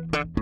Música 0.00 0.41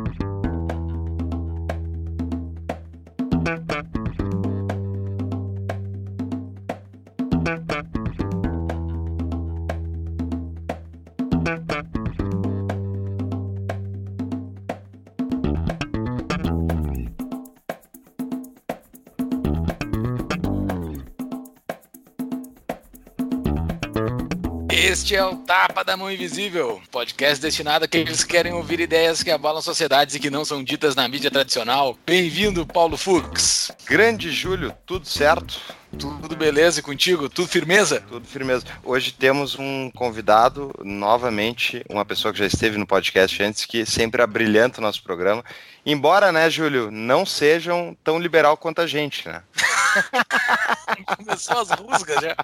Este 24.91 25.15
é 25.15 25.25
o 25.25 25.37
Tapa 25.37 25.85
da 25.85 25.97
Mão 25.97 26.11
Invisível, 26.11 26.83
podcast 26.91 27.41
destinado 27.41 27.85
a 27.85 27.87
aqueles 27.87 28.25
que 28.25 28.33
querem 28.33 28.53
ouvir 28.53 28.81
ideias 28.81 29.23
que 29.23 29.31
abalam 29.31 29.63
sociedades 29.63 30.17
e 30.17 30.19
que 30.19 30.29
não 30.31 30.45
são 30.45 30.65
ditas 30.65 30.97
na 30.97 31.07
mídia 31.07 31.31
tradicional. 31.31 31.97
Bem-vindo, 32.05 32.67
Paulo 32.67 32.97
Fux. 32.97 33.71
Grande 33.87 34.33
Júlio, 34.33 34.75
tudo 34.85 35.07
certo? 35.07 35.61
Tudo 35.97 36.35
beleza 36.35 36.81
e 36.81 36.83
contigo? 36.83 37.29
Tudo 37.29 37.47
firmeza? 37.47 38.01
Tudo 38.01 38.27
firmeza. 38.27 38.65
Hoje 38.83 39.13
temos 39.13 39.57
um 39.57 39.93
convidado, 39.95 40.73
novamente, 40.83 41.85
uma 41.89 42.05
pessoa 42.05 42.33
que 42.33 42.41
já 42.41 42.47
esteve 42.47 42.77
no 42.77 42.85
podcast 42.85 43.41
antes, 43.45 43.67
que 43.67 43.87
sempre 43.87 44.21
abrilhanta 44.23 44.81
o 44.81 44.83
nosso 44.83 45.05
programa. 45.05 45.45
Embora, 45.87 46.33
né, 46.33 46.51
Júlio, 46.51 46.91
não 46.91 47.25
sejam 47.25 47.97
tão 48.03 48.19
liberal 48.19 48.57
quanto 48.57 48.81
a 48.81 48.89
gente, 48.89 49.29
né? 49.29 49.41
Começou 51.17 51.59
as 51.59 51.71
rusgas 51.71 52.23
já. 52.23 52.37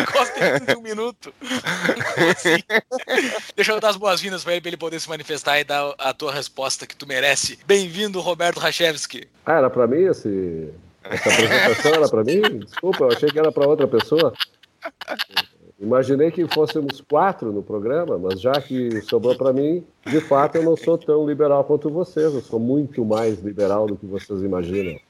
Encosta 0.00 0.72
em 0.72 0.76
um 0.76 0.82
minuto. 0.82 1.32
Assim. 2.30 2.62
Deixa 3.56 3.72
eu 3.72 3.80
dar 3.80 3.90
as 3.90 3.96
boas-vindas 3.96 4.44
para 4.44 4.54
ele, 4.54 4.68
ele 4.68 4.76
poder 4.76 5.00
se 5.00 5.08
manifestar 5.08 5.60
e 5.60 5.64
dar 5.64 5.94
a 5.98 6.12
tua 6.12 6.32
resposta 6.32 6.86
que 6.86 6.96
tu 6.96 7.06
merece. 7.06 7.58
Bem-vindo, 7.66 8.20
Roberto 8.20 8.58
Rachevski. 8.58 9.28
Ah, 9.44 9.58
era 9.58 9.70
para 9.70 9.86
mim 9.86 10.04
esse, 10.04 10.72
essa 11.04 11.28
apresentação? 11.28 11.94
Era 11.94 12.08
para 12.08 12.24
mim? 12.24 12.58
Desculpa, 12.60 13.04
eu 13.04 13.08
achei 13.08 13.28
que 13.28 13.38
era 13.38 13.52
para 13.52 13.66
outra 13.66 13.88
pessoa. 13.88 14.32
Imaginei 15.80 16.30
que 16.30 16.46
fôssemos 16.46 17.00
quatro 17.00 17.50
no 17.52 17.62
programa, 17.62 18.18
mas 18.18 18.38
já 18.38 18.52
que 18.52 19.00
sobrou 19.00 19.34
para 19.34 19.50
mim, 19.50 19.82
de 20.06 20.20
fato 20.20 20.56
eu 20.56 20.62
não 20.62 20.76
sou 20.76 20.98
tão 20.98 21.26
liberal 21.26 21.64
quanto 21.64 21.88
vocês. 21.88 22.34
Eu 22.34 22.42
sou 22.42 22.60
muito 22.60 23.02
mais 23.02 23.40
liberal 23.42 23.86
do 23.86 23.96
que 23.96 24.04
vocês 24.04 24.42
imaginam. 24.42 25.00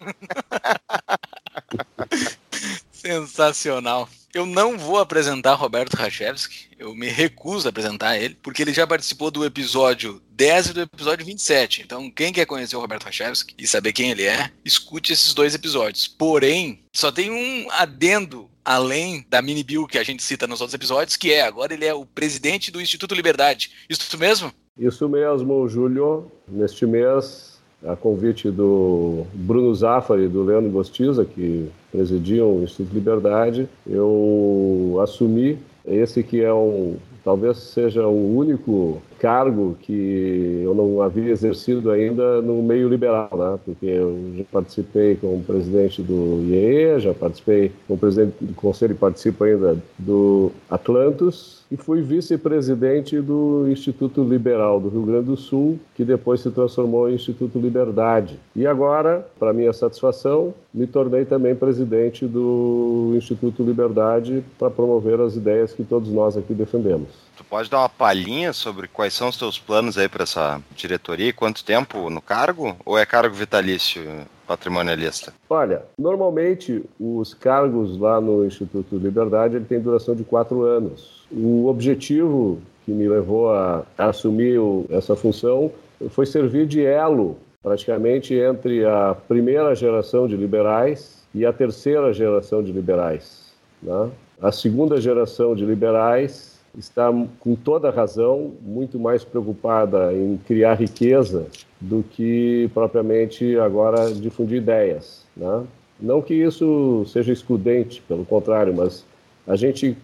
Sensacional. 2.92 4.08
Eu 4.32 4.46
não 4.46 4.78
vou 4.78 4.98
apresentar 4.98 5.54
Roberto 5.54 5.94
Rachevski, 5.94 6.68
eu 6.78 6.94
me 6.94 7.08
recuso 7.08 7.66
a 7.66 7.70
apresentar 7.70 8.16
ele, 8.16 8.36
porque 8.40 8.62
ele 8.62 8.72
já 8.72 8.86
participou 8.86 9.28
do 9.28 9.44
episódio 9.44 10.22
10 10.30 10.66
e 10.68 10.72
do 10.72 10.80
episódio 10.82 11.26
27. 11.26 11.82
Então, 11.82 12.08
quem 12.08 12.32
quer 12.32 12.46
conhecer 12.46 12.76
o 12.76 12.80
Roberto 12.80 13.04
Rachevski 13.04 13.56
e 13.58 13.66
saber 13.66 13.92
quem 13.92 14.12
ele 14.12 14.22
é, 14.22 14.52
escute 14.64 15.12
esses 15.12 15.34
dois 15.34 15.52
episódios. 15.54 16.06
Porém, 16.06 16.84
só 16.94 17.10
tem 17.10 17.30
um 17.30 17.68
adendo 17.72 18.48
além 18.64 19.26
da 19.28 19.42
mini 19.42 19.64
bill 19.64 19.88
que 19.88 19.98
a 19.98 20.04
gente 20.04 20.22
cita 20.22 20.46
nos 20.46 20.60
outros 20.60 20.74
episódios, 20.74 21.16
que 21.16 21.32
é 21.32 21.42
agora 21.42 21.74
ele 21.74 21.86
é 21.86 21.94
o 21.94 22.06
presidente 22.06 22.70
do 22.70 22.80
Instituto 22.80 23.16
Liberdade. 23.16 23.72
Isso 23.88 24.16
mesmo? 24.16 24.52
Isso 24.78 25.08
mesmo, 25.08 25.68
Júlio. 25.68 26.30
Neste 26.46 26.86
mês 26.86 27.49
a 27.86 27.96
convite 27.96 28.50
do 28.50 29.24
Bruno 29.32 29.74
Zafari 29.74 30.24
e 30.24 30.28
do 30.28 30.42
Leandro 30.42 30.70
Gostiza, 30.70 31.24
que 31.24 31.68
presidiam 31.90 32.56
o 32.56 32.62
Instituto 32.62 32.94
Liberdade, 32.94 33.68
eu 33.86 34.98
assumi 35.02 35.58
esse 35.86 36.22
que 36.22 36.42
é 36.42 36.52
um, 36.52 36.96
talvez 37.24 37.56
seja 37.58 38.06
o 38.06 38.36
único 38.36 39.00
cargo 39.18 39.76
que 39.80 40.62
eu 40.62 40.74
não 40.74 41.00
havia 41.00 41.30
exercido 41.30 41.90
ainda 41.90 42.40
no 42.42 42.62
meio 42.62 42.88
liberal, 42.88 43.30
né? 43.32 43.58
porque 43.64 43.86
eu 43.86 44.34
já 44.36 44.44
participei 44.52 45.16
como 45.16 45.42
presidente 45.42 46.02
do 46.02 46.42
IEE, 46.48 47.00
já 47.00 47.14
participei 47.14 47.72
como 47.86 47.98
presidente 47.98 48.34
do 48.40 48.54
conselho 48.54 48.92
e 48.92 48.96
participo 48.96 49.44
ainda 49.44 49.76
do 49.98 50.52
Atlantos, 50.68 51.59
e 51.70 51.76
fui 51.76 52.02
vice-presidente 52.02 53.20
do 53.20 53.66
Instituto 53.70 54.24
Liberal 54.24 54.80
do 54.80 54.88
Rio 54.88 55.02
Grande 55.02 55.26
do 55.26 55.36
Sul, 55.36 55.78
que 55.94 56.04
depois 56.04 56.40
se 56.40 56.50
transformou 56.50 57.08
em 57.08 57.14
Instituto 57.14 57.58
Liberdade. 57.58 58.38
E 58.56 58.66
agora, 58.66 59.26
para 59.38 59.52
minha 59.52 59.72
satisfação, 59.72 60.52
me 60.74 60.86
tornei 60.86 61.24
também 61.24 61.54
presidente 61.54 62.26
do 62.26 63.14
Instituto 63.16 63.62
Liberdade 63.62 64.42
para 64.58 64.70
promover 64.70 65.20
as 65.20 65.36
ideias 65.36 65.72
que 65.72 65.84
todos 65.84 66.10
nós 66.10 66.36
aqui 66.36 66.54
defendemos. 66.54 67.08
Tu 67.36 67.44
pode 67.44 67.70
dar 67.70 67.78
uma 67.78 67.88
palhinha 67.88 68.52
sobre 68.52 68.88
quais 68.88 69.14
são 69.14 69.28
os 69.28 69.36
teus 69.36 69.58
planos 69.58 69.96
aí 69.96 70.08
para 70.08 70.24
essa 70.24 70.60
diretoria? 70.74 71.32
Quanto 71.32 71.64
tempo 71.64 72.10
no 72.10 72.20
cargo? 72.20 72.76
Ou 72.84 72.98
é 72.98 73.06
cargo 73.06 73.34
vitalício 73.34 74.02
patrimonialista? 74.50 75.32
Olha, 75.48 75.82
normalmente 75.96 76.82
os 76.98 77.32
cargos 77.32 77.96
lá 77.96 78.20
no 78.20 78.44
Instituto 78.44 78.96
Liberdade 78.96 79.54
ele 79.54 79.64
tem 79.64 79.78
duração 79.78 80.12
de 80.12 80.24
quatro 80.24 80.64
anos. 80.64 81.24
O 81.30 81.68
objetivo 81.68 82.58
que 82.84 82.90
me 82.90 83.08
levou 83.08 83.52
a, 83.52 83.84
assumir 83.96 84.58
essa 84.90 85.14
função 85.14 85.70
foi 86.08 86.26
servir 86.26 86.66
de 86.66 86.84
elo 86.84 87.36
praticamente 87.62 88.34
entre 88.34 88.84
a 88.84 89.14
primeira 89.28 89.72
geração 89.76 90.26
de 90.26 90.36
liberais 90.36 91.22
e 91.32 91.46
a 91.46 91.52
terceira 91.52 92.12
geração 92.12 92.60
de 92.60 92.72
liberais. 92.72 93.52
Né? 93.80 94.10
A 94.42 94.50
segunda 94.50 95.00
geração 95.00 95.54
de 95.54 95.64
liberais 95.64 96.49
está 96.78 97.12
com 97.40 97.54
toda 97.54 97.90
razão 97.90 98.52
muito 98.62 98.98
mais 98.98 99.24
preocupada 99.24 100.12
em 100.12 100.38
criar 100.46 100.74
riqueza 100.74 101.46
do 101.80 102.02
que 102.02 102.70
propriamente 102.72 103.56
agora 103.58 104.12
difundir 104.12 104.58
ideias. 104.58 105.24
Né? 105.36 105.64
Não 106.00 106.22
que 106.22 106.34
isso 106.34 107.04
seja 107.06 107.32
excludente, 107.32 108.02
pelo 108.02 108.24
contrário, 108.24 108.74
mas 108.74 109.04
a 109.46 109.56
gente, 109.56 109.96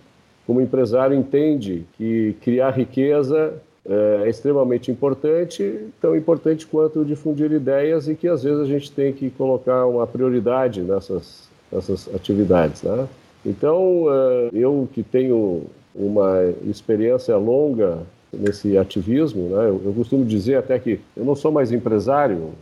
como 0.47 0.61
empresário, 0.61 1.17
entende 1.17 1.85
que 1.97 2.37
criar 2.41 2.71
riqueza 2.71 3.55
é, 3.89 4.23
é 4.25 4.29
extremamente 4.29 4.91
importante, 4.91 5.87
tão 6.01 6.17
importante 6.17 6.67
quanto 6.67 7.05
difundir 7.05 7.53
ideias 7.53 8.09
e 8.09 8.15
que 8.15 8.29
às 8.29 8.43
vezes 8.43 8.61
a 8.61 8.67
gente 8.67 8.91
tem 8.91 9.13
que 9.13 9.31
colocar 9.31 9.87
uma 9.87 10.07
prioridade 10.07 10.83
nessas, 10.83 11.49
nessas 11.71 12.13
atividades. 12.15 12.83
Né? 12.83 13.07
Então, 13.45 14.07
é, 14.11 14.51
eu 14.53 14.89
que 14.93 15.03
tenho 15.03 15.67
uma 15.97 16.53
experiência 16.69 17.37
longa 17.37 17.99
nesse 18.33 18.77
ativismo, 18.77 19.49
né? 19.49 19.69
eu, 19.69 19.83
eu, 19.85 19.93
costumo 19.95 20.25
dizer 20.25 20.57
até 20.57 20.79
que 20.79 21.01
eu 21.17 21.25
não 21.25 21.35
sou 21.35 21.51
mais 21.51 21.73
empresário, 21.73 22.53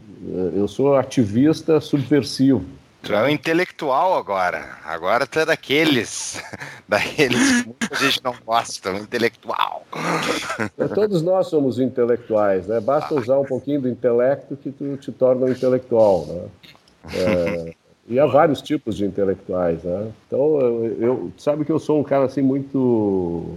eu 0.55 0.69
sou 0.69 0.95
ativista 0.95 1.81
subversivo. 1.81 2.65
Tu 3.03 3.13
é 3.13 3.23
um 3.23 3.29
intelectual 3.29 4.17
agora. 4.17 4.79
Agora 4.83 5.27
tu 5.27 5.39
é 5.39 5.45
daqueles, 5.45 6.43
daqueles 6.89 7.63
que 7.63 7.67
muita 7.67 7.97
gente 7.97 8.25
não 8.25 8.35
gosta, 8.47 8.93
um 8.93 8.97
intelectual. 8.97 9.87
É, 10.79 10.89
todos 10.89 11.21
nós 11.21 11.49
somos 11.49 11.79
intelectuais, 11.79 12.67
né? 12.67 12.81
Basta 12.81 13.15
usar 13.15 13.39
um 13.39 13.45
pouquinho 13.45 13.83
do 13.83 13.89
intelecto 13.91 14.57
que 14.57 14.71
tu 14.71 14.97
te 14.97 15.13
torna 15.13 15.45
um 15.45 15.51
intelectual, 15.51 16.25
né? 16.27 16.43
É, 17.15 17.75
e 18.09 18.19
há 18.19 18.27
vários 18.27 18.61
tipos 18.61 18.97
de 18.97 19.05
intelectuais, 19.05 19.83
né? 19.83 20.11
Então, 20.27 20.61
eu, 20.61 20.97
eu, 21.01 21.33
sabe 21.39 21.65
que 21.65 21.73
eu 21.73 21.79
sou 21.79 22.01
um 22.01 22.05
cara 22.05 22.25
assim 22.25 22.43
muito 22.43 23.57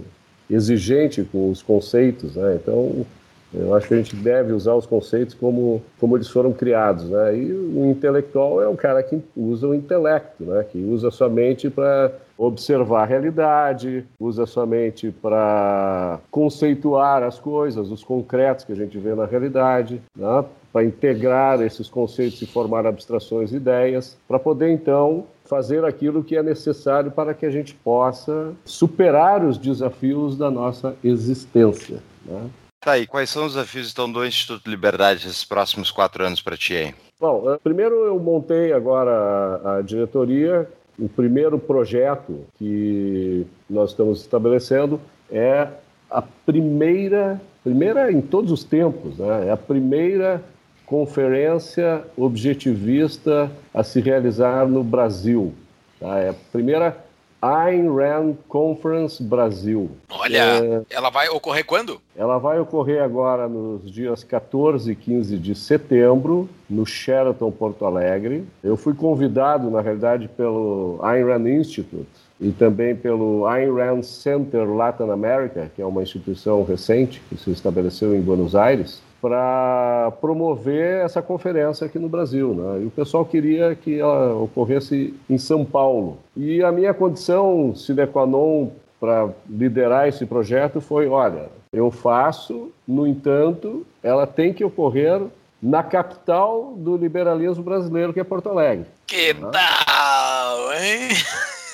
exigente 0.50 1.22
com 1.24 1.50
os 1.50 1.62
conceitos, 1.62 2.34
né? 2.34 2.58
Então, 2.62 3.04
eu 3.52 3.74
acho 3.74 3.88
que 3.88 3.94
a 3.94 3.96
gente 3.96 4.14
deve 4.16 4.52
usar 4.52 4.74
os 4.74 4.84
conceitos 4.84 5.34
como, 5.34 5.82
como 5.98 6.16
eles 6.16 6.28
foram 6.28 6.52
criados, 6.52 7.08
né? 7.08 7.36
E 7.36 7.52
o 7.52 7.90
intelectual 7.90 8.62
é 8.62 8.68
um 8.68 8.76
cara 8.76 9.02
que 9.02 9.20
usa 9.36 9.66
o 9.66 9.74
intelecto, 9.74 10.44
né? 10.44 10.64
Que 10.70 10.78
usa 10.78 11.10
sua 11.10 11.28
mente 11.28 11.70
para 11.70 12.12
observar 12.36 13.02
a 13.02 13.06
realidade, 13.06 14.04
usa 14.20 14.46
sua 14.46 14.64
mente 14.64 15.10
para 15.10 16.20
conceituar 16.30 17.22
as 17.22 17.38
coisas, 17.38 17.90
os 17.90 18.04
concretos 18.04 18.64
que 18.64 18.72
a 18.72 18.76
gente 18.76 18.96
vê 18.98 19.14
na 19.14 19.24
realidade, 19.24 20.00
né? 20.14 20.44
para 20.72 20.84
integrar 20.84 21.60
esses 21.62 21.88
conceitos 21.88 22.40
e 22.42 22.46
formar 22.46 22.86
abstrações 22.86 23.52
e 23.52 23.56
ideias, 23.56 24.16
para 24.28 24.38
poder 24.38 24.70
então 24.70 25.24
fazer 25.46 25.84
aquilo 25.84 26.22
que 26.22 26.36
é 26.36 26.42
necessário 26.42 27.10
para 27.10 27.34
que 27.34 27.46
a 27.46 27.50
gente 27.50 27.74
possa 27.74 28.52
superar 28.64 29.42
os 29.42 29.56
desafios 29.56 30.36
da 30.36 30.50
nossa 30.50 30.94
existência. 31.02 31.98
Né? 32.24 32.50
Tá, 32.80 32.96
e 32.96 33.06
quais 33.06 33.28
são 33.28 33.46
os 33.46 33.54
desafios 33.54 33.90
então 33.90 34.10
do 34.10 34.24
Instituto 34.24 34.70
Liberdade 34.70 35.26
nesses 35.26 35.44
próximos 35.44 35.90
quatro 35.90 36.24
anos 36.24 36.40
para 36.40 36.56
ti 36.56 36.74
aí? 36.74 36.94
Bom, 37.20 37.52
eh, 37.52 37.58
primeiro 37.62 38.06
eu 38.06 38.18
montei 38.18 38.72
agora 38.72 39.10
a, 39.10 39.76
a 39.76 39.82
diretoria. 39.82 40.68
O 40.98 41.08
primeiro 41.08 41.58
projeto 41.58 42.44
que 42.56 43.46
nós 43.68 43.90
estamos 43.90 44.20
estabelecendo 44.20 45.00
é 45.30 45.68
a 46.10 46.22
primeira, 46.22 47.40
primeira 47.62 48.10
em 48.10 48.20
todos 48.20 48.50
os 48.50 48.64
tempos, 48.64 49.18
né? 49.18 49.48
é 49.48 49.50
a 49.50 49.56
primeira 49.56 50.42
conferência 50.86 52.02
objetivista 52.16 53.50
a 53.74 53.84
se 53.84 54.00
realizar 54.00 54.66
no 54.66 54.82
Brasil. 54.82 55.52
Tá? 56.00 56.18
É 56.18 56.30
a 56.30 56.34
primeira 56.50 56.96
Ayn 57.40 57.88
Rand 57.94 58.34
Conference 58.48 59.22
Brasil. 59.22 59.90
Olha, 60.10 60.38
é, 60.38 60.82
ela 60.90 61.08
vai 61.08 61.28
ocorrer 61.28 61.64
quando? 61.64 62.00
Ela 62.16 62.38
vai 62.38 62.58
ocorrer 62.58 63.02
agora 63.02 63.48
nos 63.48 63.90
dias 63.90 64.24
14 64.24 64.90
e 64.90 64.96
15 64.96 65.38
de 65.38 65.54
setembro, 65.54 66.48
no 66.68 66.84
Sheraton 66.84 67.50
Porto 67.50 67.84
Alegre. 67.84 68.44
Eu 68.62 68.76
fui 68.76 68.92
convidado, 68.92 69.70
na 69.70 69.80
realidade, 69.80 70.28
pelo 70.28 70.98
Ayn 71.02 71.24
Rand 71.24 71.48
Institute 71.48 72.08
e 72.40 72.50
também 72.50 72.94
pelo 72.94 73.46
Ayn 73.46 73.72
Rand 73.72 74.02
Center 74.02 74.68
Latin 74.68 75.10
America, 75.10 75.70
que 75.74 75.82
é 75.82 75.86
uma 75.86 76.02
instituição 76.02 76.64
recente 76.64 77.22
que 77.28 77.36
se 77.36 77.50
estabeleceu 77.50 78.14
em 78.14 78.20
Buenos 78.20 78.54
Aires, 78.54 79.00
para 79.20 80.12
promover 80.20 81.04
essa 81.04 81.20
conferência 81.20 81.86
aqui 81.86 81.98
no 81.98 82.08
Brasil. 82.08 82.54
Né? 82.54 82.82
E 82.82 82.86
o 82.86 82.90
pessoal 82.90 83.24
queria 83.24 83.74
que 83.74 83.98
ela 83.98 84.34
ocorresse 84.34 85.14
em 85.28 85.38
São 85.38 85.64
Paulo. 85.64 86.18
E 86.36 86.62
a 86.62 86.70
minha 86.70 86.94
condição 86.94 87.74
sine 87.74 88.06
qua 88.06 88.26
non 88.26 88.70
para 89.00 89.30
liderar 89.48 90.08
esse 90.08 90.26
projeto 90.26 90.80
foi: 90.80 91.08
olha, 91.08 91.48
eu 91.72 91.90
faço, 91.90 92.70
no 92.86 93.06
entanto, 93.06 93.86
ela 94.02 94.26
tem 94.26 94.52
que 94.52 94.64
ocorrer 94.64 95.20
na 95.60 95.82
capital 95.82 96.74
do 96.76 96.96
liberalismo 96.96 97.64
brasileiro, 97.64 98.12
que 98.12 98.20
é 98.20 98.24
Porto 98.24 98.48
Alegre. 98.48 98.86
Que 99.06 99.34
né? 99.34 99.50
tal, 99.52 100.72
hein? 100.74 101.08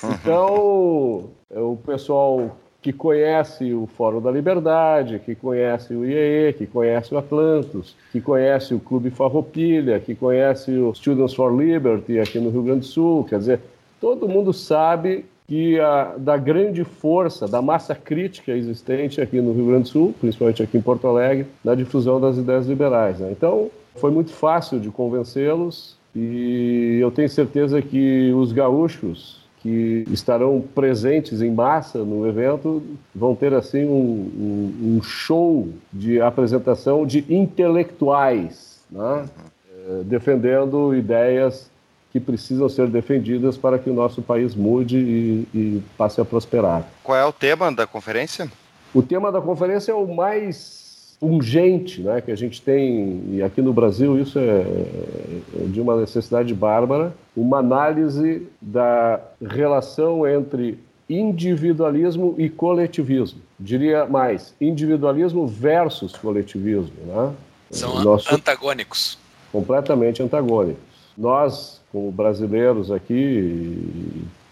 Então, 0.03 1.29
o 1.51 1.77
pessoal 1.85 2.57
que 2.85 2.93
conhece 2.93 3.73
o 3.73 3.87
Fórum 3.87 4.21
da 4.21 4.29
Liberdade, 4.29 5.17
que 5.17 5.33
conhece 5.33 5.91
o 5.91 6.05
IEE, 6.05 6.53
que 6.53 6.67
conhece 6.67 7.15
o 7.15 7.17
Atlantos, 7.17 7.95
que 8.11 8.21
conhece 8.21 8.75
o 8.75 8.79
Clube 8.79 9.09
Farroupilha, 9.09 9.99
que 9.99 10.13
conhece 10.13 10.69
o 10.69 10.93
Students 10.93 11.33
for 11.33 11.49
Liberty 11.51 12.19
aqui 12.19 12.37
no 12.37 12.51
Rio 12.51 12.61
Grande 12.61 12.81
do 12.81 12.85
Sul. 12.85 13.23
Quer 13.23 13.39
dizer, 13.39 13.59
todo 13.99 14.29
mundo 14.29 14.53
sabe 14.53 15.25
que 15.47 15.79
a, 15.79 16.13
da 16.15 16.37
grande 16.37 16.83
força, 16.83 17.47
da 17.47 17.59
massa 17.59 17.95
crítica 17.95 18.51
existente 18.51 19.19
aqui 19.19 19.41
no 19.41 19.51
Rio 19.51 19.65
Grande 19.65 19.85
do 19.85 19.89
Sul, 19.89 20.15
principalmente 20.21 20.61
aqui 20.61 20.77
em 20.77 20.81
Porto 20.81 21.07
Alegre, 21.07 21.47
na 21.63 21.73
difusão 21.73 22.21
das 22.21 22.37
ideias 22.37 22.67
liberais. 22.67 23.17
Né? 23.17 23.31
Então, 23.31 23.71
foi 23.95 24.11
muito 24.11 24.29
fácil 24.29 24.79
de 24.79 24.91
convencê-los 24.91 25.97
e 26.15 26.99
eu 27.01 27.09
tenho 27.09 27.29
certeza 27.29 27.81
que 27.81 28.31
os 28.31 28.51
gaúchos 28.51 29.43
que 29.65 30.05
estarão 30.11 30.63
presentes 30.75 31.41
em 31.41 31.49
massa 31.49 31.97
no 32.03 32.27
evento 32.27 32.83
vão 33.15 33.33
ter 33.33 33.51
assim 33.51 33.83
um, 33.83 33.89
um, 33.91 34.97
um 34.97 35.01
show 35.01 35.67
de 35.91 36.21
apresentação 36.21 37.03
de 37.03 37.25
intelectuais, 37.27 38.79
né? 38.91 39.27
é, 39.89 40.03
defendendo 40.03 40.93
ideias 40.93 41.67
que 42.11 42.19
precisam 42.19 42.69
ser 42.69 42.87
defendidas 42.89 43.57
para 43.57 43.79
que 43.79 43.89
o 43.89 43.93
nosso 43.95 44.21
país 44.21 44.53
mude 44.53 44.99
e, 44.99 45.47
e 45.51 45.83
passe 45.97 46.21
a 46.21 46.25
prosperar. 46.25 46.87
Qual 47.03 47.17
é 47.17 47.25
o 47.25 47.33
tema 47.33 47.71
da 47.71 47.87
conferência? 47.87 48.47
O 48.93 49.01
tema 49.01 49.31
da 49.31 49.41
conferência 49.41 49.91
é 49.91 49.95
o 49.95 50.05
mais 50.05 50.84
urgente 51.25 52.01
né, 52.01 52.21
que 52.21 52.31
a 52.31 52.35
gente 52.35 52.61
tem, 52.61 53.21
e 53.31 53.43
aqui 53.43 53.61
no 53.61 53.73
Brasil 53.73 54.19
isso 54.19 54.37
é, 54.39 54.41
é 54.41 55.65
de 55.67 55.81
uma 55.81 55.99
necessidade 55.99 56.53
bárbara, 56.53 57.13
uma 57.35 57.59
análise 57.59 58.47
da 58.61 59.19
relação 59.41 60.27
entre 60.27 60.77
individualismo 61.09 62.35
e 62.37 62.49
coletivismo. 62.49 63.39
Diria 63.59 64.05
mais, 64.05 64.53
individualismo 64.59 65.47
versus 65.47 66.13
coletivismo. 66.15 66.93
Né? 67.05 67.33
São 67.71 68.03
Nosso... 68.03 68.33
antagônicos. 68.33 69.17
Completamente 69.51 70.21
antagônicos. 70.21 70.83
Nós, 71.17 71.81
como 71.91 72.11
brasileiros 72.11 72.91
aqui, 72.91 73.87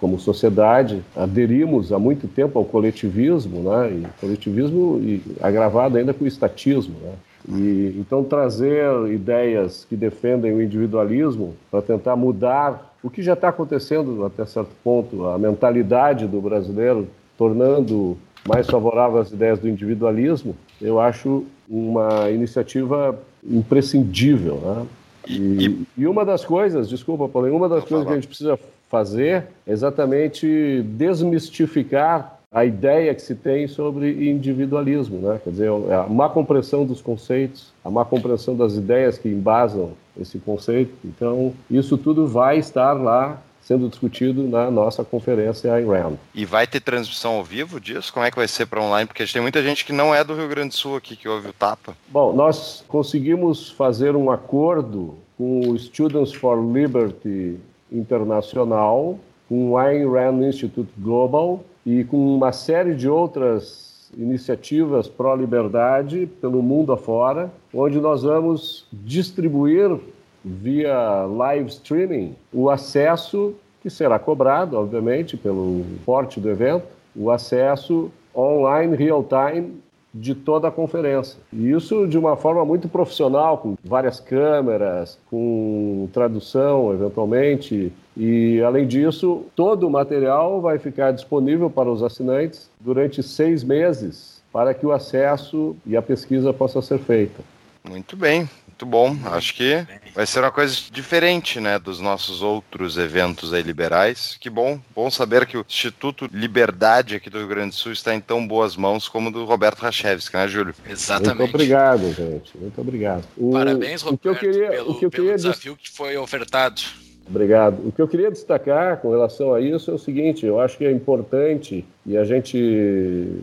como 0.04 0.20
sociedade, 0.20 1.02
aderimos 1.16 1.94
há 1.94 1.98
muito 1.98 2.28
tempo 2.28 2.60
ao 2.60 2.66
coletivismo, 2.66 3.62
né? 3.62 3.90
E 3.90 4.20
coletivismo 4.20 5.00
e 5.02 5.22
agravado 5.40 5.98
ainda 5.98 6.14
com 6.14 6.26
o 6.26 6.28
estatismo, 6.28 6.96
né? 7.02 7.14
E, 7.48 7.96
então, 7.98 8.22
trazer 8.22 8.84
ideias 9.14 9.86
que 9.88 9.96
defendem 9.96 10.52
o 10.52 10.62
individualismo 10.62 11.56
para 11.72 11.82
tentar 11.82 12.18
mudar 12.18 12.94
o 13.02 13.10
que 13.10 13.22
já 13.22 13.32
está 13.32 13.48
acontecendo 13.48 14.26
até 14.26 14.46
certo 14.46 14.72
ponto, 14.84 15.26
a 15.26 15.38
mentalidade 15.38 16.28
do 16.28 16.42
brasileiro, 16.42 17.08
tornando 17.38 18.18
mais 18.46 18.68
favorável 18.68 19.22
às 19.22 19.32
ideias 19.32 19.58
do 19.58 19.70
individualismo, 19.70 20.54
eu 20.82 21.00
acho 21.00 21.46
uma 21.70 22.30
iniciativa 22.30 23.18
imprescindível. 23.42 24.56
Né? 24.56 24.86
E, 25.28 25.86
e, 25.98 26.08
uma 26.08 26.25
das 26.25 26.44
coisas, 26.44 26.90
desculpa, 26.90 27.28
Paulinho, 27.28 27.56
uma 27.56 27.70
das 27.70 27.84
coisas 27.86 28.06
que 28.06 28.12
a 28.12 28.16
gente 28.16 28.28
precisa 28.28 28.60
fazer 28.90 29.48
é 29.66 29.72
exatamente 29.72 30.84
desmistificar 30.84 32.40
a 32.52 32.64
ideia 32.64 33.16
que 33.16 33.22
se 33.22 33.34
tem 33.34 33.68
sobre 33.68 34.30
individualismo, 34.30 35.18
né? 35.18 35.42
quer 35.44 35.50
dizer, 35.50 35.72
é 35.90 35.96
a 35.96 36.08
má 36.08 36.30
compreensão 36.30 36.86
dos 36.86 37.02
conceitos, 37.02 37.74
a 37.84 37.90
má 37.90 38.06
compreensão 38.06 38.56
das 38.56 38.75
ideias 38.75 39.18
que 39.18 39.28
embasam 39.28 39.94
esse 40.20 40.38
conceito. 40.38 40.94
Então, 41.04 41.52
isso 41.69 41.98
tudo 41.98 42.28
vai 42.28 42.60
estar 42.60 42.94
lá 42.94 43.42
sendo 43.63 43.88
discutido 43.88 44.44
na 44.44 44.69
nossa 44.69 45.04
conferência 45.04 45.80
IRAM. 45.80 46.18
E 46.36 46.45
vai 46.45 46.68
ter 46.68 46.81
transmissão 46.81 47.36
ao 47.36 47.44
vivo 47.44 47.80
disso? 47.80 48.13
Como 48.13 48.25
é 48.25 48.30
que 48.30 48.38
vai 48.38 48.48
ser 48.48 48.65
para 48.65 48.81
online? 48.81 49.07
Porque 49.07 49.25
tem 49.25 49.42
muita 49.42 49.63
gente 49.63 49.86
que 49.86 49.94
não 49.94 50.13
é 50.13 50.24
do 50.24 50.36
Rio 50.36 50.50
Grande 50.50 50.69
do 50.69 50.75
Sul 50.75 50.98
aqui 50.98 51.15
que 51.15 51.27
ouve 51.27 51.50
o 51.50 51.54
Tapa. 51.54 51.95
Bom, 52.10 52.33
nós 52.33 52.83
conseguimos 52.88 53.69
fazer 53.71 54.15
um 54.15 54.30
acordo 54.30 55.15
com 55.38 55.69
o 55.69 55.80
Students 55.80 56.33
for 56.33 56.57
Liberty 56.62 57.57
internacional, 57.92 59.18
com 59.48 59.71
o 59.71 59.77
Ayn 59.77 60.09
Rand 60.09 60.44
Institute 60.48 60.92
Global 60.98 61.63
e 61.86 62.04
com 62.04 62.36
uma 62.36 62.51
série 62.51 62.95
de 62.95 63.07
outras 63.07 64.12
iniciativas 64.18 65.07
pró-liberdade 65.07 66.27
pelo 66.39 66.62
mundo 66.62 66.92
afora, 66.92 67.51
onde 67.74 68.00
nós 68.00 68.24
vamos 68.24 68.86
distribuir 68.92 70.00
via 70.44 71.25
live 71.25 71.69
streaming 71.69 72.36
o 72.51 72.69
acesso 72.69 73.56
que 73.81 73.90
será 73.90 74.18
cobrado, 74.18 74.78
obviamente, 74.78 75.36
pelo 75.36 75.86
porte 76.06 76.40
do 76.40 76.50
evento, 76.50 76.86
o 77.16 77.30
acesso 77.30 78.10
online 78.36 78.95
real 78.95 79.24
time 79.24 79.74
de 80.13 80.36
toda 80.36 80.68
a 80.68 80.72
conferência. 80.72 81.40
E 81.51 81.72
isso 81.72 82.07
de 82.07 82.18
uma 82.18 82.38
forma 82.38 82.63
muito 82.63 82.88
profissional, 82.88 83.57
com 83.57 83.75
várias 83.84 84.19
câmeras, 84.19 85.18
com 85.30 86.07
tradução, 86.13 86.94
eventualmente. 86.94 87.92
E, 88.16 88.62
além 88.62 88.88
disso, 88.88 89.44
todo 89.56 89.88
o 89.88 89.90
material 89.90 90.62
vai 90.62 90.78
ficar 90.78 91.12
disponível 91.12 91.69
para 91.69 91.92
os 91.92 92.04
assinantes 92.04 92.69
durante 92.80 93.24
seis 93.24 93.63
meses 93.63 94.42
para 94.54 94.72
que 94.74 94.86
o 94.86 94.92
acesso 94.92 95.75
e 95.84 95.98
a 95.98 96.01
pesquisa 96.01 96.54
possa 96.54 96.80
ser 96.80 97.00
feita. 97.00 97.42
Muito 97.90 98.16
bem. 98.16 98.48
Muito 98.74 98.88
bom. 98.88 99.16
Acho 99.25 99.54
que 99.54 99.86
vai 100.16 100.25
ser 100.25 100.40
uma 100.40 100.52
coisa 100.52 100.76
diferente, 100.92 101.59
né, 101.59 101.78
dos 101.78 102.00
nossos 102.00 102.42
outros 102.42 102.97
eventos 102.97 103.54
aí 103.54 103.62
liberais. 103.62 104.36
Que 104.40 104.50
bom, 104.50 104.80
bom 104.95 105.12
saber 105.12 105.45
que 105.45 105.56
o 105.56 105.64
Instituto 105.68 106.28
Liberdade 106.33 107.16
aqui 107.16 107.30
do 107.30 107.38
Rio 107.38 107.47
Grande 107.47 107.69
do 107.69 107.76
Sul 107.76 107.92
está 107.92 108.16
em 108.16 108.19
tão 108.19 108.47
boas 108.47 108.76
mãos 108.76 109.07
como 109.07 109.30
o 109.30 109.31
do 109.31 109.45
Roberto 109.45 109.80
Rachevski, 109.80 110.36
né, 110.36 110.47
Júlio? 110.47 110.74
Exatamente. 110.90 111.38
Muito 111.38 111.54
obrigado, 111.54 112.14
gente. 112.14 112.57
Muito 112.57 112.81
obrigado. 112.81 113.24
O, 113.38 113.52
Parabéns, 113.52 114.02
Roberto, 114.02 114.16
o 114.16 114.18
que 114.18 114.28
eu 114.28 114.36
queria, 114.36 114.69
pelo, 114.71 114.92
o 114.92 114.95
que 115.00 115.06
eu 115.06 115.12
queria 115.12 115.36
desafio 115.36 115.78
que 115.78 115.92
foi 115.92 116.18
ofertado. 116.18 116.81
Obrigado. 117.30 117.88
O 117.88 117.92
que 117.92 118.02
eu 118.02 118.07
queria 118.07 118.31
destacar 118.31 118.97
com 118.97 119.12
relação 119.12 119.54
a 119.54 119.62
isso 119.62 119.92
é 119.92 119.94
o 119.94 120.00
seguinte: 120.00 120.47
eu 120.47 120.59
acho 120.59 120.80
que 120.80 120.86
é 120.86 120.92
importante 120.92 121.86
e 122.06 122.18
a 122.18 122.24
gente 122.24 123.40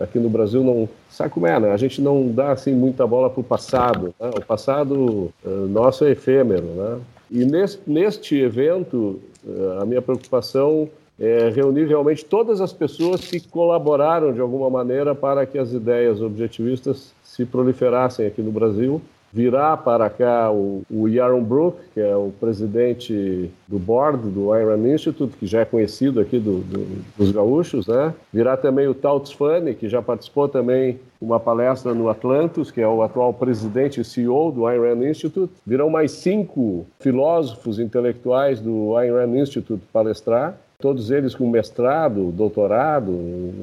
aqui 0.00 0.20
no 0.20 0.30
Brasil 0.30 0.62
não 0.62 0.88
sabe 1.18 1.30
como 1.30 1.48
é, 1.48 1.58
né? 1.58 1.72
A 1.72 1.76
gente 1.76 2.00
não 2.00 2.30
dá 2.30 2.52
assim 2.52 2.72
muita 2.72 3.04
bola 3.04 3.28
para 3.28 3.40
o 3.40 3.44
passado. 3.44 4.14
Né? 4.20 4.30
O 4.36 4.44
passado 4.44 5.32
uh, 5.44 5.50
nosso 5.68 6.04
é 6.04 6.12
efêmero, 6.12 6.62
né? 6.62 7.00
E 7.28 7.44
neste, 7.44 7.80
neste 7.84 8.36
evento, 8.36 9.18
uh, 9.44 9.82
a 9.82 9.84
minha 9.84 10.00
preocupação 10.00 10.88
é 11.18 11.50
reunir 11.50 11.86
realmente 11.86 12.24
todas 12.24 12.60
as 12.60 12.72
pessoas 12.72 13.22
que 13.22 13.40
colaboraram 13.40 14.32
de 14.32 14.40
alguma 14.40 14.70
maneira 14.70 15.12
para 15.12 15.44
que 15.44 15.58
as 15.58 15.72
ideias 15.72 16.22
objetivistas 16.22 17.12
se 17.24 17.44
proliferassem 17.44 18.24
aqui 18.24 18.40
no 18.40 18.52
Brasil 18.52 19.02
virá 19.38 19.76
para 19.76 20.10
cá 20.10 20.50
o, 20.50 20.82
o 20.90 21.06
Yaron 21.06 21.44
Brook, 21.44 21.78
que 21.94 22.00
é 22.00 22.16
o 22.16 22.32
presidente 22.40 23.48
do 23.68 23.78
board 23.78 24.28
do 24.30 24.52
Iron 24.56 24.84
Institute, 24.92 25.36
que 25.36 25.46
já 25.46 25.60
é 25.60 25.64
conhecido 25.64 26.18
aqui 26.18 26.40
do, 26.40 26.58
do, 26.58 27.04
dos 27.16 27.30
gaúchos, 27.30 27.86
né? 27.86 28.12
Virá 28.32 28.56
também 28.56 28.88
o 28.88 28.94
Tauts 28.94 29.30
Fanny, 29.30 29.74
que 29.74 29.88
já 29.88 30.02
participou 30.02 30.48
também 30.48 30.98
uma 31.20 31.38
palestra 31.38 31.94
no 31.94 32.08
Atlantis, 32.08 32.72
que 32.72 32.80
é 32.80 32.88
o 32.88 33.00
atual 33.00 33.32
presidente 33.32 34.00
e 34.00 34.04
CEO 34.04 34.50
do 34.50 34.68
Iron 34.68 35.06
Institute. 35.06 35.52
Virão 35.64 35.88
mais 35.88 36.10
cinco 36.10 36.84
filósofos 36.98 37.78
intelectuais 37.78 38.60
do 38.60 39.00
Iron 39.00 39.36
Institute 39.36 39.84
palestrar 39.92 40.58
todos 40.80 41.10
eles 41.10 41.34
com 41.34 41.48
mestrado, 41.50 42.30
doutorado, 42.30 43.12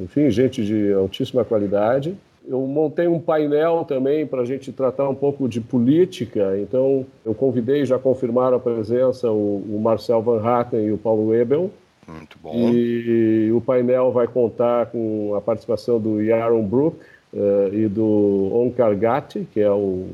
enfim, 0.03 0.29
gente 0.29 0.65
de 0.65 0.91
altíssima 0.91 1.45
qualidade. 1.45 2.15
Eu 2.47 2.61
montei 2.61 3.07
um 3.07 3.19
painel 3.19 3.85
também 3.87 4.25
para 4.25 4.41
a 4.41 4.45
gente 4.45 4.71
tratar 4.71 5.09
um 5.09 5.15
pouco 5.15 5.47
de 5.49 5.59
política, 5.59 6.57
então 6.59 7.05
eu 7.25 7.33
convidei, 7.33 7.85
já 7.85 7.97
confirmaram 7.97 8.57
a 8.57 8.59
presença, 8.59 9.31
o, 9.31 9.63
o 9.67 9.79
Marcel 9.81 10.21
Van 10.21 10.41
Hatten 10.43 10.85
e 10.85 10.91
o 10.91 10.97
Paulo 10.97 11.33
Ebel. 11.33 11.71
Muito 12.07 12.37
bom. 12.41 12.53
E 12.53 13.51
o 13.51 13.59
painel 13.61 14.11
vai 14.11 14.27
contar 14.27 14.87
com 14.87 15.33
a 15.35 15.41
participação 15.41 15.99
do 15.99 16.21
Yaron 16.21 16.63
Brook 16.63 16.97
uh, 17.33 17.73
e 17.73 17.87
do 17.87 18.51
Onkar 18.53 18.95
Gatti, 18.95 19.47
que 19.51 19.59
é 19.59 19.71
o, 19.71 20.07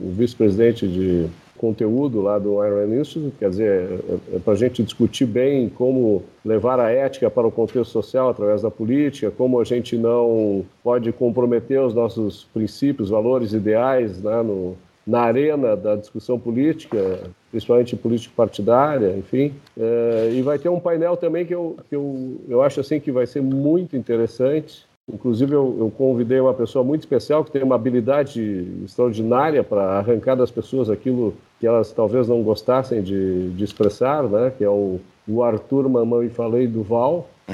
o 0.00 0.10
vice-presidente 0.10 0.88
de 0.88 1.28
conteúdo 1.56 2.20
lá 2.20 2.38
do 2.38 2.64
Iron 2.64 3.00
Institute, 3.00 3.36
quer 3.38 3.50
dizer, 3.50 4.00
é, 4.32 4.36
é 4.36 4.38
para 4.38 4.52
a 4.52 4.56
gente 4.56 4.82
discutir 4.82 5.26
bem 5.26 5.68
como 5.68 6.22
levar 6.44 6.80
a 6.80 6.90
ética 6.90 7.30
para 7.30 7.46
o 7.46 7.50
contexto 7.50 7.90
social 7.90 8.28
através 8.28 8.62
da 8.62 8.70
política, 8.70 9.30
como 9.30 9.60
a 9.60 9.64
gente 9.64 9.96
não 9.96 10.64
pode 10.82 11.10
comprometer 11.12 11.80
os 11.80 11.94
nossos 11.94 12.44
princípios, 12.52 13.10
valores, 13.10 13.52
ideais 13.52 14.20
né, 14.22 14.42
no, 14.42 14.76
na 15.06 15.20
arena 15.20 15.76
da 15.76 15.96
discussão 15.96 16.38
política, 16.38 17.20
principalmente 17.50 17.94
político-partidária, 17.96 19.16
enfim. 19.16 19.54
É, 19.78 20.30
e 20.32 20.42
vai 20.42 20.58
ter 20.58 20.68
um 20.68 20.80
painel 20.80 21.16
também 21.16 21.44
que, 21.44 21.54
eu, 21.54 21.76
que 21.88 21.94
eu, 21.94 22.40
eu 22.48 22.62
acho 22.62 22.80
assim 22.80 22.98
que 22.98 23.12
vai 23.12 23.26
ser 23.26 23.42
muito 23.42 23.96
interessante, 23.96 24.86
Inclusive, 25.12 25.52
eu, 25.52 25.76
eu, 25.78 25.90
convidei 25.90 26.40
uma 26.40 26.54
pessoa 26.54 26.82
muito 26.82 27.02
especial 27.02 27.44
que 27.44 27.50
tem 27.50 27.62
uma 27.62 27.74
habilidade 27.74 28.66
extraordinária 28.82 29.62
para 29.62 29.98
arrancar 29.98 30.34
das 30.34 30.50
pessoas 30.50 30.88
aquilo 30.88 31.34
que 31.60 31.66
elas 31.66 31.92
talvez 31.92 32.26
não 32.26 32.42
gostassem 32.42 33.02
de, 33.02 33.50
de 33.50 33.64
expressar, 33.64 34.22
né? 34.22 34.50
que 34.56 34.64
é 34.64 34.68
o, 34.68 34.98
o 35.28 35.42
Arthur 35.42 35.90
Mamãe 35.90 36.30
Falei 36.30 36.66
Duval. 36.66 37.28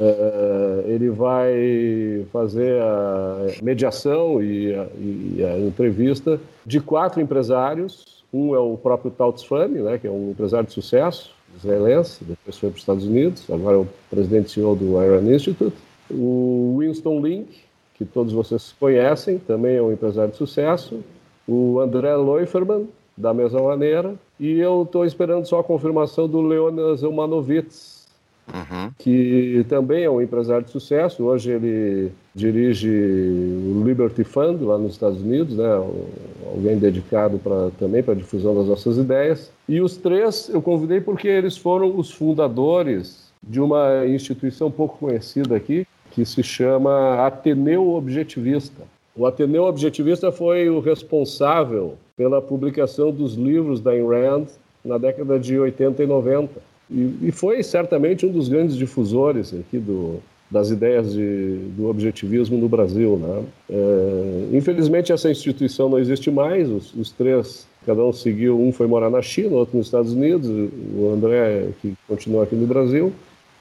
é, 0.00 0.84
ele 0.86 1.08
vai 1.08 2.26
fazer 2.32 2.82
a 2.82 3.46
mediação 3.62 4.42
e 4.42 4.74
a, 4.74 4.88
e 4.98 5.44
a, 5.44 5.58
entrevista 5.60 6.40
de 6.64 6.80
quatro 6.80 7.20
empresários. 7.20 8.24
Um 8.34 8.56
é 8.56 8.58
o 8.58 8.76
próprio 8.76 9.12
Tauts 9.12 9.44
Fami, 9.44 9.78
né? 9.78 9.98
que 9.98 10.08
é 10.08 10.10
um 10.10 10.32
empresário 10.32 10.66
de 10.66 10.72
sucesso 10.72 11.30
israelense, 11.56 12.24
depois 12.24 12.58
foi 12.58 12.68
para 12.70 12.76
os 12.76 12.82
Estados 12.82 13.06
Unidos, 13.06 13.48
agora 13.48 13.76
é 13.76 13.80
o 13.80 13.88
presidente 14.10 14.48
e 14.48 14.50
CEO 14.50 14.74
do 14.74 15.02
Iron 15.02 15.22
Institute 15.32 15.85
o 16.10 16.76
Winston 16.78 17.20
Link, 17.20 17.48
que 17.94 18.04
todos 18.04 18.32
vocês 18.32 18.74
conhecem, 18.78 19.38
também 19.38 19.76
é 19.76 19.82
um 19.82 19.92
empresário 19.92 20.30
de 20.30 20.36
sucesso, 20.36 21.02
o 21.46 21.80
André 21.80 22.14
Leuferman, 22.16 22.88
da 23.16 23.32
mesma 23.32 23.62
maneira, 23.62 24.14
e 24.38 24.58
eu 24.58 24.82
estou 24.82 25.04
esperando 25.06 25.46
só 25.46 25.60
a 25.60 25.64
confirmação 25.64 26.28
do 26.28 26.42
Leonas 26.42 27.02
Umanovitz, 27.02 28.06
uhum. 28.48 28.90
que 28.98 29.64
também 29.68 30.04
é 30.04 30.10
um 30.10 30.20
empresário 30.20 30.66
de 30.66 30.70
sucesso. 30.70 31.24
Hoje 31.24 31.52
ele 31.52 32.12
dirige 32.34 32.90
o 32.90 33.82
Liberty 33.84 34.24
Fund 34.24 34.60
lá 34.60 34.76
nos 34.76 34.92
Estados 34.92 35.22
Unidos, 35.22 35.56
né? 35.56 35.82
alguém 36.46 36.78
dedicado 36.78 37.38
pra, 37.38 37.70
também 37.78 38.02
para 38.02 38.12
a 38.12 38.16
difusão 38.16 38.54
das 38.54 38.66
nossas 38.66 38.98
ideias. 38.98 39.50
E 39.66 39.80
os 39.80 39.96
três 39.96 40.50
eu 40.50 40.60
convidei 40.60 41.00
porque 41.00 41.28
eles 41.28 41.56
foram 41.56 41.96
os 41.96 42.10
fundadores 42.10 43.26
de 43.42 43.60
uma 43.60 44.04
instituição 44.06 44.70
pouco 44.70 44.98
conhecida 44.98 45.56
aqui, 45.56 45.86
que 46.16 46.24
se 46.24 46.42
chama 46.42 47.26
Ateneu 47.26 47.90
Objetivista. 47.90 48.82
O 49.14 49.26
Ateneu 49.26 49.64
Objetivista 49.64 50.32
foi 50.32 50.70
o 50.70 50.80
responsável 50.80 51.98
pela 52.16 52.40
publicação 52.40 53.12
dos 53.12 53.34
livros 53.34 53.82
da 53.82 53.90
Ayn 53.90 54.06
Rand 54.08 54.46
na 54.82 54.96
década 54.96 55.38
de 55.38 55.58
80 55.58 56.02
e 56.02 56.06
90. 56.06 56.52
E, 56.90 57.16
e 57.24 57.30
foi 57.30 57.62
certamente 57.62 58.24
um 58.24 58.32
dos 58.32 58.48
grandes 58.48 58.76
difusores 58.76 59.52
aqui 59.52 59.76
do, 59.76 60.18
das 60.50 60.70
ideias 60.70 61.12
de, 61.12 61.58
do 61.76 61.90
objetivismo 61.90 62.56
no 62.56 62.68
Brasil. 62.68 63.18
Né? 63.18 63.44
É, 63.68 64.56
infelizmente, 64.56 65.12
essa 65.12 65.30
instituição 65.30 65.90
não 65.90 65.98
existe 65.98 66.30
mais. 66.30 66.66
Os, 66.70 66.94
os, 66.94 67.10
três, 67.10 67.66
cada 67.84 68.02
um 68.02 68.12
seguiu, 68.12 68.58
um 68.58 68.72
foi 68.72 68.86
morar 68.86 69.10
na 69.10 69.20
China, 69.20 69.56
outro 69.56 69.76
nos 69.76 69.88
Estados 69.88 70.14
Unidos, 70.14 70.48
o 70.48 71.10
André, 71.12 71.68
que 71.82 71.94
continua 72.08 72.44
aqui 72.44 72.54
no 72.54 72.66
Brasil. 72.66 73.12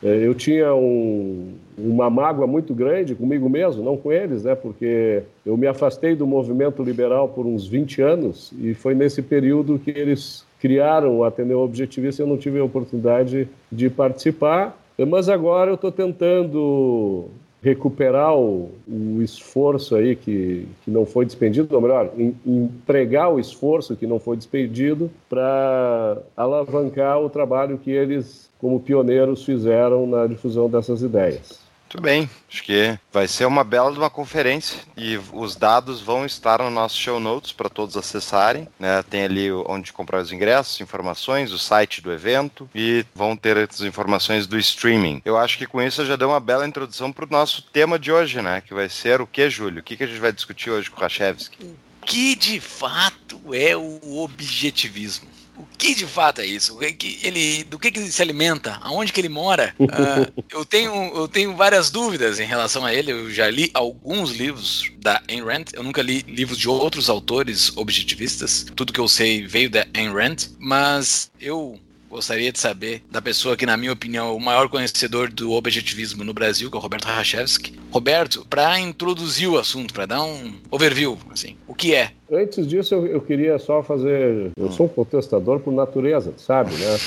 É, 0.04 0.26
eu 0.26 0.34
tinha 0.36 0.74
um, 0.76 1.54
uma 1.78 2.10
mágoa 2.10 2.46
muito 2.46 2.74
grande 2.74 3.16
comigo 3.16 3.50
mesmo, 3.50 3.84
não 3.84 3.98
com 3.98 4.12
eles, 4.12 4.44
né? 4.44 4.56
Porque 4.56 5.24
eu 5.46 5.58
me 5.58 5.68
afastei 5.68 6.16
do 6.16 6.28
movimento 6.28 6.84
liberal 6.84 7.30
por 7.30 7.46
uns 7.46 7.68
20 7.68 8.02
anos 8.02 8.52
e 8.60 8.74
foi 8.74 8.94
nesse 8.94 9.22
período 9.22 9.80
que 9.80 9.92
eles 9.92 10.46
criaram 10.60 11.18
o 11.18 11.24
Ateneu 11.24 11.60
Objetivista 11.60 12.24
eu 12.24 12.28
não 12.28 12.38
tive 12.38 12.60
a 12.60 12.64
oportunidade 12.64 13.48
de 13.72 13.90
participar. 13.90 14.78
Mas 15.08 15.28
agora 15.28 15.72
eu 15.72 15.76
estou 15.76 15.92
tentando 15.92 17.30
recuperar 17.66 18.38
o, 18.38 18.70
o, 18.88 19.24
esforço 19.24 19.96
aí 19.96 20.16
que, 20.16 20.68
que 20.84 20.92
não 20.92 21.04
foi 21.04 21.26
despendido, 21.26 21.74
ou 21.74 21.82
melhor, 21.82 22.12
em, 22.16 22.36
empregar 22.46 23.34
o 23.34 23.40
esforço 23.40 23.96
que 23.96 24.06
não 24.06 24.20
foi 24.20 24.38
despendido 24.38 25.10
para 25.28 26.20
alavancar 26.38 27.20
o 27.20 27.28
trabalho 27.28 27.80
que 27.80 27.90
eles 27.90 28.52
como 28.66 28.80
pioneiros 28.80 29.44
fizeram 29.46 30.08
na 30.08 30.26
difusão 30.26 30.68
dessas 30.68 31.04
ideias. 31.04 31.60
Muito 31.84 32.02
bem, 32.02 32.28
acho 32.50 32.64
que 32.64 32.98
vai 33.14 33.28
ser 33.28 33.46
uma 33.46 33.64
bela 33.64 33.92
de 33.92 34.00
uma 34.00 34.10
conferência 34.10 34.80
e 34.98 35.20
os 35.32 35.56
dados 35.56 36.02
vão 36.02 36.26
estar 36.26 36.64
no 36.64 36.72
nosso 36.72 36.98
show 36.98 37.20
notes 37.20 37.52
para 37.52 37.70
todos 37.70 37.96
acessarem. 37.96 38.68
Né? 38.80 39.04
Tem 39.04 39.24
ali 39.24 39.52
onde 39.52 39.94
comprar 39.94 40.20
os 40.20 40.32
ingressos, 40.32 40.82
informações, 40.82 41.52
o 41.52 41.60
site 41.60 42.02
do 42.02 42.12
evento 42.12 42.68
e 42.74 43.06
vão 43.14 43.38
ter 43.38 43.56
as 43.56 43.82
informações 43.82 44.48
do 44.48 44.58
streaming. 44.58 45.22
Eu 45.24 45.38
acho 45.38 45.60
que 45.60 45.68
com 45.68 45.80
isso 45.80 46.02
eu 46.02 46.08
já 46.08 46.16
dei 46.16 46.28
uma 46.28 46.40
bela 46.40 46.68
introdução 46.68 47.12
para 47.12 47.26
o 47.26 47.30
nosso 47.30 47.62
tema 47.62 48.00
de 48.00 48.12
hoje, 48.12 48.42
né? 48.42 48.62
Que 48.62 48.74
vai 48.74 48.90
ser 48.90 49.22
o 49.22 49.28
que, 49.28 49.48
Júlio? 49.48 49.82
O 49.82 49.84
que, 49.84 49.96
que 49.96 50.06
a 50.06 50.08
gente 50.08 50.20
vai 50.20 50.34
discutir 50.34 50.72
hoje 50.72 50.90
com 50.90 50.98
o 50.98 51.02
Rachevski? 51.02 51.64
O 51.64 51.76
que 52.04 52.36
de 52.36 52.60
fato 52.60 53.40
é 53.54 53.78
o 53.78 54.18
objetivismo? 54.24 55.35
O 55.58 55.66
que 55.78 55.96
de 55.96 56.06
fato 56.06 56.42
é 56.42 56.46
isso? 56.46 56.78
Ele, 56.82 57.64
do 57.64 57.80
que, 57.80 57.92
que 57.92 58.00
ele 58.00 58.12
se 58.12 58.22
alimenta? 58.22 58.80
Aonde 58.82 59.14
que 59.14 59.22
ele 59.22 59.30
mora? 59.30 59.74
Uh, 59.80 60.44
eu, 60.52 60.66
tenho, 60.66 60.94
eu 61.16 61.28
tenho 61.28 61.56
várias 61.56 61.90
dúvidas 61.90 62.40
em 62.40 62.46
relação 62.46 62.86
a 62.86 62.94
ele. 62.94 63.12
Eu 63.12 63.32
já 63.32 63.50
li 63.50 63.70
alguns 63.74 64.32
livros 64.32 64.92
da 65.00 65.22
Ayn 65.30 65.44
Rand. 65.44 65.66
Eu 65.74 65.84
nunca 65.84 66.02
li 66.02 66.24
livros 66.28 66.58
de 66.58 66.68
outros 66.68 67.10
autores 67.10 67.76
objetivistas. 67.76 68.66
Tudo 68.76 68.94
que 68.94 69.00
eu 69.00 69.08
sei 69.08 69.46
veio 69.46 69.70
da 69.70 69.86
Ayn 69.94 70.14
Rand. 70.14 70.36
Mas 70.60 71.32
eu 71.40 71.80
gostaria 72.16 72.52
de 72.52 72.60
saber 72.60 73.04
da 73.12 73.22
pessoa 73.22 73.58
que, 73.58 73.66
na 73.66 73.76
minha 73.76 73.92
opinião, 73.92 74.30
é 74.30 74.32
o 74.32 74.40
maior 74.40 74.70
conhecedor 74.70 75.30
do 75.30 75.52
objetivismo 75.52 76.24
no 76.24 76.34
Brasil, 76.34 76.70
que 76.70 76.78
é 76.78 76.80
o 76.80 76.82
Roberto 76.82 77.06
Rachevski. 77.06 77.78
Roberto, 77.92 78.46
para 78.50 78.80
introduzir 78.80 79.50
o 79.50 79.58
assunto, 79.58 79.94
para 79.94 80.06
dar 80.06 80.24
um 80.24 80.56
overview, 80.72 81.18
assim, 81.32 81.58
o 81.68 81.76
que 81.76 81.94
é? 81.94 82.14
Antes 82.32 82.66
disso, 82.66 82.96
eu, 82.96 83.06
eu, 83.06 83.22
queria 83.22 83.60
só 83.60 83.84
fazer. 83.84 84.52
Eu 84.58 84.72
sou 84.72 84.88
um 84.88 84.90
contestador 84.90 85.60
por 85.60 85.72
natureza, 85.72 86.34
sabe, 86.38 86.72
né? 86.72 86.98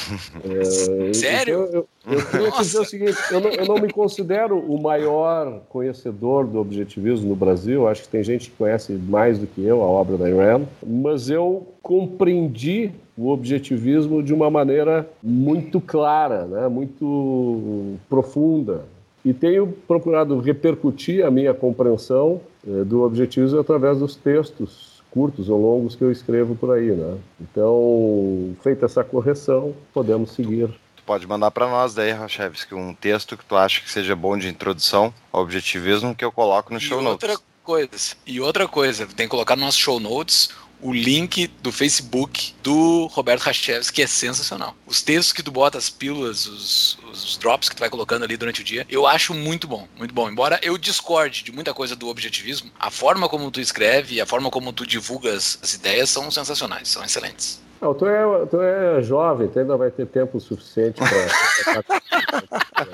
É, 0.49 1.13
Sério? 1.13 1.67
Então, 1.69 1.87
eu, 2.07 2.19
eu, 2.19 2.27
queria 2.27 2.51
dizer 2.51 2.79
o 2.79 2.85
seguinte: 2.85 3.17
eu 3.33 3.41
não, 3.41 3.51
eu 3.51 3.67
não, 3.67 3.79
me 3.79 3.93
considero 3.93 4.59
o 4.59 4.81
maior 4.81 5.61
conhecedor 5.69 6.47
do 6.47 6.59
objetivismo 6.59 7.29
no 7.29 7.35
Brasil. 7.35 7.89
Acho 7.89 8.03
que 8.03 8.09
tem 8.09 8.23
gente 8.23 8.51
que 8.51 8.57
conhece 8.57 8.93
mais 8.93 9.39
do 9.39 9.47
que 9.47 9.65
eu 9.65 9.83
a 9.83 9.87
obra 9.87 10.17
da 10.17 10.31
Iran, 10.31 10.63
mas 10.87 11.29
eu 11.29 11.67
compreendi 11.83 12.93
o 13.17 13.29
objetivismo 13.31 14.23
de 14.23 14.33
uma 14.33 14.49
maneira 14.49 15.09
muito 15.21 15.81
clara, 15.81 16.47
né? 16.47 16.69
muito 16.69 17.97
profunda. 18.09 18.85
E 19.25 19.35
tenho 19.35 19.67
procurado 19.87 20.39
repercutir 20.39 21.27
a 21.27 21.31
minha 21.31 21.53
compreensão 21.53 22.41
eh, 22.67 22.85
do 22.85 23.03
objetivismo 23.03 23.59
através 23.59 23.99
dos 23.99 24.15
textos 24.15 24.88
curtos 25.11 25.49
ou 25.49 25.61
longos 25.61 25.95
que 25.95 26.03
eu 26.03 26.13
escrevo 26.13 26.55
por 26.55 26.73
aí. 26.73 26.91
Né? 26.91 27.19
Então, 27.41 28.57
feita 28.63 28.87
essa 28.87 29.03
correção, 29.05 29.75
podemos 29.93 30.33
seguir. 30.33 30.69
Tu 30.97 31.03
pode 31.05 31.27
mandar 31.27 31.51
para 31.51 31.69
nós 31.69 31.95
daí, 31.95 32.13
Rachevski, 32.13 32.75
um 32.75 32.95
texto 32.95 33.37
que 33.37 33.45
tu 33.45 33.57
acha 33.57 33.81
que 33.81 33.91
seja 33.91 34.15
bom 34.15 34.37
de 34.37 34.49
introdução 34.49 35.13
ao 35.33 35.43
objetivismo 35.43 36.15
que 36.15 36.25
eu 36.25 36.33
coloco 36.33 36.73
no 36.73 36.79
e 36.79 36.83
show 36.83 37.03
outra 37.03 37.29
notes. 37.29 37.49
Coisa, 37.63 38.17
e 38.27 38.41
outra 38.41 38.67
coisa, 38.67 39.07
tem 39.07 39.27
que 39.27 39.31
colocar 39.31 39.55
no 39.55 39.61
nosso 39.61 39.79
show 39.79 40.01
notes 40.01 40.49
o 40.81 40.93
link 40.93 41.49
do 41.63 41.73
Facebook 41.73 42.55
do 42.63 43.07
Roberto 43.07 43.43
Rachevski, 43.43 43.97
que 43.97 44.03
é 44.03 44.07
sensacional. 44.07 44.75
Os 44.87 45.03
textos 45.03 45.33
que 45.33 45.43
tu 45.43 45.51
bota, 45.51 45.79
as 45.79 45.91
pílulas, 45.91 46.47
os, 46.47 46.99
os, 47.11 47.37
drops 47.37 47.69
que 47.69 47.77
tu 47.77 47.81
vai 47.81 47.91
colocando 47.91 48.25
ali 48.25 48.37
durante 48.37 48.61
o 48.61 48.65
dia, 48.65 48.87
eu 48.89 49.07
acho 49.07 49.35
muito 49.35 49.67
bom, 49.67 49.89
muito 49.97 50.15
bom. 50.15 50.29
Embora 50.29 50.59
eu 50.63 50.79
discorde 50.79 51.43
de 51.43 51.53
muita 51.53 51.75
coisa 51.75 51.97
do 51.97 52.09
objetivismo, 52.09 52.71
a 52.79 52.91
forma 52.91 53.29
como 53.29 53.51
tu 53.51 53.61
escreve 53.61 54.17
e 54.17 54.21
a 54.21 54.27
forma 54.27 54.51
como 54.51 54.73
tu 54.73 54.87
divulgas 54.87 55.59
as 55.63 55.75
ideias 55.75 56.11
são 56.11 56.31
sensacionais, 56.31 56.89
são 56.89 57.05
excelentes. 57.05 57.61
Não, 57.81 57.95
tu 57.95 58.07
é, 58.07 58.47
tu 58.47 58.61
é 58.61 59.03
jovem, 59.03 59.49
tu 59.49 59.59
ainda 59.59 59.77
vai 59.77 59.91
ter 59.91 60.07
tempo 60.07 60.41
suficiente 60.41 60.99
para. 60.99 61.85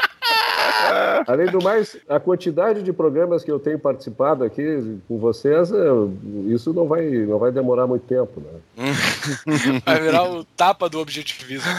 Além 1.27 1.47
do 1.47 1.63
mais, 1.63 1.97
a 2.09 2.21
quantidade 2.21 2.83
de 2.83 2.93
programas 2.93 3.45
que 3.45 3.51
eu 3.51 3.59
tenho 3.59 3.79
participado 3.79 4.45
aqui 4.45 4.99
com 5.09 5.19
vocês, 5.19 5.71
isso 6.47 6.73
não 6.73 6.87
vai, 6.87 7.09
não 7.09 7.39
vai 7.39 7.53
demorar 7.53 7.87
muito 7.87 8.07
tempo. 8.07 8.41
Né? 8.41 8.61
Vai 9.85 10.01
virar 10.01 10.25
o 10.25 10.45
tapa 10.45 10.89
do 10.89 10.99
objetivismo. 10.99 11.71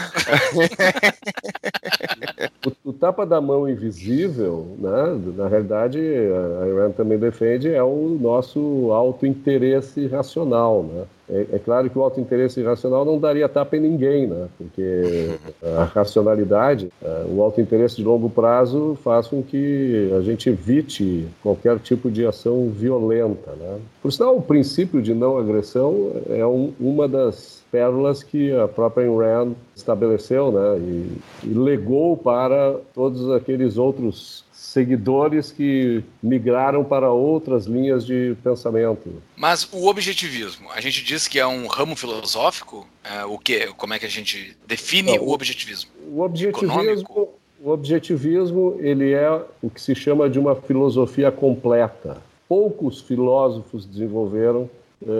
o, 2.66 2.90
o 2.90 2.92
tapa 2.92 3.24
da 3.24 3.40
mão 3.40 3.68
invisível, 3.68 4.66
né, 4.78 5.20
na 5.36 5.48
realidade, 5.48 5.98
a 5.98 6.66
Iran 6.66 6.90
também 6.90 7.18
defende, 7.18 7.70
é 7.70 7.82
o 7.82 8.18
nosso 8.20 8.90
auto-interesse 8.92 10.06
racional. 10.06 10.82
Né? 10.82 11.04
É, 11.28 11.46
é, 11.54 11.58
claro 11.58 11.88
que 11.90 11.98
o 11.98 12.02
auto-interesse 12.02 12.62
racional 12.62 13.04
não 13.04 13.18
daria 13.18 13.48
tapa 13.48 13.76
em 13.76 13.80
ninguém, 13.80 14.26
né? 14.26 14.48
porque 14.58 15.38
a 15.78 15.84
racionalidade, 15.84 16.90
é, 17.02 17.24
o 17.28 17.42
auto-interesse 17.42 17.96
de 17.96 18.04
longo 18.04 18.28
prazo 18.28 18.98
faz 19.02 19.26
com 19.26 19.42
que 19.42 20.10
a 20.16 20.20
gente 20.22 20.48
evite 20.48 21.26
qualquer 21.42 21.78
tipo 21.78 22.10
de 22.10 22.26
ação 22.26 22.68
violenta. 22.70 23.52
Né? 23.52 23.78
Por 24.02 24.12
sinal, 24.12 24.36
o 24.36 24.42
princípio 24.42 25.00
de 25.00 25.14
não 25.14 25.38
agressão 25.38 26.12
é 26.28 26.44
um, 26.46 26.72
uma 26.80 27.08
das 27.08 27.55
pérolas 27.70 28.22
que 28.22 28.52
a 28.52 28.68
própria 28.68 29.06
Ayn 29.06 29.16
Rand 29.16 29.52
estabeleceu 29.74 30.52
né? 30.52 30.78
e, 30.78 31.18
e 31.44 31.54
legou 31.54 32.16
para 32.16 32.78
todos 32.94 33.30
aqueles 33.30 33.76
outros 33.76 34.44
seguidores 34.52 35.50
que 35.50 36.02
migraram 36.22 36.84
para 36.84 37.10
outras 37.10 37.66
linhas 37.66 38.04
de 38.04 38.36
pensamento. 38.42 39.22
Mas 39.36 39.68
o 39.72 39.86
objetivismo, 39.86 40.70
a 40.70 40.80
gente 40.80 41.02
diz 41.02 41.26
que 41.26 41.38
é 41.38 41.46
um 41.46 41.66
ramo 41.66 41.96
filosófico? 41.96 42.86
É, 43.02 43.24
o 43.24 43.38
que? 43.38 43.68
Como 43.68 43.94
é 43.94 43.98
que 43.98 44.06
a 44.06 44.10
gente 44.10 44.56
define 44.66 45.16
Não, 45.16 45.24
o 45.24 45.30
objetivismo? 45.30 45.90
O 46.10 46.20
objetivismo, 46.20 46.80
Econômico? 46.82 47.28
o 47.62 47.70
objetivismo, 47.70 48.76
ele 48.80 49.12
é 49.12 49.42
o 49.62 49.70
que 49.70 49.80
se 49.80 49.94
chama 49.94 50.28
de 50.28 50.38
uma 50.38 50.54
filosofia 50.54 51.30
completa. 51.32 52.18
Poucos 52.48 53.00
filósofos 53.00 53.86
desenvolveram 53.86 54.68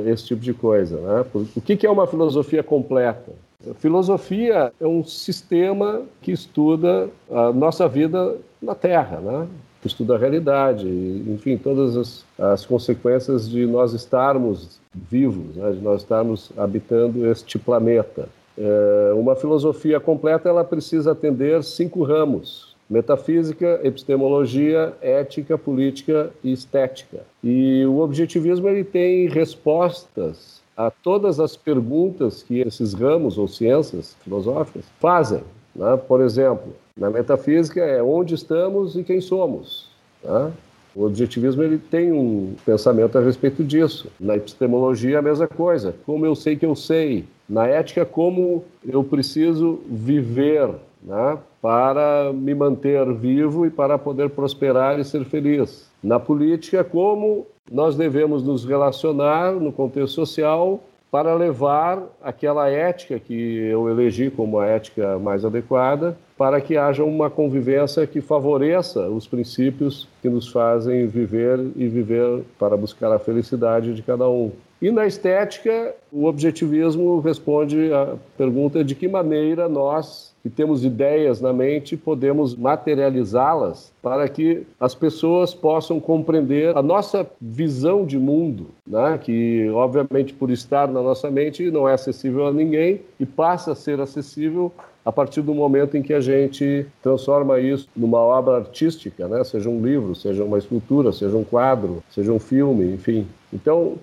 esse 0.06 0.26
tipo 0.26 0.40
de 0.40 0.54
coisa. 0.54 0.96
Né? 0.98 1.24
O 1.54 1.60
que, 1.60 1.86
é 1.86 1.90
uma 1.90 2.06
filosofia 2.06 2.62
completa? 2.62 3.32
Filosofia 3.78 4.72
é 4.80 4.86
um 4.86 5.02
sistema 5.04 6.02
que 6.22 6.30
estuda 6.30 7.08
a 7.30 7.52
nossa 7.52 7.88
vida 7.88 8.36
na 8.60 8.74
Terra, 8.74 9.20
né? 9.20 9.46
que 9.80 9.88
estuda 9.88 10.14
a 10.14 10.18
realidade, 10.18 10.86
enfim, 11.28 11.56
todas 11.56 11.96
as, 11.96 12.24
as 12.38 12.66
consequências 12.66 13.48
de 13.48 13.66
nós 13.66 13.92
estarmos 13.92 14.80
vivos, 14.94 15.56
né? 15.56 15.72
de 15.72 15.80
nós 15.80 16.02
estarmos 16.02 16.50
habitando 16.56 17.26
este 17.26 17.58
planeta. 17.58 18.28
É, 18.58 19.12
uma 19.14 19.36
filosofia 19.36 20.00
completa 20.00 20.48
ela 20.48 20.64
precisa 20.64 21.12
atender 21.12 21.62
cinco 21.62 22.02
ramos: 22.02 22.65
metafísica, 22.88 23.80
epistemologia, 23.82 24.94
ética, 25.00 25.58
política 25.58 26.30
e 26.42 26.52
estética. 26.52 27.22
E 27.42 27.84
o 27.86 27.98
objetivismo 27.98 28.68
ele 28.68 28.84
tem 28.84 29.28
respostas 29.28 30.60
a 30.76 30.90
todas 30.90 31.40
as 31.40 31.56
perguntas 31.56 32.42
que 32.42 32.60
esses 32.60 32.94
ramos 32.94 33.38
ou 33.38 33.48
ciências 33.48 34.16
filosóficas 34.22 34.84
fazem. 35.00 35.40
Né? 35.74 35.96
Por 35.96 36.20
exemplo, 36.20 36.72
na 36.96 37.10
metafísica 37.10 37.80
é 37.80 38.02
onde 38.02 38.34
estamos 38.34 38.94
e 38.94 39.02
quem 39.02 39.20
somos. 39.20 39.88
Né? 40.22 40.52
O 40.94 41.04
objetivismo 41.04 41.62
ele 41.62 41.78
tem 41.78 42.12
um 42.12 42.54
pensamento 42.64 43.18
a 43.18 43.20
respeito 43.20 43.62
disso. 43.62 44.08
Na 44.18 44.36
epistemologia, 44.36 45.18
a 45.18 45.22
mesma 45.22 45.46
coisa. 45.46 45.94
Como 46.06 46.24
eu 46.24 46.34
sei 46.34 46.56
que 46.56 46.64
eu 46.64 46.74
sei. 46.74 47.24
Na 47.48 47.66
ética, 47.66 48.04
como 48.04 48.64
eu 48.86 49.04
preciso 49.04 49.80
viver 49.86 50.70
né? 51.06 51.38
Para 51.66 52.32
me 52.32 52.54
manter 52.54 53.12
vivo 53.12 53.66
e 53.66 53.70
para 53.70 53.98
poder 53.98 54.30
prosperar 54.30 55.00
e 55.00 55.04
ser 55.04 55.24
feliz. 55.24 55.90
Na 56.00 56.20
política, 56.20 56.84
como 56.84 57.44
nós 57.68 57.96
devemos 57.96 58.44
nos 58.44 58.64
relacionar 58.64 59.50
no 59.50 59.72
contexto 59.72 60.14
social 60.14 60.78
para 61.10 61.34
levar 61.34 62.04
aquela 62.22 62.70
ética 62.70 63.18
que 63.18 63.34
eu 63.34 63.88
elegi 63.88 64.30
como 64.30 64.60
a 64.60 64.66
ética 64.66 65.18
mais 65.18 65.44
adequada, 65.44 66.16
para 66.38 66.60
que 66.60 66.76
haja 66.76 67.02
uma 67.02 67.28
convivência 67.28 68.06
que 68.06 68.20
favoreça 68.20 69.08
os 69.08 69.26
princípios 69.26 70.06
que 70.22 70.28
nos 70.28 70.46
fazem 70.46 71.08
viver 71.08 71.58
e 71.74 71.88
viver 71.88 72.44
para 72.60 72.76
buscar 72.76 73.10
a 73.10 73.18
felicidade 73.18 73.92
de 73.92 74.02
cada 74.02 74.28
um. 74.28 74.52
E 74.80 74.90
na 74.90 75.06
estética, 75.06 75.94
o 76.12 76.26
objetivismo 76.26 77.20
responde 77.20 77.92
à 77.92 78.16
pergunta 78.36 78.84
de 78.84 78.94
que 78.94 79.08
maneira 79.08 79.68
nós 79.68 80.34
que 80.42 80.50
temos 80.50 80.84
ideias 80.84 81.40
na 81.40 81.52
mente, 81.52 81.96
podemos 81.96 82.54
materializá-las 82.54 83.92
para 84.00 84.28
que 84.28 84.64
as 84.78 84.94
pessoas 84.94 85.52
possam 85.52 85.98
compreender 85.98 86.76
a 86.76 86.82
nossa 86.82 87.28
visão 87.40 88.06
de 88.06 88.16
mundo, 88.16 88.68
né? 88.86 89.18
que, 89.20 89.68
obviamente, 89.70 90.32
por 90.32 90.50
estar 90.52 90.86
na 90.86 91.02
nossa 91.02 91.28
mente, 91.32 91.68
não 91.68 91.88
é 91.88 91.94
acessível 91.94 92.46
a 92.46 92.52
ninguém 92.52 93.00
e 93.18 93.26
passa 93.26 93.72
a 93.72 93.74
ser 93.74 94.00
acessível 94.00 94.70
a 95.04 95.10
partir 95.10 95.40
do 95.40 95.52
momento 95.52 95.96
em 95.96 96.02
que 96.02 96.14
a 96.14 96.20
gente 96.20 96.86
transforma 97.02 97.58
isso 97.58 97.88
numa 97.96 98.18
obra 98.18 98.58
artística, 98.58 99.26
né? 99.26 99.42
seja 99.42 99.68
um 99.68 99.84
livro, 99.84 100.14
seja 100.14 100.44
uma 100.44 100.58
escultura, 100.58 101.10
seja 101.12 101.36
um 101.36 101.44
quadro, 101.44 102.04
seja 102.10 102.30
um 102.30 102.38
filme, 102.38 102.92
enfim. 102.92 103.26
Então, 103.52 103.96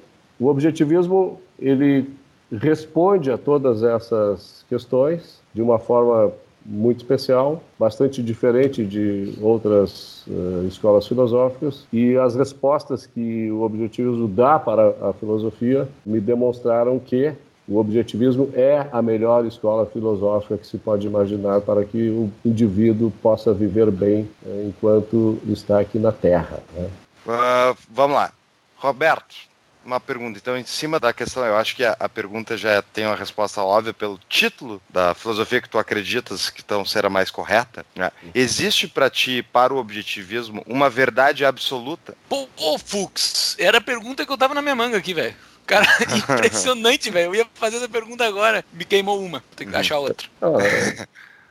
o 0.44 0.48
objetivismo 0.48 1.40
ele 1.58 2.10
responde 2.52 3.32
a 3.32 3.38
todas 3.38 3.82
essas 3.82 4.66
questões 4.68 5.40
de 5.54 5.62
uma 5.62 5.80
forma 5.80 6.34
muito 6.66 6.98
especial, 6.98 7.62
bastante 7.80 8.22
diferente 8.22 8.86
de 8.86 9.34
outras 9.42 10.26
uh, 10.28 10.66
escolas 10.68 11.08
filosóficas, 11.08 11.86
e 11.92 12.16
as 12.18 12.36
respostas 12.36 13.06
que 13.06 13.52
o 13.52 13.62
objetivismo 13.62 14.28
dá 14.28 14.60
para 14.60 14.90
a 15.10 15.14
filosofia 15.14 15.88
me 16.06 16.20
demonstraram 16.20 17.00
que 17.00 17.34
o 17.68 17.78
objetivismo 17.78 18.50
é 18.54 18.88
a 18.92 19.02
melhor 19.02 19.46
escola 19.46 19.86
filosófica 19.86 20.58
que 20.58 20.68
se 20.68 20.78
pode 20.78 21.08
imaginar 21.08 21.62
para 21.62 21.86
que 21.86 22.10
o 22.10 22.30
indivíduo 22.46 23.12
possa 23.22 23.54
viver 23.54 23.90
bem 23.92 24.30
uh, 24.46 24.68
enquanto 24.68 25.40
está 25.48 25.80
aqui 25.80 25.98
na 26.00 26.12
Terra. 26.12 26.60
Né? 26.76 26.90
Uh, 27.26 27.78
vamos 27.90 28.18
lá. 28.18 28.32
Roberto, 28.78 29.53
uma 29.86 30.00
pergunta. 30.00 30.40
Então, 30.42 30.58
em 30.58 30.66
cima 30.66 31.00
da 31.00 31.14
questão, 31.14 31.46
eu 31.46 31.56
acho 31.56 31.76
que 31.76 31.84
a, 31.84 31.96
a, 32.00 32.10
pergunta 32.10 32.58
já 32.58 32.82
tem 32.82 33.06
uma 33.06 33.16
resposta 33.16 33.62
óbvia 33.62 33.94
pelo 33.94 34.20
título 34.30 34.82
da 34.90 35.14
filosofia 35.14 35.62
que 35.62 35.70
tu 35.70 35.78
acreditas 35.78 36.50
que 36.50 36.62
então 36.62 36.86
será 36.86 37.10
mais 37.10 37.30
correta. 37.30 37.86
Né? 37.96 38.12
Existe 38.34 38.88
para 38.88 39.10
ti, 39.10 39.44
para 39.44 39.74
o 39.74 39.78
objetivismo, 39.78 40.64
uma 40.68 40.90
verdade 40.90 41.46
absoluta? 41.46 42.16
Pô, 42.30 42.48
ô, 42.58 42.78
Fux, 42.78 43.56
era 43.60 43.78
a 43.78 43.82
pergunta 43.82 44.26
que 44.26 44.32
eu 44.32 44.38
tava 44.38 44.54
na 44.54 44.62
minha 44.62 44.76
manga 44.76 44.98
aqui, 44.98 45.14
velho. 45.14 45.36
Cara, 45.66 45.86
impressionante, 46.16 47.10
velho. 47.10 47.28
Eu 47.28 47.36
ia 47.36 47.48
fazer 47.54 47.78
essa 47.78 47.90
pergunta 47.90 48.26
agora. 48.26 48.64
Me 48.74 48.86
queimou 48.86 49.20
uma. 49.22 49.44
Tem 49.56 49.68
que 49.68 49.76
achar 49.76 50.00
outra. 50.00 50.28
Ah, 50.42 51.06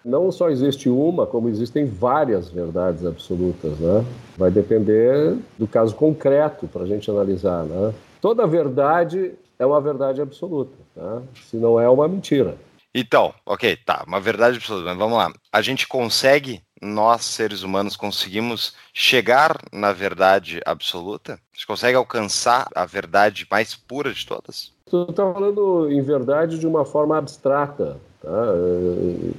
não 0.05 0.33
só 0.33 0.51
existe 0.51 0.89
uma, 0.89 1.27
como 1.27 1.49
existem 1.49 1.87
várias 1.87 2.49
verdades 2.49 3.07
absolutas, 3.07 3.79
né? 3.79 4.05
Vai 4.37 4.51
depender 4.51 5.37
do 5.59 5.67
caso 5.67 5.95
concreto 5.95 6.67
para 6.67 6.83
a 6.83 6.87
gente 6.87 7.11
analisar, 7.11 7.65
né? 7.65 7.95
Toda 8.23 8.47
verdade 8.47 9.35
é 9.59 9.67
uma 9.67 9.81
verdade 9.81 10.23
absoluta, 10.23 10.77
tá? 10.95 11.23
se 11.51 11.57
não 11.57 11.81
é 11.81 11.89
uma 11.91 12.07
mentira. 12.07 12.57
Então, 12.95 13.35
ok, 13.45 13.77
tá, 13.77 14.05
uma 14.07 14.21
verdade 14.21 14.59
absoluta, 14.59 14.91
mas 14.91 14.97
vamos 14.97 15.19
lá. 15.19 15.33
A 15.53 15.61
gente 15.61 15.89
consegue, 15.89 16.63
nós 16.81 17.25
seres 17.25 17.65
humanos, 17.65 17.97
conseguimos 17.97 18.77
chegar 18.95 19.59
na 19.73 19.93
verdade 19.93 20.61
absoluta? 20.65 21.33
A 21.33 21.57
gente 21.57 21.67
consegue 21.67 21.97
alcançar 21.97 22.69
a 22.77 22.87
verdade 22.87 23.45
mais 23.51 23.75
pura 23.75 24.13
de 24.13 24.25
todas? 24.25 24.71
Tu 24.89 25.03
está 25.11 25.33
falando 25.33 25.91
em 25.91 26.01
verdade 26.01 26.61
de 26.61 26.67
uma 26.67 26.85
forma 26.85 27.19
abstrata. 27.19 27.99
Tá? 28.21 28.45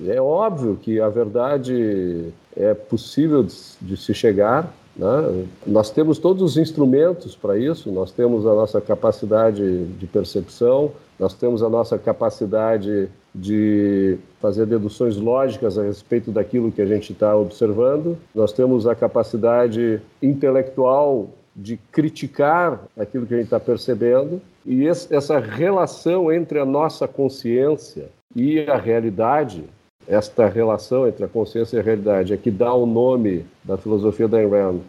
É, 0.08 0.15
é 0.15 0.22
óbvio 0.22 0.78
que 0.82 1.00
a 1.00 1.08
verdade 1.08 2.34
é 2.58 2.74
possível 2.74 3.48
de 3.80 3.96
se 3.96 4.13
chegar, 4.13 4.69
né? 4.95 5.45
Nós 5.65 5.89
temos 5.89 6.19
todos 6.19 6.43
os 6.43 6.58
instrumentos 6.58 7.36
para 7.36 7.58
isso, 7.58 7.91
nós 7.91 8.12
temos 8.12 8.45
a 8.45 8.53
nossa 8.53 8.79
capacidade 8.79 9.86
de 9.86 10.06
percepção, 10.06 10.91
nós 11.19 11.34
temos 11.34 11.63
a 11.63 11.69
nossa 11.69 11.97
capacidade 11.97 13.10
de 13.34 14.17
fazer 14.39 14.65
deduções 14.65 15.17
lógicas 15.17 15.77
a 15.77 15.84
respeito 15.84 16.32
daquilo 16.32 16.71
que 16.71 16.82
a 16.82 16.86
gente 16.86 17.13
está 17.13 17.36
observando, 17.36 18.17
nós 18.36 18.53
temos 18.53 18.86
a 18.86 18.93
capacidade 18.93 19.99
intelectual 20.21 21.29
de 21.56 21.77
criticar 21.91 22.84
aquilo 22.97 23.25
que 23.25 23.34
a 23.34 23.38
gente 23.38 23.45
está 23.45 23.60
percebendo, 23.60 24.41
e 24.65 24.88
essa 24.88 25.39
relação 25.39 26.32
entre 26.32 26.60
a 26.60 26.65
nossa 26.65 27.08
consciência 27.08 28.10
e 28.36 28.62
a 28.62 28.77
realidade 28.77 29.63
esta 30.08 30.48
relação 30.48 31.08
entre 31.08 31.26
a 31.26 31.28
consciência 31.28 31.78
e 31.78 31.80
a 31.80 31.84
realidade 31.84 32.34
é 32.34 32.38
que 32.38 32.52
dá 32.52 32.74
o 32.74 32.86
nome 32.86 33.46
da 33.63 33.78
filosofia 33.78 34.28
da 34.28 34.38
Rand 34.38 34.80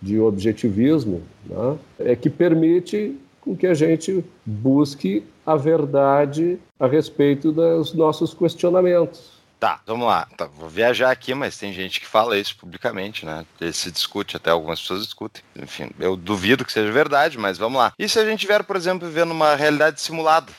de 0.00 0.20
objetivismo, 0.20 1.22
né? 1.44 1.76
é 1.98 2.16
que 2.16 2.28
permite 2.28 3.16
com 3.40 3.56
que 3.56 3.66
a 3.66 3.74
gente 3.74 4.24
busque 4.44 5.24
a 5.44 5.56
verdade 5.56 6.58
a 6.78 6.86
respeito 6.86 7.52
dos 7.52 7.94
nossos 7.94 8.34
questionamentos. 8.34 9.36
Tá, 9.58 9.80
vamos 9.86 10.06
lá. 10.06 10.28
Tá, 10.36 10.46
vou 10.46 10.68
viajar 10.68 11.10
aqui, 11.10 11.32
mas 11.34 11.56
tem 11.56 11.72
gente 11.72 11.98
que 11.98 12.06
fala 12.06 12.36
isso 12.38 12.56
publicamente, 12.58 13.24
né? 13.24 13.46
Se 13.72 13.90
discute, 13.90 14.36
até 14.36 14.50
algumas 14.50 14.80
pessoas 14.80 15.04
discutem. 15.04 15.42
Enfim, 15.56 15.90
eu 15.98 16.14
duvido 16.14 16.64
que 16.64 16.72
seja 16.72 16.92
verdade, 16.92 17.38
mas 17.38 17.56
vamos 17.56 17.78
lá. 17.78 17.92
E 17.98 18.06
se 18.08 18.18
a 18.18 18.24
gente 18.24 18.40
tiver, 18.40 18.62
por 18.64 18.76
exemplo, 18.76 19.08
vivendo 19.08 19.30
uma 19.30 19.54
realidade 19.54 20.00
simulada? 20.00 20.52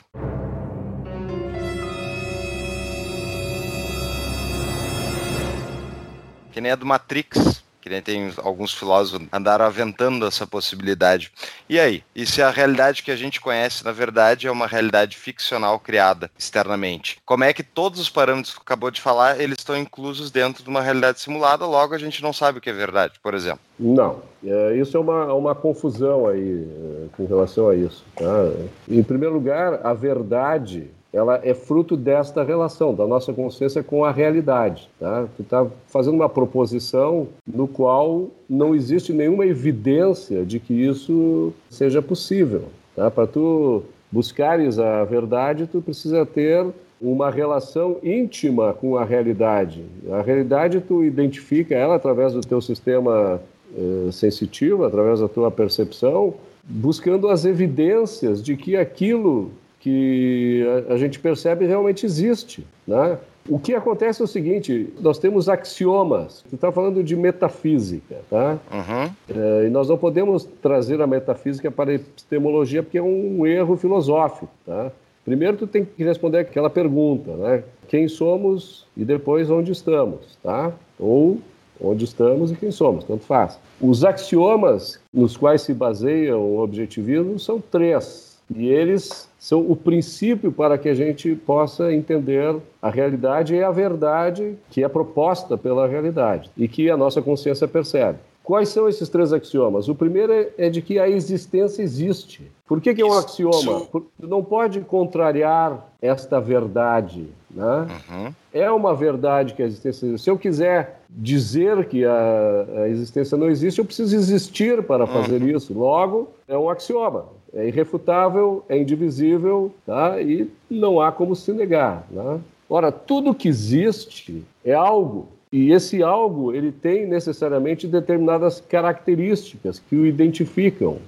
Que 6.58 6.62
nem 6.62 6.72
a 6.72 6.74
do 6.74 6.84
Matrix, 6.84 7.62
que 7.80 7.88
nem 7.88 8.02
tem 8.02 8.32
alguns 8.38 8.74
filósofos 8.74 9.28
andaram 9.32 9.64
aventando 9.64 10.26
essa 10.26 10.44
possibilidade. 10.44 11.30
E 11.68 11.78
aí? 11.78 12.02
E 12.16 12.26
se 12.26 12.42
a 12.42 12.50
realidade 12.50 13.04
que 13.04 13.12
a 13.12 13.16
gente 13.16 13.40
conhece, 13.40 13.84
na 13.84 13.92
verdade, 13.92 14.48
é 14.48 14.50
uma 14.50 14.66
realidade 14.66 15.16
ficcional 15.16 15.78
criada 15.78 16.28
externamente? 16.36 17.18
Como 17.24 17.44
é 17.44 17.52
que 17.52 17.62
todos 17.62 18.00
os 18.00 18.10
parâmetros 18.10 18.54
que 18.54 18.60
acabou 18.60 18.90
de 18.90 19.00
falar, 19.00 19.40
eles 19.40 19.58
estão 19.60 19.76
inclusos 19.76 20.32
dentro 20.32 20.64
de 20.64 20.68
uma 20.68 20.82
realidade 20.82 21.20
simulada, 21.20 21.64
logo 21.64 21.94
a 21.94 21.98
gente 21.98 22.24
não 22.24 22.32
sabe 22.32 22.58
o 22.58 22.60
que 22.60 22.70
é 22.70 22.72
verdade, 22.72 23.20
por 23.22 23.34
exemplo? 23.34 23.60
Não. 23.78 24.20
É, 24.44 24.74
isso 24.74 24.96
é 24.96 25.00
uma, 25.00 25.32
uma 25.32 25.54
confusão 25.54 26.26
aí 26.26 26.66
é, 26.66 27.16
com 27.16 27.24
relação 27.24 27.68
a 27.68 27.76
isso. 27.76 28.04
Tá? 28.16 28.50
Em 28.88 29.04
primeiro 29.04 29.32
lugar, 29.32 29.78
a 29.86 29.94
verdade 29.94 30.90
ela 31.12 31.40
é 31.42 31.54
fruto 31.54 31.96
desta 31.96 32.44
relação, 32.44 32.94
da 32.94 33.06
nossa 33.06 33.32
consciência 33.32 33.82
com 33.82 34.04
a 34.04 34.10
realidade. 34.10 34.90
Tá? 35.00 35.26
Tu 35.36 35.42
está 35.42 35.66
fazendo 35.86 36.14
uma 36.14 36.28
proposição 36.28 37.28
no 37.46 37.66
qual 37.66 38.28
não 38.48 38.74
existe 38.74 39.12
nenhuma 39.12 39.46
evidência 39.46 40.44
de 40.44 40.60
que 40.60 40.74
isso 40.74 41.52
seja 41.70 42.02
possível. 42.02 42.64
Tá? 42.94 43.10
Para 43.10 43.26
tu 43.26 43.82
buscares 44.12 44.78
a 44.78 45.04
verdade, 45.04 45.66
tu 45.66 45.80
precisa 45.80 46.26
ter 46.26 46.66
uma 47.00 47.30
relação 47.30 47.96
íntima 48.02 48.74
com 48.74 48.96
a 48.96 49.04
realidade. 49.04 49.84
A 50.10 50.20
realidade 50.20 50.80
tu 50.80 51.04
identifica 51.04 51.74
ela 51.74 51.94
através 51.94 52.32
do 52.32 52.40
teu 52.40 52.60
sistema 52.60 53.40
eh, 53.76 54.10
sensitivo, 54.10 54.84
através 54.84 55.20
da 55.20 55.28
tua 55.28 55.50
percepção, 55.50 56.34
buscando 56.64 57.28
as 57.28 57.44
evidências 57.44 58.42
de 58.42 58.56
que 58.56 58.76
aquilo 58.76 59.50
que 59.80 60.64
a, 60.88 60.94
a 60.94 60.96
gente 60.96 61.18
percebe 61.18 61.66
realmente 61.66 62.04
existe. 62.04 62.66
Né? 62.86 63.18
O 63.48 63.58
que 63.58 63.74
acontece 63.74 64.20
é 64.20 64.24
o 64.24 64.28
seguinte: 64.28 64.92
nós 65.00 65.18
temos 65.18 65.48
axiomas. 65.48 66.44
Você 66.46 66.54
está 66.54 66.70
falando 66.70 67.02
de 67.02 67.16
metafísica, 67.16 68.16
tá? 68.28 68.58
Uhum. 68.70 69.12
É, 69.34 69.66
e 69.66 69.70
nós 69.70 69.88
não 69.88 69.96
podemos 69.96 70.44
trazer 70.60 71.00
a 71.00 71.06
metafísica 71.06 71.70
para 71.70 71.90
a 71.90 71.94
epistemologia 71.94 72.82
porque 72.82 72.98
é 72.98 73.02
um 73.02 73.46
erro 73.46 73.76
filosófico, 73.76 74.50
tá? 74.66 74.92
Primeiro, 75.24 75.56
tu 75.56 75.66
tem 75.66 75.84
que 75.84 76.02
responder 76.04 76.38
aquela 76.38 76.70
pergunta, 76.70 77.32
né? 77.32 77.62
Quem 77.88 78.06
somos 78.08 78.86
e 78.96 79.04
depois 79.04 79.50
onde 79.50 79.72
estamos, 79.72 80.36
tá? 80.42 80.72
Ou 80.98 81.38
onde 81.80 82.04
estamos 82.04 82.50
e 82.50 82.56
quem 82.56 82.70
somos, 82.70 83.04
tanto 83.04 83.24
faz. 83.24 83.58
Os 83.80 84.04
axiomas 84.04 85.00
nos 85.12 85.36
quais 85.36 85.62
se 85.62 85.72
baseia 85.72 86.36
o 86.36 86.58
objetivismo 86.58 87.38
são 87.38 87.60
três, 87.60 88.27
e 88.54 88.68
eles 88.68 89.28
são 89.38 89.60
o 89.60 89.76
princípio 89.76 90.50
para 90.50 90.78
que 90.78 90.88
a 90.88 90.94
gente 90.94 91.34
possa 91.34 91.92
entender 91.92 92.56
a 92.80 92.90
realidade 92.90 93.54
e 93.54 93.62
a 93.62 93.70
verdade 93.70 94.56
que 94.70 94.82
é 94.82 94.88
proposta 94.88 95.56
pela 95.56 95.86
realidade 95.86 96.50
e 96.56 96.66
que 96.66 96.90
a 96.90 96.96
nossa 96.96 97.20
consciência 97.20 97.68
percebe. 97.68 98.18
Quais 98.42 98.70
são 98.70 98.88
esses 98.88 99.10
três 99.10 99.30
axiomas? 99.30 99.90
O 99.90 99.94
primeiro 99.94 100.32
é, 100.56 100.70
de 100.70 100.80
que 100.80 100.98
a 100.98 101.06
existência 101.06 101.82
existe. 101.82 102.50
Por 102.66 102.80
que, 102.80 102.94
que 102.94 103.02
é 103.02 103.04
um 103.04 103.12
axioma? 103.12 103.82
Porque 103.92 104.08
não 104.18 104.42
pode 104.42 104.80
contrariar 104.80 105.86
esta 106.00 106.40
verdade. 106.40 107.26
Né? 107.50 107.86
Uhum. 108.10 108.34
É 108.50 108.70
uma 108.70 108.94
verdade 108.94 109.52
que 109.52 109.62
a 109.62 109.66
existência 109.66 110.06
existe. 110.06 110.24
Se 110.24 110.30
eu 110.30 110.38
quiser 110.38 111.02
dizer 111.10 111.84
que 111.88 112.06
a, 112.06 112.66
a 112.84 112.88
existência 112.88 113.36
não 113.36 113.50
existe, 113.50 113.80
eu 113.80 113.84
preciso 113.84 114.16
existir 114.16 114.82
para 114.82 115.06
fazer 115.06 115.42
uhum. 115.42 115.48
isso. 115.48 115.78
Logo, 115.78 116.30
é 116.48 116.56
um 116.56 116.70
axioma 116.70 117.26
é 117.54 117.68
irrefutável, 117.68 118.64
é 118.68 118.78
indivisível, 118.78 119.72
tá? 119.86 120.20
e 120.20 120.48
não 120.70 121.00
há 121.00 121.10
como 121.10 121.34
se 121.34 121.52
negar. 121.52 122.06
Né? 122.10 122.40
Ora, 122.68 122.92
tudo 122.92 123.34
que 123.34 123.48
existe 123.48 124.44
é 124.64 124.74
algo, 124.74 125.28
e 125.50 125.72
esse 125.72 126.02
algo 126.02 126.52
ele 126.52 126.70
tem 126.70 127.06
necessariamente 127.06 127.86
determinadas 127.86 128.60
características 128.60 129.78
que 129.78 129.96
o 129.96 130.06
identificam. 130.06 130.98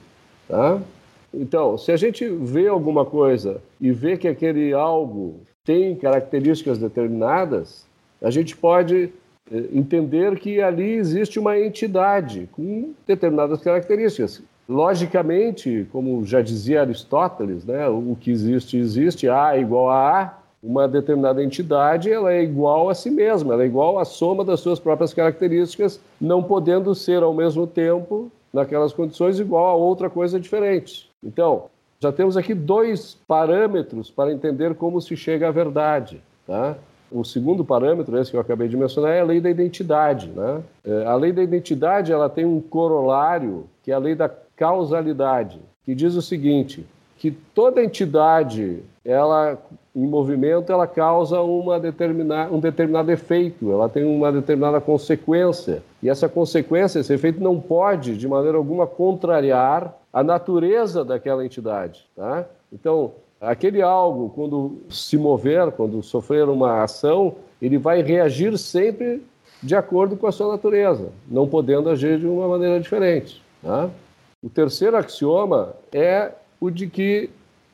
Tá? 0.49 0.81
Então, 1.33 1.79
se 1.79 1.93
a 1.93 1.97
gente 1.97 2.27
vê 2.27 2.67
alguma 2.67 3.05
coisa 3.05 3.61
e 3.81 3.93
vê 3.93 4.17
que 4.17 4.27
aquele 4.27 4.73
algo 4.73 5.41
tem 5.65 5.95
características 5.95 6.79
determinadas, 6.79 7.87
a 8.21 8.31
gente 8.31 8.57
pode 8.57 9.11
eh, 9.53 9.65
entender 9.73 10.39
que 10.39 10.61
ali 10.61 10.95
existe 10.95 11.39
uma 11.39 11.59
entidade 11.59 12.49
com 12.53 12.93
determinadas 13.07 13.61
características. 13.61 14.43
Logicamente, 14.71 15.89
como 15.91 16.25
já 16.25 16.41
dizia 16.41 16.83
Aristóteles, 16.83 17.65
né, 17.65 17.89
o 17.89 18.17
que 18.19 18.31
existe, 18.31 18.79
existe, 18.79 19.29
A 19.29 19.57
é 19.57 19.61
igual 19.61 19.91
a 19.91 20.23
A, 20.23 20.39
uma 20.63 20.87
determinada 20.87 21.43
entidade 21.43 22.09
ela 22.09 22.33
é 22.33 22.41
igual 22.41 22.89
a 22.89 22.95
si 22.95 23.11
mesma, 23.11 23.55
ela 23.55 23.65
é 23.65 23.67
igual 23.67 23.99
à 23.99 24.05
soma 24.05 24.45
das 24.45 24.61
suas 24.61 24.79
próprias 24.79 25.13
características, 25.13 25.99
não 26.21 26.41
podendo 26.41 26.95
ser 26.95 27.21
ao 27.21 27.35
mesmo 27.35 27.67
tempo, 27.67 28.31
naquelas 28.53 28.93
condições, 28.93 29.41
igual 29.41 29.67
a 29.67 29.75
outra 29.75 30.09
coisa 30.09 30.39
diferente. 30.39 31.11
Então, 31.21 31.65
já 31.99 32.13
temos 32.13 32.37
aqui 32.37 32.55
dois 32.55 33.19
parâmetros 33.27 34.09
para 34.09 34.31
entender 34.33 34.77
como 34.77 35.01
se 35.01 35.17
chega 35.17 35.49
à 35.49 35.51
verdade. 35.51 36.23
Tá? 36.47 36.77
O 37.11 37.25
segundo 37.25 37.65
parâmetro, 37.65 38.17
esse 38.17 38.31
que 38.31 38.37
eu 38.37 38.41
acabei 38.41 38.69
de 38.69 38.77
mencionar, 38.77 39.11
é 39.11 39.21
a 39.21 39.25
lei 39.25 39.41
da 39.41 39.51
identidade. 39.51 40.29
Né? 40.29 40.63
É, 40.85 41.07
a 41.07 41.17
lei 41.17 41.33
da 41.33 41.43
identidade 41.43 42.13
ela 42.13 42.29
tem 42.29 42.45
um 42.45 42.61
corolário, 42.61 43.67
que 43.83 43.91
é 43.91 43.95
a 43.95 43.99
lei 43.99 44.15
da 44.15 44.31
causalidade, 44.61 45.59
que 45.87 45.95
diz 45.95 46.15
o 46.15 46.21
seguinte, 46.21 46.87
que 47.17 47.31
toda 47.31 47.83
entidade, 47.83 48.81
ela 49.03 49.59
em 49.97 50.07
movimento, 50.07 50.71
ela 50.71 50.87
causa 50.87 51.41
uma 51.41 51.81
determinada, 51.81 52.55
um 52.55 52.61
determinado 52.61 53.11
efeito, 53.11 53.73
ela 53.73 53.89
tem 53.89 54.05
uma 54.05 54.31
determinada 54.31 54.81
consequência. 54.81 55.83
E 56.03 56.11
essa 56.11 56.29
consequência, 56.29 57.01
esse 57.01 57.13
efeito, 57.13 57.43
não 57.43 57.59
pode, 57.59 58.17
de 58.17 58.29
maneira 58.29 58.59
alguma, 58.59 58.87
contrariar 58.87 59.95
a 60.13 60.23
natureza 60.23 61.05
daquela 61.05 61.45
entidade. 61.45 62.07
Tá? 62.15 62.45
Então, 62.71 63.13
aquele 63.41 63.81
algo, 63.81 64.31
quando 64.35 64.79
se 64.91 65.17
mover, 65.17 65.73
quando 65.73 66.03
sofrer 66.03 66.49
uma 66.49 66.83
ação, 66.83 67.35
ele 67.61 67.79
vai 67.79 68.03
reagir 68.03 68.57
sempre 68.59 69.23
de 69.63 69.75
acordo 69.75 70.17
com 70.17 70.27
a 70.27 70.33
sua 70.33 70.53
natureza, 70.53 71.09
não 71.29 71.49
podendo 71.49 71.89
agir 71.89 72.19
de 72.19 72.27
uma 72.27 72.47
maneira 72.47 72.79
diferente. 72.79 73.43
Tá? 73.63 73.91
O 74.43 74.49
terceiro 74.49 74.97
axioma 74.97 75.75
é 75.93 76.33
o 76.59 76.71
de 76.71 76.87
que 76.87 77.29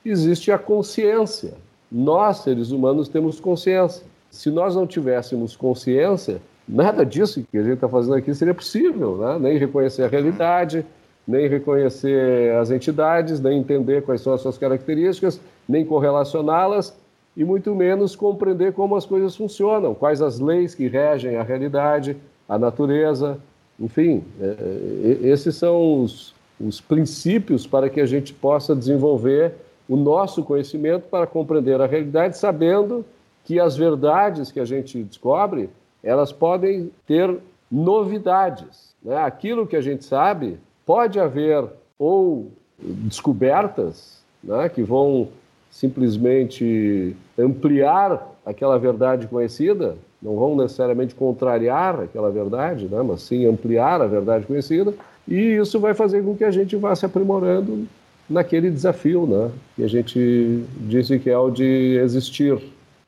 existe 0.04 0.50
a 0.50 0.58
consciência. 0.58 1.54
Nós, 1.90 2.38
seres 2.38 2.72
humanos, 2.72 3.08
temos 3.08 3.38
consciência. 3.38 4.04
Se 4.32 4.50
nós 4.50 4.74
não 4.74 4.84
tivéssemos 4.84 5.54
consciência, 5.54 6.42
nada 6.68 7.06
disso 7.06 7.46
que 7.48 7.56
a 7.56 7.62
gente 7.62 7.74
está 7.74 7.88
fazendo 7.88 8.16
aqui 8.16 8.34
seria 8.34 8.52
possível, 8.52 9.16
né? 9.16 9.38
nem 9.38 9.58
reconhecer 9.58 10.02
a 10.02 10.08
realidade, 10.08 10.84
nem 11.26 11.48
reconhecer 11.48 12.52
as 12.56 12.72
entidades, 12.72 13.38
nem 13.38 13.60
entender 13.60 14.02
quais 14.02 14.20
são 14.20 14.32
as 14.32 14.40
suas 14.40 14.58
características, 14.58 15.40
nem 15.68 15.84
correlacioná-las 15.84 16.92
e 17.36 17.44
muito 17.44 17.76
menos 17.76 18.16
compreender 18.16 18.72
como 18.72 18.96
as 18.96 19.06
coisas 19.06 19.36
funcionam, 19.36 19.94
quais 19.94 20.20
as 20.20 20.40
leis 20.40 20.74
que 20.74 20.88
regem 20.88 21.36
a 21.36 21.44
realidade, 21.44 22.16
a 22.48 22.58
natureza, 22.58 23.38
enfim, 23.78 24.24
é, 24.40 24.44
é, 24.44 25.28
esses 25.28 25.54
são 25.54 26.02
os, 26.02 26.34
os 26.60 26.80
princípios 26.80 27.66
para 27.66 27.88
que 27.88 28.00
a 28.00 28.06
gente 28.06 28.32
possa 28.32 28.74
desenvolver 28.74 29.52
o 29.88 29.96
nosso 29.96 30.42
conhecimento 30.42 31.08
para 31.08 31.26
compreender 31.26 31.80
a 31.80 31.86
realidade, 31.86 32.36
sabendo 32.36 33.04
que 33.44 33.60
as 33.60 33.76
verdades 33.76 34.50
que 34.50 34.58
a 34.58 34.64
gente 34.64 35.02
descobre, 35.02 35.70
elas 36.02 36.32
podem 36.32 36.90
ter 37.06 37.36
novidades. 37.70 38.94
Né? 39.02 39.16
Aquilo 39.16 39.66
que 39.66 39.76
a 39.76 39.80
gente 39.80 40.04
sabe, 40.04 40.58
pode 40.84 41.20
haver 41.20 41.64
ou 41.98 42.50
descobertas 42.78 44.20
né, 44.42 44.68
que 44.68 44.82
vão 44.82 45.28
simplesmente 45.70 47.16
ampliar 47.38 48.34
aquela 48.44 48.78
verdade 48.78 49.26
conhecida, 49.26 49.96
não 50.22 50.36
vão 50.36 50.56
necessariamente 50.56 51.14
contrariar 51.14 52.00
aquela 52.00 52.30
verdade, 52.30 52.86
né, 52.86 53.02
mas 53.02 53.22
sim 53.22 53.46
ampliar 53.46 54.00
a 54.00 54.06
verdade 54.06 54.46
conhecida, 54.46 54.94
e 55.28 55.56
isso 55.56 55.80
vai 55.80 55.94
fazer 55.94 56.22
com 56.22 56.36
que 56.36 56.44
a 56.44 56.50
gente 56.50 56.76
vá 56.76 56.94
se 56.94 57.04
aprimorando 57.04 57.86
naquele 58.28 58.70
desafio, 58.70 59.26
né? 59.26 59.50
Que 59.76 59.84
a 59.84 59.88
gente 59.88 60.64
disse 60.80 61.18
que 61.18 61.30
é 61.30 61.38
o 61.38 61.50
de 61.50 61.98
existir. 62.02 62.58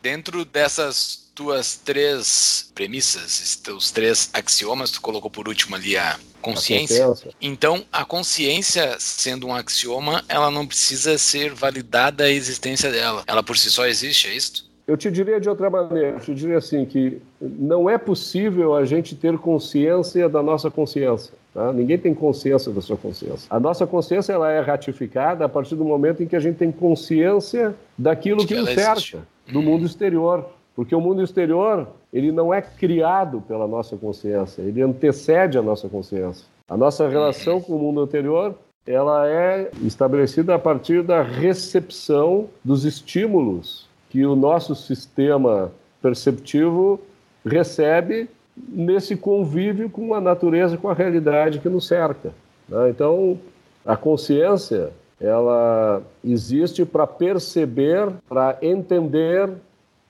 Dentro 0.02 0.44
dessas 0.44 1.28
tuas 1.35 1.76
três 1.76 2.70
premissas, 2.74 3.57
teus 3.57 3.90
três 3.90 4.28
axiomas, 4.33 4.90
tu 4.90 5.00
colocou 5.00 5.31
por 5.31 5.48
último 5.48 5.76
ali 5.76 5.96
a 5.96 6.18
consciência. 6.42 7.04
a 7.04 7.09
consciência. 7.09 7.37
Então, 7.40 7.85
a 7.92 8.04
consciência, 8.04 8.96
sendo 8.98 9.46
um 9.46 9.54
axioma, 9.54 10.24
ela 10.28 10.50
não 10.50 10.66
precisa 10.66 11.16
ser 11.16 11.52
validada 11.52 12.24
a 12.24 12.31
existência 12.31 12.90
dela. 12.90 13.22
Ela 13.26 13.42
por 13.42 13.57
si 13.57 13.70
só 13.70 13.87
existe, 13.87 14.28
é 14.28 14.35
isso? 14.35 14.68
Eu 14.87 14.96
te 14.96 15.11
diria 15.11 15.38
de 15.38 15.48
outra 15.48 15.68
maneira, 15.68 16.16
eu 16.16 16.20
te 16.20 16.35
diria 16.35 16.59
assim, 16.59 16.85
que 16.87 17.20
não 17.40 17.90
é 17.90 17.98
possível 17.98 18.74
a 18.74 18.85
gente 18.85 19.14
ter 19.14 19.37
consciência 19.37 20.28
da 20.28 20.42
nossa 20.42 20.70
consciência. 20.70 21.35
Tá? 21.52 21.72
Ninguém 21.72 21.98
tem 21.98 22.14
consciência 22.14 22.72
da 22.72 22.80
sua 22.80 22.96
consciência. 22.96 23.46
A 23.50 23.58
nossa 23.58 23.87
consciência 23.87 24.32
ela 24.32 24.50
é 24.50 24.61
ratificada 24.61 25.44
a 25.44 25.48
partir 25.48 25.74
do 25.74 25.84
momento 25.84 26.22
em 26.22 26.26
que 26.26 26.37
a 26.37 26.40
gente 26.40 26.56
tem 26.56 26.70
consciência 26.70 27.74
daquilo 27.96 28.40
que, 28.40 28.54
que 28.54 28.61
nos 28.61 28.70
cerca, 28.70 29.26
do 29.50 29.62
mundo 29.62 29.84
exterior. 29.84 30.46
Porque 30.76 30.94
o 30.94 31.00
mundo 31.00 31.22
exterior, 31.22 31.88
ele 32.12 32.30
não 32.30 32.54
é 32.54 32.62
criado 32.62 33.42
pela 33.48 33.66
nossa 33.66 33.96
consciência, 33.96 34.62
ele 34.62 34.80
antecede 34.80 35.58
a 35.58 35.62
nossa 35.62 35.88
consciência. 35.88 36.46
A 36.68 36.76
nossa 36.76 37.08
relação 37.08 37.61
com 37.61 37.74
o 37.74 37.78
mundo 37.78 38.00
anterior, 38.00 38.54
ela 38.87 39.26
é 39.26 39.70
estabelecida 39.82 40.54
a 40.54 40.58
partir 40.58 41.02
da 41.02 41.20
recepção 41.20 42.48
dos 42.64 42.84
estímulos 42.84 43.88
que 44.08 44.24
o 44.24 44.37
nosso 44.37 44.74
sistema 44.74 45.72
perceptivo 46.00 47.00
recebe 47.44 48.28
nesse 48.68 49.16
convívio 49.16 49.88
com 49.90 50.14
a 50.14 50.20
natureza, 50.20 50.76
com 50.76 50.88
a 50.88 50.94
realidade 50.94 51.58
que 51.58 51.68
nos 51.68 51.86
cerca. 51.86 52.32
Né? 52.68 52.90
Então, 52.90 53.38
a 53.84 53.96
consciência 53.96 54.90
ela 55.20 56.02
existe 56.24 56.84
para 56.84 57.06
perceber, 57.06 58.08
para 58.28 58.56
entender, 58.62 59.50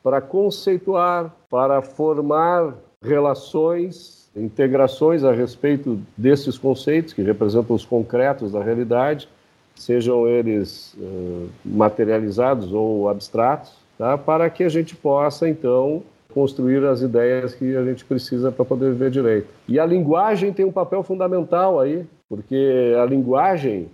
para 0.03 0.21
conceituar, 0.21 1.35
para 1.51 1.81
formar 1.81 2.75
relações, 3.03 4.29
integrações 4.37 5.25
a 5.25 5.33
respeito 5.33 5.99
desses 6.17 6.59
conceitos 6.59 7.15
que 7.15 7.23
representam 7.23 7.75
os 7.75 7.85
concretos 7.85 8.53
da 8.53 8.63
realidade, 8.63 9.29
sejam 9.75 10.27
eles 10.27 10.95
uh, 10.99 11.49
materializados 11.65 12.73
ou 12.73 13.09
abstratos, 13.09 13.73
tá? 13.97 14.19
para 14.19 14.51
que 14.51 14.65
a 14.65 14.69
gente 14.69 14.95
possa 14.95 15.49
então 15.49 16.03
construir 16.39 16.85
as 16.85 17.03
ideias 17.03 17.53
que 17.53 17.75
a 17.75 17.85
gente 17.85 18.05
precisa 18.05 18.53
para 18.53 18.65
poder 18.65 18.93
viver 18.93 19.11
direito. 19.11 19.49
E 19.67 19.77
a 19.81 19.85
linguagem 19.85 20.53
tem 20.53 20.65
um 20.65 20.71
papel 20.71 21.03
fundamental 21.03 21.81
aí, 21.81 22.07
porque 22.29 22.95
a 22.97 23.05
linguagem 23.05 23.89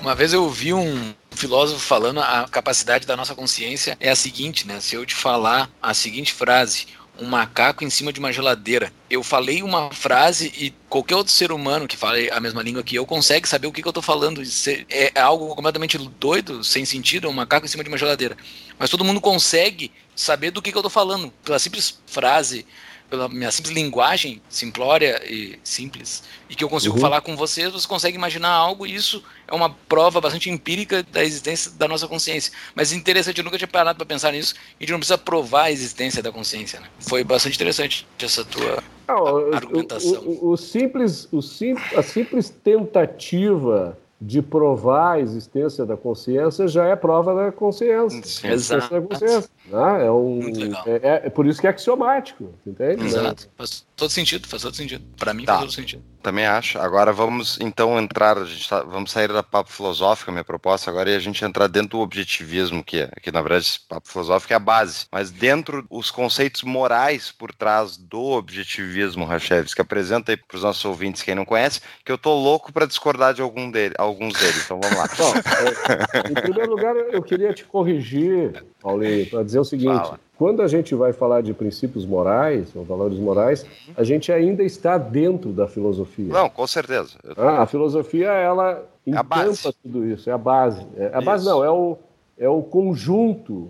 Uma 0.00 0.14
vez 0.14 0.32
eu 0.32 0.44
ouvi 0.44 0.72
um 0.72 1.14
filósofo 1.34 1.80
falando 1.80 2.20
a 2.20 2.48
capacidade 2.48 3.06
da 3.06 3.16
nossa 3.16 3.34
consciência 3.34 3.96
é 4.00 4.10
a 4.10 4.16
seguinte, 4.16 4.66
né? 4.66 4.80
Se 4.80 4.94
eu 4.94 5.04
te 5.04 5.14
falar 5.14 5.70
a 5.82 5.92
seguinte 5.94 6.32
frase, 6.32 6.86
um 7.18 7.26
macaco 7.26 7.84
em 7.84 7.90
cima 7.90 8.12
de 8.12 8.18
uma 8.18 8.32
geladeira. 8.32 8.92
Eu 9.08 9.22
falei 9.22 9.62
uma 9.62 9.90
frase 9.90 10.52
e 10.56 10.70
qualquer 10.88 11.14
outro 11.14 11.32
ser 11.32 11.52
humano 11.52 11.86
que 11.86 11.96
fale 11.96 12.30
a 12.30 12.40
mesma 12.40 12.62
língua 12.62 12.82
que 12.82 12.96
eu 12.96 13.06
consegue 13.06 13.48
saber 13.48 13.66
o 13.66 13.72
que, 13.72 13.82
que 13.82 13.88
eu 13.88 13.90
estou 13.90 14.02
falando. 14.02 14.42
É, 14.90 15.12
é 15.14 15.20
algo 15.20 15.54
completamente 15.54 15.96
doido, 16.18 16.64
sem 16.64 16.84
sentido, 16.84 17.28
um 17.28 17.32
macaco 17.32 17.66
em 17.66 17.68
cima 17.68 17.84
de 17.84 17.88
uma 17.88 17.98
geladeira. 17.98 18.36
Mas 18.78 18.90
todo 18.90 19.04
mundo 19.04 19.20
consegue 19.20 19.92
saber 20.16 20.50
do 20.50 20.60
que, 20.60 20.72
que 20.72 20.76
eu 20.76 20.80
estou 20.80 20.90
falando. 20.90 21.32
Pela 21.44 21.58
simples 21.58 22.00
frase, 22.06 22.66
pela 23.08 23.28
minha 23.28 23.50
simples 23.50 23.74
linguagem 23.74 24.40
simplória 24.48 25.22
e 25.30 25.58
simples, 25.62 26.22
e 26.48 26.54
que 26.54 26.64
eu 26.64 26.68
consigo 26.68 26.94
uhum. 26.94 27.00
falar 27.00 27.20
com 27.20 27.36
vocês, 27.36 27.72
você 27.72 27.86
consegue 27.86 28.16
imaginar 28.16 28.50
algo, 28.50 28.86
e 28.86 28.94
isso 28.94 29.22
é 29.46 29.54
uma 29.54 29.70
prova 29.70 30.20
bastante 30.20 30.50
empírica 30.50 31.02
da 31.12 31.24
existência 31.24 31.70
da 31.72 31.86
nossa 31.86 32.08
consciência. 32.08 32.52
Mas 32.74 32.92
interessante, 32.92 33.38
eu 33.38 33.44
nunca 33.44 33.58
tinha 33.58 33.68
parado 33.68 33.96
para 33.96 34.06
pensar 34.06 34.32
nisso, 34.32 34.54
e 34.54 34.58
a 34.58 34.82
gente 34.84 34.92
não 34.92 34.98
precisa 34.98 35.18
provar 35.18 35.64
a 35.64 35.72
existência 35.72 36.22
da 36.22 36.32
consciência. 36.32 36.80
Né? 36.80 36.86
Foi 36.98 37.22
bastante 37.22 37.54
interessante 37.54 38.06
essa 38.20 38.44
tua 38.44 38.82
não, 39.06 39.52
argumentação. 39.52 40.22
O, 40.22 40.48
o, 40.48 40.50
o 40.52 40.56
simples, 40.56 41.28
o 41.30 41.42
sim, 41.42 41.74
a 41.96 42.02
simples 42.02 42.48
tentativa 42.48 43.96
de 44.20 44.40
provar 44.40 45.12
a 45.12 45.20
existência 45.20 45.84
da 45.84 45.96
consciência 45.96 46.66
já 46.66 46.86
é 46.86 46.96
prova 46.96 47.34
da 47.34 47.52
consciência. 47.52 48.48
Exato. 48.48 48.94
Da 48.94 49.00
consciência, 49.00 49.50
né? 49.66 50.06
é, 50.06 50.10
um, 50.10 50.40
é, 50.86 51.26
é, 51.26 51.30
por 51.30 51.46
isso 51.46 51.60
que 51.60 51.66
é 51.66 51.70
axiomático, 51.70 52.54
entende? 52.66 53.04
Exato. 53.04 53.48
Faz 53.56 53.86
todo 53.96 54.10
sentido, 54.10 54.46
faz 54.46 54.62
todo 54.62 54.74
sentido. 54.74 55.04
Para 55.16 55.32
mim 55.32 55.44
tá. 55.44 55.54
faz 55.54 55.64
todo 55.64 55.72
sentido. 55.72 56.02
Também 56.22 56.46
acho. 56.46 56.78
Agora 56.78 57.12
vamos 57.12 57.58
então 57.60 57.98
entrar, 57.98 58.38
a 58.38 58.46
gente 58.46 58.66
tá, 58.66 58.82
vamos 58.82 59.10
sair 59.10 59.28
da 59.28 59.42
papo 59.42 59.70
filosófica, 59.70 60.32
minha 60.32 60.42
proposta 60.42 60.90
agora, 60.90 61.10
e 61.10 61.14
a 61.14 61.18
gente 61.18 61.44
entrar 61.44 61.66
dentro 61.66 61.98
do 61.98 62.00
objetivismo, 62.00 62.82
que, 62.82 63.00
é, 63.00 63.10
que 63.22 63.30
na 63.30 63.42
verdade 63.42 63.78
papo 63.86 64.08
filosófico 64.08 64.52
é 64.54 64.56
a 64.56 64.60
base, 64.60 65.04
mas 65.12 65.30
dentro 65.30 65.84
os 65.90 66.10
conceitos 66.10 66.62
morais 66.62 67.30
por 67.30 67.52
trás 67.54 67.98
do 67.98 68.22
objetivismo, 68.22 69.26
Rachevs, 69.26 69.74
que 69.74 69.82
apresenta 69.82 70.32
aí 70.32 70.36
para 70.36 70.56
os 70.56 70.62
nossos 70.62 70.84
ouvintes, 70.86 71.22
quem 71.22 71.34
não 71.34 71.44
conhece, 71.44 71.82
que 72.02 72.10
eu 72.10 72.16
tô 72.16 72.34
louco 72.34 72.72
para 72.72 72.86
discordar 72.86 73.34
de 73.34 73.42
algum 73.42 73.70
dele, 73.70 73.94
alguns 73.98 74.32
deles, 74.32 74.64
então 74.64 74.80
vamos 74.82 74.96
lá. 74.96 75.06
Bom, 75.18 75.34
é, 75.34 76.30
em 76.30 76.34
primeiro 76.34 76.70
lugar, 76.70 76.96
eu 76.96 77.22
queria 77.22 77.52
te 77.52 77.64
corrigir, 77.64 78.64
Paulinho, 78.80 79.26
para 79.26 79.42
dizer 79.42 79.53
o 79.60 79.64
seguinte, 79.64 80.04
Fala. 80.06 80.20
Quando 80.36 80.62
a 80.62 80.66
gente 80.66 80.94
vai 80.94 81.12
falar 81.12 81.42
de 81.42 81.54
princípios 81.54 82.04
morais, 82.04 82.74
ou 82.74 82.84
valores 82.84 83.18
morais, 83.18 83.64
a 83.96 84.02
gente 84.02 84.32
ainda 84.32 84.64
está 84.64 84.98
dentro 84.98 85.52
da 85.52 85.68
filosofia. 85.68 86.32
Não, 86.32 86.50
com 86.50 86.66
certeza. 86.66 87.16
Ah, 87.36 87.62
a 87.62 87.66
filosofia, 87.66 88.28
ela 88.28 88.84
encanta 89.06 89.68
é 89.68 89.72
tudo 89.82 90.06
isso, 90.06 90.28
é 90.28 90.32
a 90.32 90.38
base. 90.38 90.84
É, 90.96 91.10
a 91.14 91.20
base 91.20 91.44
não, 91.44 91.64
é 91.64 91.70
o, 91.70 91.96
é 92.36 92.48
o 92.48 92.62
conjunto 92.62 93.68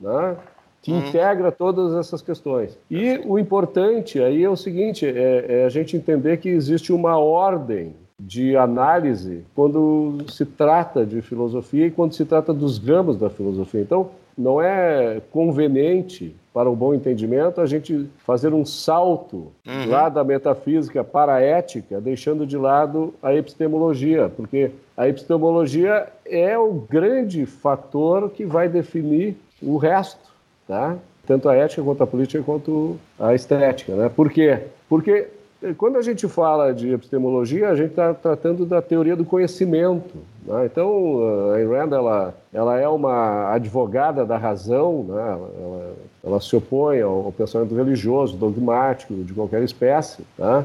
né, 0.00 0.36
que 0.82 0.92
hum. 0.92 0.98
integra 0.98 1.52
todas 1.52 1.94
essas 1.94 2.20
questões. 2.20 2.76
E 2.90 3.20
o 3.24 3.38
importante 3.38 4.20
aí 4.20 4.42
é 4.42 4.50
o 4.50 4.56
seguinte, 4.56 5.06
é, 5.06 5.60
é 5.60 5.64
a 5.64 5.68
gente 5.68 5.96
entender 5.96 6.38
que 6.38 6.48
existe 6.48 6.92
uma 6.92 7.18
ordem 7.18 7.94
de 8.18 8.56
análise 8.56 9.44
quando 9.54 10.18
se 10.28 10.44
trata 10.44 11.06
de 11.06 11.22
filosofia 11.22 11.86
e 11.86 11.90
quando 11.90 12.14
se 12.14 12.24
trata 12.24 12.52
dos 12.52 12.78
ramos 12.78 13.16
da 13.16 13.30
filosofia. 13.30 13.80
Então, 13.80 14.10
não 14.36 14.60
é 14.60 15.20
conveniente 15.30 16.34
para 16.52 16.68
o 16.68 16.74
bom 16.74 16.92
entendimento 16.92 17.60
a 17.60 17.66
gente 17.66 18.08
fazer 18.18 18.52
um 18.52 18.64
salto 18.64 19.52
uhum. 19.66 19.88
lá 19.88 20.08
da 20.08 20.24
metafísica 20.24 21.04
para 21.04 21.36
a 21.36 21.40
ética, 21.40 22.00
deixando 22.00 22.46
de 22.46 22.56
lado 22.56 23.14
a 23.22 23.34
epistemologia, 23.34 24.28
porque 24.36 24.70
a 24.96 25.08
epistemologia 25.08 26.08
é 26.26 26.58
o 26.58 26.72
grande 26.72 27.46
fator 27.46 28.30
que 28.30 28.44
vai 28.44 28.68
definir 28.68 29.36
o 29.62 29.76
resto, 29.76 30.30
tá? 30.66 30.96
Tanto 31.26 31.48
a 31.48 31.54
ética 31.54 31.82
quanto 31.82 32.02
a 32.02 32.06
política 32.06 32.42
quanto 32.42 32.98
a 33.18 33.34
estética, 33.34 33.94
né? 33.94 34.08
Por 34.08 34.30
quê? 34.30 34.58
Porque 34.88 35.28
quando 35.76 35.96
a 35.96 36.02
gente 36.02 36.26
fala 36.26 36.72
de 36.72 36.92
epistemologia, 36.92 37.68
a 37.68 37.76
gente 37.76 37.90
está 37.90 38.14
tratando 38.14 38.64
da 38.64 38.80
teoria 38.80 39.14
do 39.14 39.24
conhecimento. 39.24 40.16
Né? 40.46 40.66
Então, 40.66 41.50
a 41.52 41.56
Ayn 41.56 41.68
Rand 41.68 41.92
ela, 41.92 42.34
ela 42.52 42.78
é 42.78 42.88
uma 42.88 43.52
advogada 43.52 44.24
da 44.24 44.38
razão, 44.38 45.04
né? 45.06 45.38
ela, 45.62 45.92
ela, 46.24 46.40
se 46.40 46.56
opõe 46.56 47.02
ao 47.02 47.32
pensamento 47.36 47.74
religioso, 47.74 48.36
dogmático, 48.36 49.12
de 49.14 49.34
qualquer 49.34 49.62
espécie, 49.62 50.22
né? 50.38 50.64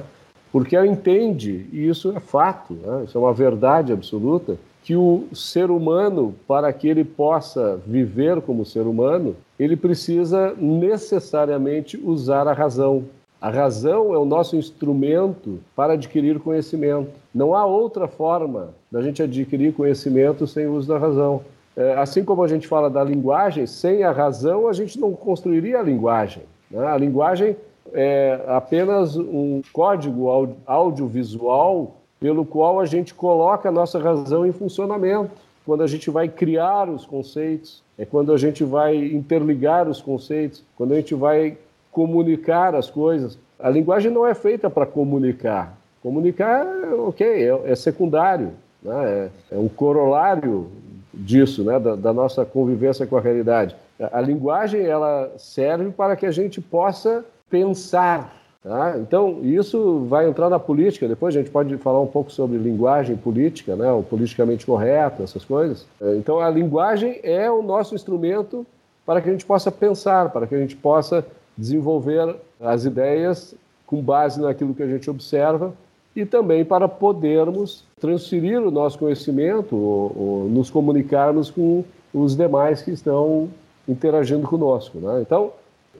porque 0.52 0.76
ela 0.76 0.88
entende, 0.88 1.66
e 1.74 1.90
isso 1.90 2.14
é 2.16 2.20
fato, 2.22 2.74
né? 2.74 3.04
isso 3.06 3.18
é 3.18 3.22
uma 3.22 3.34
verdade 3.34 3.92
absoluta, 3.92 4.58
que 4.86 4.96
o 4.96 5.26
ser 5.34 5.72
humano, 5.72 6.36
para 6.48 6.72
que 6.72 6.88
ele 6.88 7.04
possa 7.04 7.82
viver 7.88 8.40
como 8.42 8.64
ser 8.64 8.82
humano, 8.82 9.36
ele 9.60 9.76
precisa 9.76 10.54
necessariamente 10.60 11.98
usar 11.98 12.48
a 12.48 12.54
razão. 12.54 13.04
A 13.42 13.50
razão 13.50 14.14
é 14.14 14.18
o 14.18 14.26
nosso 14.26 14.56
instrumento 14.56 15.60
para 15.76 15.94
adquirir 15.94 16.40
conhecimento. 16.40 17.12
Não 17.34 17.54
há 17.54 17.66
outra 17.66 18.08
forma 18.08 18.70
da 18.92 19.02
gente 19.02 19.22
adquirir 19.22 19.74
conhecimento 19.74 20.48
sem 20.48 20.66
o 20.66 20.74
uso 20.74 20.88
da 20.88 20.98
razão. 20.98 21.42
É, 21.76 21.94
assim 21.96 22.24
como 22.24 22.42
a 22.44 22.48
gente 22.48 22.68
fala 22.68 22.90
da 22.90 23.04
linguagem, 23.04 23.68
sem 23.68 24.04
a 24.04 24.12
razão 24.12 24.68
a 24.68 24.74
gente 24.74 25.00
não 25.00 25.12
construiria 25.12 25.80
a 25.80 25.84
linguagem. 25.84 26.44
Né? 26.72 26.86
A 26.86 26.98
linguagem 26.98 27.56
é 27.94 28.40
apenas 28.48 29.16
um 29.18 29.62
código 29.72 30.56
audiovisual 30.66 31.98
pelo 32.20 32.46
qual 32.46 32.80
a 32.80 32.86
gente 32.86 33.14
coloca 33.14 33.70
a 33.70 33.72
nossa 33.72 34.00
razão 34.00 34.46
em 34.46 34.52
funcionamento. 34.52 35.32
Quando 35.66 35.84
a 35.84 35.88
gente 35.88 36.10
vai 36.10 36.30
criar 36.30 36.90
os 36.90 37.06
conceitos, 37.06 37.84
é 37.98 38.06
quando 38.06 38.32
a 38.32 38.38
gente 38.38 38.64
vai 38.64 38.96
interligar 38.96 39.88
os 39.88 40.02
conceitos, 40.02 40.64
quando 40.76 40.94
a 40.94 40.96
gente 40.96 41.14
vai 41.14 41.58
comunicar 41.96 42.76
as 42.76 42.90
coisas. 42.90 43.40
A 43.58 43.70
linguagem 43.70 44.12
não 44.12 44.28
é 44.28 44.36
feita 44.36 44.70
para 44.70 44.86
comunicar. 44.86 45.78
Comunicar, 46.04 46.68
ok, 47.08 47.26
é, 47.26 47.72
é 47.72 47.76
secundário, 47.76 48.52
né? 48.84 49.30
é, 49.50 49.56
é, 49.56 49.58
um 49.58 49.70
corolário 49.70 50.68
disso, 51.14 51.64
né? 51.64 51.80
da, 51.80 51.96
da 51.96 52.12
nossa 52.12 52.44
convivência 52.44 53.08
com 53.08 53.16
a 53.16 53.22
realidade. 53.22 53.78
A 54.12 54.20
linguagem 54.20 54.82
ela 54.82 55.32
serve 55.38 55.90
para 55.90 56.18
que 56.18 56.26
a 56.26 56.32
gente 56.32 56.60
possa 56.60 57.24
pensar. 57.50 58.36
Tá? 58.62 58.98
Então, 58.98 59.40
isso 59.42 60.06
vai 60.10 60.28
entrar 60.28 60.50
na 60.50 60.60
política. 60.60 61.08
Depois 61.08 61.34
a 61.34 61.40
gente 61.40 61.50
pode 61.50 61.78
falar 61.78 62.02
um 62.02 62.08
pouco 62.08 62.30
sobre 62.30 62.58
linguagem 62.58 63.16
política, 63.16 63.74
né? 63.74 63.90
o 63.90 64.04
politicamente 64.04 64.66
correto, 64.66 65.24
essas 65.24 65.46
coisas. 65.46 65.88
Então, 66.18 66.42
a 66.42 66.50
linguagem 66.50 67.22
é 67.24 67.50
o 67.50 67.62
nosso 67.62 67.96
instrumento 67.96 68.66
para 69.06 69.22
que 69.22 69.30
a 69.30 69.32
gente 69.32 69.46
possa 69.46 69.72
pensar, 69.72 70.30
para 70.30 70.46
que 70.46 70.56
a 70.56 70.60
gente 70.60 70.76
possa 70.76 71.26
desenvolver 71.58 72.36
as 72.60 72.86
ideias 72.86 73.56
com 73.86 74.02
base 74.02 74.42
naquilo 74.42 74.74
que 74.74 74.84
a 74.84 74.88
gente 74.88 75.10
observa 75.10 75.74
e 76.16 76.26
também 76.26 76.64
para 76.64 76.88
podermos 76.88 77.84
transferir 78.00 78.62
o 78.62 78.72
nosso 78.72 78.98
conhecimento 78.98 79.76
ou, 79.76 80.14
ou 80.16 80.50
nos 80.50 80.70
comunicarmos 80.70 81.52
com 81.52 81.84
os 82.14 82.36
demais 82.36 82.82
que 82.82 82.92
estão 82.92 83.50
interagindo 83.88 84.48
conosco. 84.48 84.98
Né? 85.00 85.22
Então, 85.22 85.52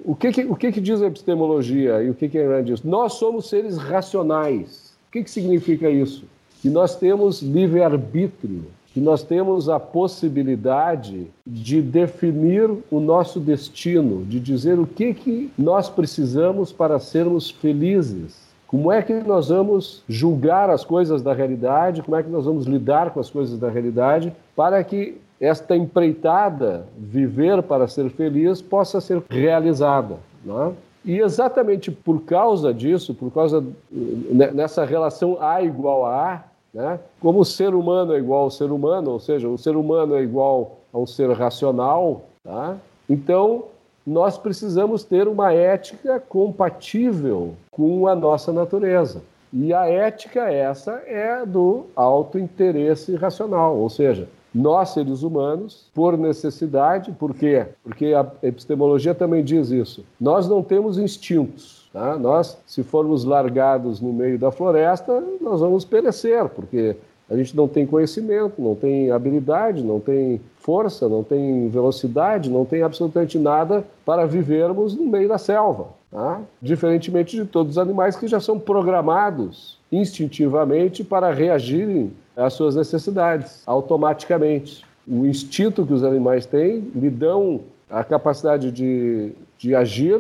o 0.04 0.16
que, 0.16 0.32
que 0.32 0.46
o 0.46 0.56
que, 0.56 0.72
que, 0.72 0.82
diz 0.82 1.02
a 1.02 1.08
epistemologia 1.08 2.02
e 2.02 2.10
o 2.10 2.14
que, 2.14 2.30
que 2.30 2.38
a 2.38 2.62
diz? 2.62 2.84
Nós 2.84 3.14
somos 3.14 3.50
seres 3.50 3.78
racionais. 3.78 4.94
O 5.08 5.12
que, 5.12 5.24
que 5.24 5.30
significa 5.30 5.90
isso? 5.90 6.26
Que 6.62 6.70
nós 6.70 6.96
temos 6.96 7.42
livre-arbítrio, 7.42 8.66
que 8.96 9.02
nós 9.02 9.24
temos 9.24 9.68
a 9.68 9.78
possibilidade 9.78 11.28
de 11.46 11.82
definir 11.82 12.72
o 12.90 13.02
nosso 13.02 13.42
destino, 13.42 14.24
de 14.24 14.40
dizer 14.40 14.80
o 14.80 14.88
que, 14.88 15.14
que 15.14 15.52
nós 15.58 15.90
precisamos 15.90 16.72
para 16.72 16.98
sermos 16.98 17.52
felizes. 17.52 18.38
Como 18.66 18.90
é 18.90 19.02
que 19.02 19.14
nós 19.16 19.50
vamos 19.50 20.02
julgar 20.08 20.70
as 20.70 20.86
coisas 20.86 21.22
da 21.22 21.34
realidade? 21.34 22.02
Como 22.04 22.16
é 22.16 22.24
que 22.24 22.30
nós 22.30 22.46
vamos 22.46 22.68
lidar 22.68 23.10
com 23.12 23.20
as 23.20 23.30
coisas 23.30 23.60
da 23.60 23.70
realidade 23.70 24.32
para 24.56 24.82
que 24.82 25.18
esta 25.42 25.76
empreitada, 25.76 26.86
viver 26.98 27.62
para 27.64 27.90
ser 27.90 28.10
feliz, 28.12 28.62
possa 28.62 29.02
ser 29.02 29.22
realizada. 29.30 30.16
Não 30.46 30.68
é? 30.68 30.72
E 31.04 31.20
exatamente 31.20 31.92
por 31.92 32.22
causa 32.22 32.74
disso, 32.74 33.14
por 33.14 33.30
causa 33.30 33.62
né, 33.92 34.52
nessa 34.52 34.86
relação 34.86 35.38
A 35.42 35.62
igual 35.62 36.06
a 36.06 36.32
A, 36.32 36.55
né, 36.76 37.00
como 37.22 37.40
o 37.40 37.46
ser 37.46 37.74
humano 37.74 38.14
é 38.14 38.18
igual 38.18 38.44
ao 38.44 38.52
ser 38.52 38.70
humano, 38.70 39.12
ou 39.12 39.20
seja, 39.20 39.48
o 39.48 39.58
ser 39.58 39.78
humano 39.78 40.14
é 40.14 40.22
igual 40.22 40.80
a 40.92 41.00
um 41.00 41.08
ser 41.08 41.32
racional, 41.32 42.24
tá? 42.44 42.76
então 43.10 43.64
nós 44.06 44.38
precisamos 44.38 45.06
ter 45.06 45.26
uma 45.26 45.54
ética 45.54 46.20
compatível 46.20 47.54
com 47.72 48.08
a 48.08 48.14
nossa 48.14 48.52
natureza. 48.52 49.24
E 49.54 49.74
a 49.74 49.88
ética 49.88 50.52
essa 50.52 51.02
é 51.08 51.46
do 51.46 51.86
autointeresse 51.96 53.16
racional, 53.16 53.78
ou 53.78 53.90
seja, 53.90 54.28
nós, 54.54 54.90
seres 54.90 55.24
humanos, 55.24 55.90
por 55.94 56.18
necessidade, 56.18 57.12
por 57.14 57.34
quê? 57.34 57.66
Porque 57.84 58.14
a 58.14 58.26
epistemologia 58.44 59.16
também 59.16 59.44
diz 59.44 59.70
isso. 59.70 60.06
Nós 60.20 60.48
não 60.48 60.62
temos 60.62 60.98
instintos. 60.98 61.85
Tá? 61.96 62.18
Nós, 62.20 62.58
se 62.68 62.84
formos 62.84 63.24
largados 63.24 64.02
no 64.02 64.12
meio 64.12 64.38
da 64.38 64.52
floresta, 64.52 65.24
nós 65.40 65.62
vamos 65.62 65.86
perecer, 65.86 66.46
porque 66.50 66.98
a 67.30 67.38
gente 67.38 67.56
não 67.56 67.70
tem 67.70 67.86
conhecimento, 67.86 68.62
não 68.62 68.76
tem 68.76 69.12
habilidade, 69.12 69.82
não 69.82 70.02
tem 70.02 70.42
força, 70.58 71.08
não 71.08 71.24
tem 71.24 71.70
velocidade, 71.70 72.50
não 72.50 72.66
tem 72.66 72.84
absolutamente 72.84 73.40
nada 73.40 73.82
para 74.06 74.26
vivermos 74.26 74.94
no 74.94 75.06
meio 75.06 75.30
da 75.30 75.38
selva. 75.38 75.88
Tá? 76.12 76.42
Diferentemente 76.62 77.38
de 77.38 77.46
todos 77.46 77.72
os 77.72 77.78
animais 77.78 78.18
que 78.18 78.28
já 78.28 78.42
são 78.42 78.60
programados 78.60 79.80
instintivamente 79.90 81.02
para 81.02 81.32
reagirem 81.32 82.12
às 82.36 82.52
suas 82.52 82.76
necessidades 82.76 83.64
automaticamente. 83.66 84.84
O 85.08 85.26
instinto 85.26 85.86
que 85.86 85.94
os 85.94 86.04
animais 86.04 86.46
têm 86.46 86.92
lhe 86.94 87.10
dão 87.10 87.62
a 87.90 88.04
capacidade 88.04 88.70
de, 88.70 89.32
de 89.58 89.74
agir, 89.74 90.20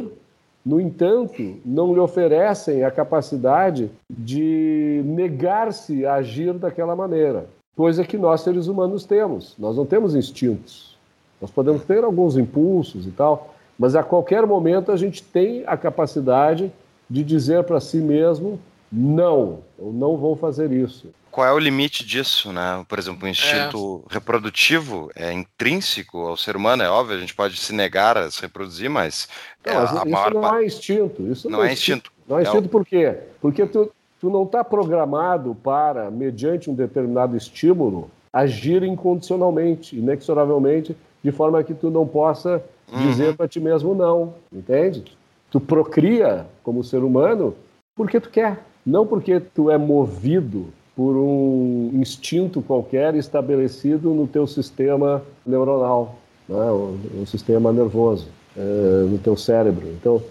no 0.65 0.81
entanto, 0.81 1.57
não 1.63 1.93
lhe 1.93 1.99
oferecem 1.99 2.83
a 2.83 2.89
capacidade 2.89 3.91
de 4.09 5.03
negar-se 5.05 6.05
a 6.07 6.15
agir 6.15 6.53
daquela 6.53 6.95
maneira, 6.95 7.45
coisa 7.75 8.03
que 8.03 8.17
nós 8.17 8.41
seres 8.41 8.65
humanos 8.65 9.05
temos. 9.05 9.53
Nós 9.59 9.77
não 9.77 9.85
temos 9.85 10.15
instintos. 10.15 10.97
Nós 11.39 11.51
podemos 11.51 11.83
ter 11.83 12.03
alguns 12.03 12.35
impulsos 12.35 13.05
e 13.05 13.11
tal, 13.11 13.53
mas 13.77 13.95
a 13.95 14.01
qualquer 14.01 14.45
momento 14.47 14.91
a 14.91 14.97
gente 14.97 15.21
tem 15.21 15.63
a 15.67 15.77
capacidade 15.77 16.71
de 17.07 17.23
dizer 17.23 17.63
para 17.65 17.79
si 17.79 17.97
mesmo: 17.97 18.59
não, 18.91 19.59
eu 19.77 19.91
não 19.91 20.17
vou 20.17 20.35
fazer 20.35 20.71
isso 20.71 21.09
qual 21.35 21.45
é 21.45 21.51
o 21.51 21.59
limite 21.59 22.05
disso, 22.05 22.53
né? 22.53 22.85
Por 22.87 22.97
exemplo, 22.97 23.25
o 23.25 23.29
instinto 23.29 24.05
é. 24.09 24.13
reprodutivo 24.13 25.11
é 25.13 25.33
intrínseco 25.33 26.19
ao 26.19 26.37
ser 26.37 26.55
humano, 26.55 26.81
é 26.81 26.89
óbvio, 26.89 27.17
a 27.17 27.19
gente 27.19 27.35
pode 27.35 27.57
se 27.57 27.73
negar 27.73 28.17
a 28.17 28.31
se 28.31 28.41
reproduzir, 28.41 28.89
mas. 28.89 29.27
Não, 29.65 29.73
é, 29.73 29.83
isso 29.83 30.09
maior... 30.09 30.33
não 30.33 30.55
é 30.55 30.65
instinto. 30.65 31.27
Isso 31.29 31.49
não, 31.49 31.59
não 31.59 31.65
é 31.65 31.73
instinto. 31.73 32.09
Não 32.25 32.39
é 32.39 32.43
instinto 32.43 32.69
por 32.69 32.85
quê? 32.85 33.17
Porque 33.41 33.65
tu, 33.65 33.91
tu 34.21 34.29
não 34.29 34.43
está 34.43 34.63
programado 34.63 35.53
para, 35.55 36.09
mediante 36.09 36.69
um 36.69 36.73
determinado 36.73 37.35
estímulo, 37.35 38.09
agir 38.31 38.81
incondicionalmente, 38.83 39.93
inexoravelmente, 39.97 40.95
de 41.21 41.31
forma 41.33 41.61
que 41.65 41.73
tu 41.73 41.89
não 41.89 42.07
possa 42.07 42.63
uhum. 42.89 43.07
dizer 43.09 43.35
para 43.35 43.45
ti 43.45 43.59
mesmo 43.59 43.93
não, 43.93 44.35
entende? 44.53 45.03
Tu 45.51 45.59
procria 45.59 46.45
como 46.63 46.81
ser 46.81 47.03
humano 47.03 47.53
porque 47.93 48.21
tu 48.21 48.29
quer, 48.29 48.63
não 48.85 49.05
porque 49.05 49.41
tu 49.41 49.69
é 49.69 49.77
movido 49.77 50.67
por 50.95 51.15
um 51.15 51.91
instinto 51.93 52.61
qualquer 52.61 53.15
estabelecido 53.15 54.13
no 54.13 54.27
teu 54.27 54.47
sistema 54.47 55.21
neuronal, 55.45 56.17
né? 56.47 56.55
o, 56.55 56.97
o 57.21 57.25
sistema 57.27 57.73
nervoso, 57.73 58.27
é, 58.55 58.61
no 59.09 59.17
teu 59.17 59.35
cérebro. 59.35 59.87
Então, 59.89 60.23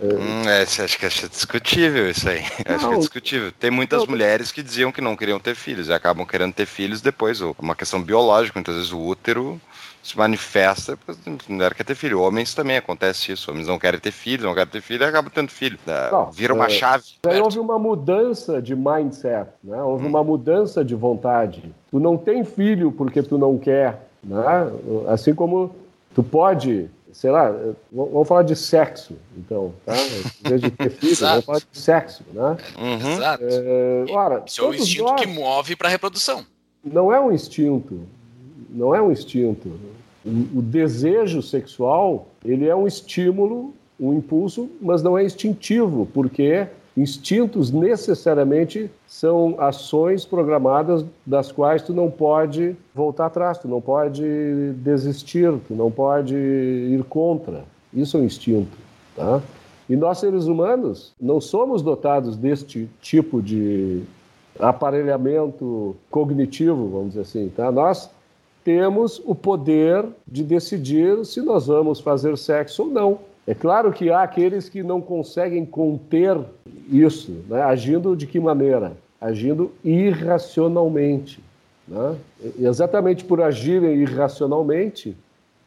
é... 0.00 0.14
Hum, 0.14 0.48
é, 0.48 0.62
acho 0.62 0.98
que 0.98 1.06
é 1.06 1.28
discutível 1.28 2.10
isso 2.10 2.28
aí. 2.28 2.42
Não, 2.66 2.74
acho 2.76 2.88
que 2.88 2.94
é 2.94 2.98
discutível. 2.98 3.52
Tem 3.52 3.70
muitas 3.70 4.00
não, 4.00 4.08
mulheres 4.08 4.50
que 4.50 4.62
diziam 4.62 4.92
que 4.92 5.00
não 5.00 5.16
queriam 5.16 5.38
ter 5.38 5.54
filhos 5.54 5.88
e 5.88 5.92
acabam 5.92 6.26
querendo 6.26 6.52
ter 6.52 6.66
filhos 6.66 7.00
depois. 7.00 7.40
É 7.40 7.44
uma 7.58 7.76
questão 7.76 8.02
biológica, 8.02 8.58
muitas 8.58 8.76
vezes 8.76 8.92
o 8.92 9.00
útero 9.00 9.60
se 10.02 10.18
manifesta, 10.18 10.98
a 11.08 11.52
mulher 11.52 11.74
quer 11.74 11.84
ter 11.84 11.94
filho. 11.94 12.20
Homens 12.20 12.54
também 12.54 12.76
acontece 12.76 13.32
isso. 13.32 13.50
Homens 13.50 13.68
não 13.68 13.78
querem 13.78 14.00
ter 14.00 14.10
filho, 14.10 14.44
não 14.44 14.54
querem 14.54 14.70
ter 14.70 14.80
filho 14.80 15.02
e 15.02 15.06
acabam 15.06 15.30
tendo 15.32 15.50
filho. 15.50 15.78
É, 15.86 16.10
não, 16.10 16.30
Vira 16.32 16.52
uma 16.52 16.66
é, 16.66 16.70
chave. 16.70 17.04
Aí 17.24 17.40
houve 17.40 17.60
uma 17.60 17.78
mudança 17.78 18.60
de 18.60 18.74
mindset, 18.74 19.48
né? 19.62 19.80
houve 19.80 20.04
hum. 20.04 20.08
uma 20.08 20.24
mudança 20.24 20.84
de 20.84 20.96
vontade. 20.96 21.72
Tu 21.90 22.00
não 22.00 22.18
tem 22.18 22.44
filho 22.44 22.90
porque 22.90 23.22
tu 23.22 23.38
não 23.38 23.56
quer. 23.56 24.08
Né? 24.24 24.42
Assim 25.08 25.34
como 25.34 25.72
tu 26.14 26.22
pode, 26.22 26.90
sei 27.12 27.30
lá, 27.30 27.54
vamos 27.92 28.26
falar 28.26 28.42
de 28.42 28.56
sexo, 28.56 29.16
então, 29.36 29.72
tá? 29.86 29.94
Em 29.96 30.48
vez 30.48 30.60
de 30.60 30.70
ter 30.70 30.90
filho, 30.98 31.16
vamos 31.16 31.44
falar 31.44 31.58
de 31.58 31.66
sexo, 31.78 32.24
né? 32.32 32.56
Uhum. 32.76 33.12
Exato. 33.12 33.44
É, 33.46 34.04
ora, 34.10 34.42
Isso 34.46 34.60
é 34.60 34.64
o 34.64 34.74
instinto 34.74 35.04
nós... 35.04 35.20
que 35.20 35.26
move 35.28 35.76
para 35.76 35.88
a 35.88 35.90
reprodução. 35.90 36.44
Não 36.84 37.12
é 37.12 37.20
um 37.20 37.30
instinto 37.30 38.00
não 38.74 38.94
é 38.94 39.00
um 39.02 39.12
instinto. 39.12 39.70
O, 40.24 40.58
o 40.58 40.62
desejo 40.62 41.42
sexual, 41.42 42.26
ele 42.44 42.66
é 42.66 42.74
um 42.74 42.86
estímulo, 42.86 43.72
um 43.98 44.14
impulso, 44.14 44.68
mas 44.80 45.02
não 45.02 45.16
é 45.16 45.24
instintivo, 45.24 46.08
porque 46.12 46.66
instintos 46.96 47.70
necessariamente 47.70 48.90
são 49.06 49.56
ações 49.58 50.24
programadas 50.24 51.04
das 51.24 51.50
quais 51.50 51.82
tu 51.82 51.92
não 51.94 52.10
pode 52.10 52.76
voltar 52.94 53.26
atrás, 53.26 53.58
tu 53.58 53.68
não 53.68 53.80
pode 53.80 54.22
desistir, 54.76 55.52
tu 55.66 55.74
não 55.74 55.90
pode 55.90 56.34
ir 56.34 57.02
contra. 57.04 57.64
Isso 57.92 58.16
é 58.16 58.20
um 58.20 58.24
instinto, 58.24 58.76
tá? 59.16 59.40
E 59.88 59.96
nós 59.96 60.18
seres 60.18 60.46
humanos 60.46 61.12
não 61.20 61.40
somos 61.40 61.82
dotados 61.82 62.36
deste 62.36 62.88
tipo 63.00 63.42
de 63.42 64.02
aparelhamento 64.58 65.96
cognitivo, 66.10 66.88
vamos 66.88 67.08
dizer 67.08 67.20
assim, 67.22 67.48
tá? 67.54 67.70
Nós 67.70 68.10
temos 68.64 69.20
o 69.24 69.34
poder 69.34 70.04
de 70.26 70.42
decidir 70.42 71.24
se 71.24 71.40
nós 71.40 71.66
vamos 71.66 72.00
fazer 72.00 72.36
sexo 72.38 72.84
ou 72.84 72.88
não. 72.88 73.18
É 73.46 73.54
claro 73.54 73.92
que 73.92 74.10
há 74.10 74.22
aqueles 74.22 74.68
que 74.68 74.82
não 74.82 75.00
conseguem 75.00 75.66
conter 75.66 76.38
isso, 76.90 77.32
né? 77.48 77.62
agindo 77.62 78.16
de 78.16 78.26
que 78.26 78.38
maneira? 78.38 78.92
Agindo 79.20 79.72
irracionalmente. 79.84 81.40
Né? 81.88 82.16
Exatamente 82.58 83.24
por 83.24 83.40
agirem 83.40 83.96
irracionalmente, 83.96 85.16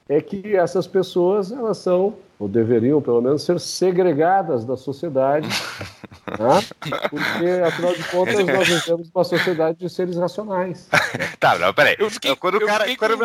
é 0.07 0.21
que 0.21 0.55
essas 0.55 0.87
pessoas 0.87 1.51
elas 1.51 1.77
são 1.77 2.13
ou 2.37 2.47
deveriam 2.47 3.01
pelo 3.01 3.21
menos 3.21 3.43
ser 3.43 3.59
segregadas 3.59 4.65
da 4.65 4.75
sociedade, 4.75 5.47
né? 6.27 6.99
porque 7.09 7.49
afinal 7.65 7.93
de 7.93 8.03
contas 8.05 8.45
nós 8.45 8.67
vivemos 8.67 9.09
uma 9.13 9.23
sociedade 9.23 9.79
de 9.79 9.89
seres 9.89 10.17
racionais. 10.17 10.89
tá, 11.39 11.57
não, 11.57 11.73
peraí. 11.73 11.95
Fiquei, 12.09 12.35
quando, 12.35 12.55
o 12.55 12.65
cara, 12.65 12.85
quando, 12.97 13.17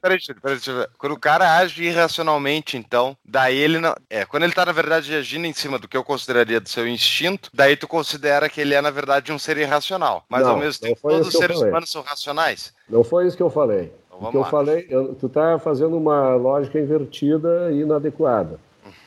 peraí, 0.00 0.18
peraí, 0.42 0.58
quando 0.98 1.12
o 1.12 1.18
cara 1.18 1.56
age 1.58 1.82
irracionalmente, 1.82 2.76
então, 2.76 3.16
daí 3.24 3.56
ele 3.56 3.78
não. 3.78 3.94
É, 4.10 4.24
quando 4.24 4.42
ele 4.42 4.52
tá, 4.52 4.66
na 4.66 4.72
verdade, 4.72 5.14
agindo 5.14 5.46
em 5.46 5.52
cima 5.52 5.78
do 5.78 5.88
que 5.88 5.96
eu 5.96 6.04
consideraria 6.04 6.60
do 6.60 6.68
seu 6.68 6.86
instinto, 6.86 7.50
daí 7.54 7.76
tu 7.76 7.88
considera 7.88 8.48
que 8.48 8.60
ele 8.60 8.74
é, 8.74 8.82
na 8.82 8.90
verdade, 8.90 9.32
um 9.32 9.38
ser 9.38 9.56
irracional. 9.56 10.24
Mas 10.28 10.42
não, 10.42 10.50
ao 10.50 10.58
mesmo 10.58 10.80
tempo, 10.80 11.00
todos 11.00 11.28
os 11.28 11.34
seres 11.34 11.58
humanos 11.58 11.90
são 11.90 12.02
racionais. 12.02 12.72
Não 12.88 13.02
foi 13.02 13.26
isso 13.26 13.36
que 13.36 13.42
eu 13.42 13.50
falei. 13.50 13.92
Então, 14.18 14.28
o 14.28 14.30
que 14.32 14.36
eu 14.36 14.44
falei, 14.44 14.86
eu, 14.90 15.14
tu 15.14 15.26
está 15.26 15.58
fazendo 15.58 15.96
uma 15.96 16.34
lógica 16.34 16.78
invertida 16.78 17.70
e 17.70 17.80
inadequada. 17.80 18.58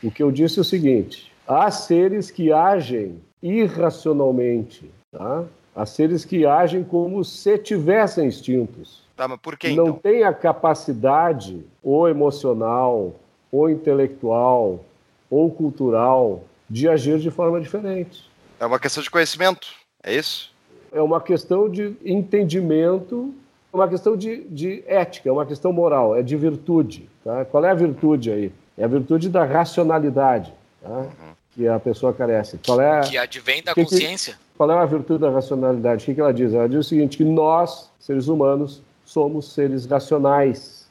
O 0.01 0.09
que 0.09 0.23
eu 0.23 0.31
disse 0.31 0.57
é 0.57 0.61
o 0.61 0.65
seguinte: 0.65 1.31
há 1.47 1.69
seres 1.69 2.31
que 2.31 2.51
agem 2.51 3.21
irracionalmente, 3.43 4.89
tá? 5.11 5.43
Há 5.75 5.85
seres 5.85 6.25
que 6.25 6.45
agem 6.45 6.83
como 6.83 7.23
se 7.23 7.57
tivessem 7.57 8.27
instintos. 8.27 9.03
Tá, 9.15 9.27
mas 9.27 9.39
por 9.39 9.57
que 9.57 9.69
Não 9.69 9.87
então? 9.87 9.99
tem 9.99 10.23
a 10.23 10.33
capacidade, 10.33 11.63
ou 11.83 12.09
emocional, 12.09 13.13
ou 13.51 13.69
intelectual, 13.69 14.83
ou 15.29 15.51
cultural, 15.51 16.43
de 16.69 16.87
agir 16.87 17.19
de 17.19 17.29
forma 17.29 17.59
diferente. 17.59 18.29
É 18.59 18.65
uma 18.65 18.79
questão 18.79 19.03
de 19.03 19.09
conhecimento, 19.09 19.67
é 20.03 20.15
isso? 20.15 20.51
É 20.91 21.01
uma 21.01 21.21
questão 21.21 21.69
de 21.69 21.95
entendimento 22.03 23.33
uma 23.73 23.87
questão 23.87 24.17
de, 24.17 24.43
de 24.45 24.83
ética, 24.85 25.29
é 25.29 25.31
uma 25.31 25.45
questão 25.45 25.71
moral, 25.71 26.15
é 26.15 26.21
de 26.21 26.35
virtude. 26.35 27.09
Tá? 27.23 27.45
Qual 27.45 27.63
é 27.63 27.71
a 27.71 27.73
virtude 27.73 28.31
aí? 28.31 28.51
É 28.77 28.83
a 28.83 28.87
virtude 28.87 29.29
da 29.29 29.43
racionalidade 29.43 30.53
tá? 30.81 30.89
uhum. 30.89 31.33
que 31.51 31.67
a 31.67 31.79
pessoa 31.79 32.13
carece. 32.13 32.59
Qual 32.65 32.81
é, 32.81 33.01
que 33.01 33.17
advém 33.17 33.63
da 33.63 33.73
que, 33.73 33.83
consciência. 33.83 34.33
Que, 34.33 34.39
qual 34.57 34.71
é 34.71 34.77
a 34.77 34.85
virtude 34.85 35.21
da 35.21 35.29
racionalidade? 35.29 36.03
O 36.03 36.05
que, 36.05 36.13
que 36.13 36.21
ela 36.21 36.33
diz? 36.33 36.53
Ela 36.53 36.67
diz 36.67 36.79
o 36.79 36.83
seguinte, 36.83 37.17
que 37.17 37.23
nós, 37.23 37.89
seres 37.99 38.27
humanos, 38.27 38.81
somos 39.05 39.53
seres 39.53 39.85
racionais, 39.85 40.87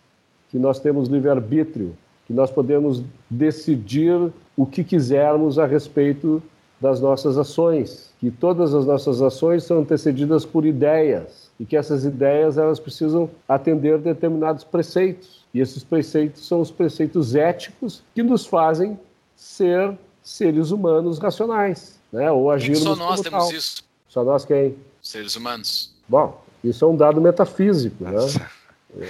que 0.51 0.59
nós 0.59 0.81
temos 0.81 1.09
livre-arbítrio, 1.09 1.97
que 2.27 2.33
nós 2.33 2.51
podemos 2.51 3.03
decidir 3.29 4.31
o 4.57 4.67
que 4.67 4.85
quisermos 4.85 5.59
a 5.59 5.67
respeito 5.67 6.43
das 6.81 7.01
nossas 7.01 7.37
ações, 7.37 8.13
que 8.19 8.31
todas 8.31 8.75
as 8.75 8.87
nossas 8.87 9.21
ações 9.21 9.65
são 9.65 9.81
antecedidas 9.81 10.45
por 10.47 10.65
ideias, 10.65 11.50
e 11.61 11.67
que 11.67 11.77
essas 11.77 12.07
ideias 12.07 12.57
elas 12.57 12.81
precisam 12.81 13.31
atender 13.47 13.99
determinados 13.99 14.65
preceitos. 14.65 15.45
E 15.53 15.61
esses 15.61 15.85
preceitos 15.85 16.47
são 16.49 16.63
os 16.63 16.71
preceitos 16.71 17.35
éticos 17.35 18.03
que 18.15 18.23
nos 18.23 18.47
fazem 18.47 18.99
ser 19.37 19.97
seres 20.23 20.71
humanos 20.71 21.19
racionais, 21.19 22.01
né? 22.11 22.33
Ou 22.33 22.51
agirmos 22.51 22.83
Só 22.83 22.97
nós 22.97 23.21
temos 23.21 23.45
tal. 23.45 23.53
isso. 23.53 23.85
Só 24.09 24.25
nós 24.25 24.45
quem? 24.47 24.75
Seres 25.03 25.37
humanos. 25.37 25.93
Bom, 26.09 26.43
isso 26.65 26.83
é 26.83 26.89
um 26.89 26.97
dado 26.97 27.21
metafísico, 27.21 28.05
né? 28.05 28.13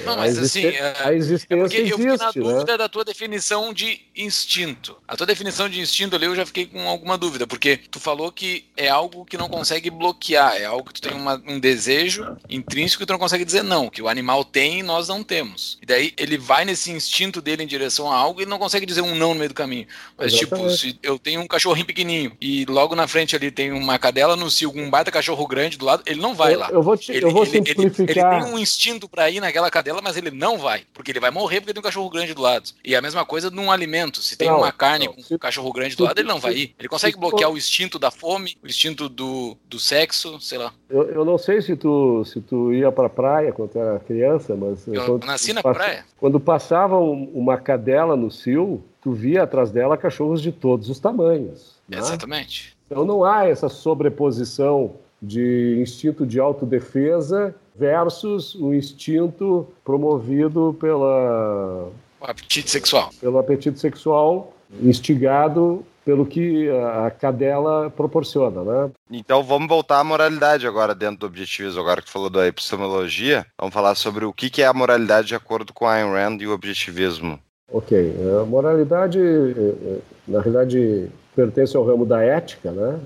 Não, 0.05 0.17
mas 0.17 0.39
assim, 0.39 0.67
é, 0.67 0.95
a 1.03 1.13
existência 1.13 1.55
é 1.55 1.57
porque 1.57 1.77
eu 1.79 1.99
fiquei 1.99 2.07
na 2.07 2.15
existe, 2.15 2.39
né? 2.39 2.45
dúvida 2.45 2.73
né? 2.73 2.79
da 2.79 2.89
tua 2.89 3.05
definição 3.05 3.73
de 3.73 4.01
instinto. 4.15 4.97
A 5.09 5.17
tua 5.17 5.27
definição 5.27 5.69
de 5.69 5.81
instinto 5.81 6.15
ali 6.15 6.27
eu 6.27 6.37
já 6.37 6.45
fiquei 6.45 6.67
com 6.67 6.87
alguma 6.89 7.17
dúvida, 7.17 7.47
porque 7.47 7.79
tu 7.91 7.99
falou 7.99 8.31
que 8.31 8.67
é 8.77 8.89
algo 8.89 9.25
que 9.25 9.39
não 9.39 9.49
consegue 9.49 9.91
bloquear, 9.91 10.57
é 10.57 10.67
algo 10.67 10.85
que 10.85 10.95
tu 10.95 11.03
tem 11.03 11.17
uma, 11.17 11.43
um 11.47 11.59
desejo 11.59 12.37
intrínseco 12.49 13.01
que 13.01 13.07
tu 13.07 13.13
não 13.13 13.19
consegue 13.19 13.45
dizer 13.45 13.63
não, 13.63 13.89
que 13.89 14.03
o 14.03 14.09
animal 14.09 14.45
tem 14.45 14.81
e 14.81 14.83
nós 14.83 15.09
não 15.09 15.23
temos. 15.23 15.79
E 15.81 15.87
daí 15.87 16.13
ele 16.17 16.37
vai 16.37 16.65
nesse 16.65 16.91
instinto 16.91 17.41
dele 17.41 17.63
em 17.63 17.67
direção 17.67 18.11
a 18.13 18.17
algo 18.17 18.43
e 18.43 18.47
não 18.47 18.59
consegue 18.59 18.85
dizer 18.85 19.01
um 19.01 19.15
não 19.15 19.33
no 19.33 19.37
meio 19.37 19.49
do 19.49 19.55
caminho. 19.55 19.87
Mas 20.17 20.33
Exatamente. 20.33 20.77
tipo, 20.77 20.95
se 20.95 20.99
eu 21.03 21.19
tenho 21.19 21.41
um 21.41 21.47
cachorrinho 21.47 21.87
pequenininho 21.87 22.37
e 22.41 22.67
logo 22.67 22.95
na 22.95 23.09
frente 23.09 23.35
ali 23.35 23.51
tem 23.51 23.73
uma 23.73 23.99
cadela 23.99 24.37
no 24.37 24.51
cio, 24.51 24.71
um 24.75 24.91
baita 24.91 25.11
cachorro 25.11 25.47
grande 25.47 25.79
do 25.79 25.87
lado, 25.87 26.03
ele 26.05 26.21
não 26.21 26.35
vai 26.35 26.55
eu, 26.55 26.59
lá. 26.59 26.69
Eu 26.71 26.83
vou, 26.83 26.97
te, 26.97 27.13
ele, 27.13 27.25
eu 27.25 27.31
vou 27.31 27.45
ele, 27.45 27.53
simplificar. 27.53 28.09
Ele, 28.09 28.21
ele 28.21 28.45
tem 28.45 28.55
um 28.55 28.59
instinto 28.59 29.09
para 29.09 29.31
ir 29.31 29.41
naquela 29.41 29.70
cadela, 29.71 30.01
mas 30.03 30.17
ele 30.17 30.31
não 30.31 30.59
vai, 30.59 30.83
porque 30.93 31.11
ele 31.11 31.21
vai 31.21 31.31
morrer 31.31 31.61
porque 31.61 31.73
tem 31.73 31.81
um 31.81 31.85
cachorro 31.85 32.11
grande 32.11 32.35
do 32.35 32.43
lado. 32.43 32.71
E 32.85 32.95
a 32.95 33.03
mesma 33.03 33.25
coisa 33.25 33.51
num 33.51 33.71
alimento. 33.71 34.23
Se 34.23 34.37
tem 34.37 34.49
não, 34.49 34.59
uma 34.59 34.73
carne 34.73 35.07
não, 35.07 35.15
com 35.15 35.23
se, 35.23 35.35
um 35.35 35.39
cachorro 35.39 35.73
grande 35.73 35.97
do 35.97 36.05
lado, 36.05 36.19
ele 36.19 36.29
não 36.29 36.39
vai 36.39 36.55
ir. 36.55 36.75
Ele 36.79 36.89
consegue 36.89 37.19
bloquear 37.19 37.51
o 37.51 37.57
instinto 37.57 37.99
da 37.99 38.11
fome, 38.11 38.57
o 38.63 38.67
instinto 38.67 39.09
do, 39.09 39.57
do 39.69 39.79
sexo, 39.79 40.41
sei 40.41 40.59
lá. 40.59 40.73
Eu, 40.89 41.11
eu 41.11 41.25
não 41.25 41.39
sei 41.39 41.63
se 41.63 41.77
tu, 41.77 42.25
se 42.25 42.41
tu 42.41 42.73
ia 42.73 42.91
pra 42.91 43.09
praia 43.09 43.53
quando 43.53 43.77
era 43.77 43.99
criança, 44.01 44.57
mas. 44.57 44.87
Eu 44.87 45.19
nasci 45.19 45.53
na 45.53 45.63
pass... 45.63 45.77
praia. 45.77 46.05
Quando 46.19 46.41
passava 46.41 46.99
uma 46.99 47.57
cadela 47.57 48.17
no 48.17 48.31
cio, 48.31 48.83
tu 49.01 49.13
via 49.13 49.43
atrás 49.43 49.71
dela 49.71 49.97
cachorros 49.97 50.43
de 50.43 50.53
todos 50.53 50.89
os 50.89 50.99
tamanhos. 50.99 51.77
Né? 51.89 51.99
Exatamente. 51.99 52.77
Então 52.87 53.05
não 53.05 53.25
há 53.25 53.47
essa 53.47 53.69
sobreposição 53.69 54.97
de 55.23 55.79
instinto 55.81 56.27
de 56.27 56.41
autodefesa 56.41 57.55
versus 57.81 58.55
o 58.55 58.75
instinto 58.75 59.67
promovido 59.83 60.77
pela 60.79 61.89
o 62.21 62.25
apetite 62.27 62.71
sexual. 62.71 63.09
Pelo 63.19 63.39
apetite 63.39 63.81
sexual 63.81 64.53
instigado 64.83 65.85
pelo 66.05 66.27
que 66.27 66.69
a 66.69 67.11
cadela 67.11 67.91
proporciona, 67.91 68.63
né? 68.63 68.91
Então 69.11 69.43
vamos 69.43 69.69
voltar 69.69 70.01
à 70.01 70.05
moralidade 70.05 70.67
agora 70.67 70.95
dentro 70.95 71.21
do 71.21 71.27
objetivismo. 71.27 71.81
Agora 71.81 72.03
que 72.03 72.11
falou 72.11 72.29
da 72.29 72.47
epistemologia, 72.47 73.47
vamos 73.59 73.73
falar 73.73 73.95
sobre 73.95 74.25
o 74.25 74.33
que 74.33 74.63
é 74.63 74.67
a 74.67 74.75
moralidade 74.75 75.29
de 75.29 75.35
acordo 75.35 75.73
com 75.73 75.87
Ayn 75.87 76.11
Rand 76.11 76.39
e 76.41 76.47
o 76.47 76.53
objetivismo. 76.53 77.39
Ok, 77.73 78.15
a 78.41 78.45
moralidade, 78.45 79.19
eh, 79.19 79.75
eh, 79.83 79.99
na 80.27 80.41
realidade, 80.41 81.09
pertence 81.37 81.77
ao 81.77 81.87
ramo 81.87 82.05
da 82.05 82.21
ética, 82.23 82.73
né? 82.73 82.99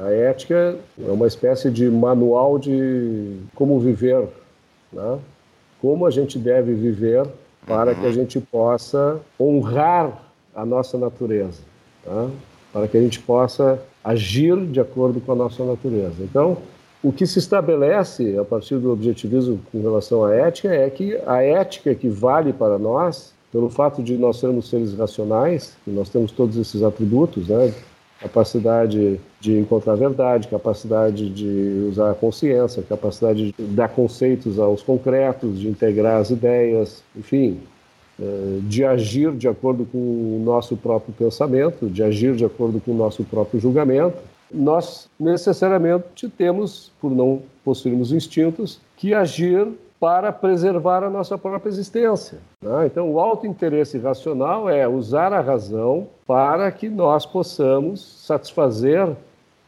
A 0.00 0.10
ética 0.10 0.76
é 0.98 1.10
uma 1.10 1.26
espécie 1.26 1.70
de 1.70 1.88
manual 1.88 2.58
de 2.58 3.36
como 3.54 3.78
viver, 3.78 4.26
né? 4.92 5.18
como 5.80 6.06
a 6.06 6.10
gente 6.10 6.38
deve 6.38 6.72
viver 6.72 7.26
para 7.66 7.94
que 7.94 8.04
a 8.04 8.08
uhum. 8.08 8.12
gente 8.12 8.40
possa 8.40 9.20
honrar 9.38 10.22
a 10.54 10.64
nossa 10.64 10.96
natureza, 10.96 11.60
tá? 12.04 12.28
para 12.72 12.88
que 12.88 12.96
a 12.96 13.00
gente 13.00 13.20
possa 13.20 13.80
agir 14.02 14.56
de 14.66 14.80
acordo 14.80 15.20
com 15.20 15.32
a 15.32 15.34
nossa 15.34 15.64
natureza. 15.64 16.22
Então, 16.22 16.58
o 17.02 17.12
que 17.12 17.26
se 17.26 17.38
estabelece 17.38 18.38
a 18.38 18.44
partir 18.44 18.76
do 18.76 18.92
objetivismo 18.92 19.60
com 19.70 19.82
relação 19.82 20.24
à 20.24 20.34
ética 20.34 20.72
é 20.72 20.88
que 20.88 21.18
a 21.26 21.42
ética 21.42 21.94
que 21.94 22.08
vale 22.08 22.52
para 22.52 22.78
nós, 22.78 23.34
pelo 23.50 23.68
fato 23.68 24.02
de 24.02 24.16
nós 24.16 24.38
sermos 24.38 24.70
seres 24.70 24.96
racionais, 24.96 25.76
e 25.86 25.90
nós 25.90 26.08
temos 26.08 26.30
todos 26.30 26.56
esses 26.56 26.82
atributos, 26.82 27.48
né? 27.48 27.74
Capacidade 28.22 29.20
de 29.40 29.58
encontrar 29.58 29.94
a 29.94 29.96
verdade, 29.96 30.46
capacidade 30.48 31.28
de 31.28 31.86
usar 31.88 32.12
a 32.12 32.14
consciência, 32.14 32.82
capacidade 32.82 33.52
de 33.52 33.62
dar 33.64 33.88
conceitos 33.88 34.58
aos 34.58 34.82
concretos, 34.82 35.58
de 35.58 35.68
integrar 35.68 36.20
as 36.20 36.30
ideias, 36.30 37.02
enfim, 37.16 37.58
eh, 38.20 38.58
de 38.62 38.84
agir 38.84 39.32
de 39.32 39.48
acordo 39.48 39.84
com 39.84 39.98
o 39.98 40.40
nosso 40.44 40.76
próprio 40.76 41.12
pensamento, 41.12 41.88
de 41.88 42.02
agir 42.02 42.36
de 42.36 42.44
acordo 42.44 42.80
com 42.80 42.92
o 42.92 42.96
nosso 42.96 43.24
próprio 43.24 43.60
julgamento. 43.60 44.16
Nós 44.52 45.08
necessariamente 45.18 46.28
temos, 46.28 46.92
por 47.00 47.10
não 47.10 47.42
possuirmos 47.64 48.12
instintos, 48.12 48.80
que 48.96 49.14
agir 49.14 49.66
para 50.02 50.32
preservar 50.32 51.04
a 51.04 51.08
nossa 51.08 51.38
própria 51.38 51.70
existência. 51.70 52.38
Né? 52.60 52.86
Então, 52.86 53.08
o 53.08 53.20
auto-interesse 53.20 53.98
racional 53.98 54.68
é 54.68 54.88
usar 54.88 55.32
a 55.32 55.40
razão 55.40 56.08
para 56.26 56.68
que 56.72 56.88
nós 56.88 57.24
possamos 57.24 58.02
satisfazer 58.26 59.08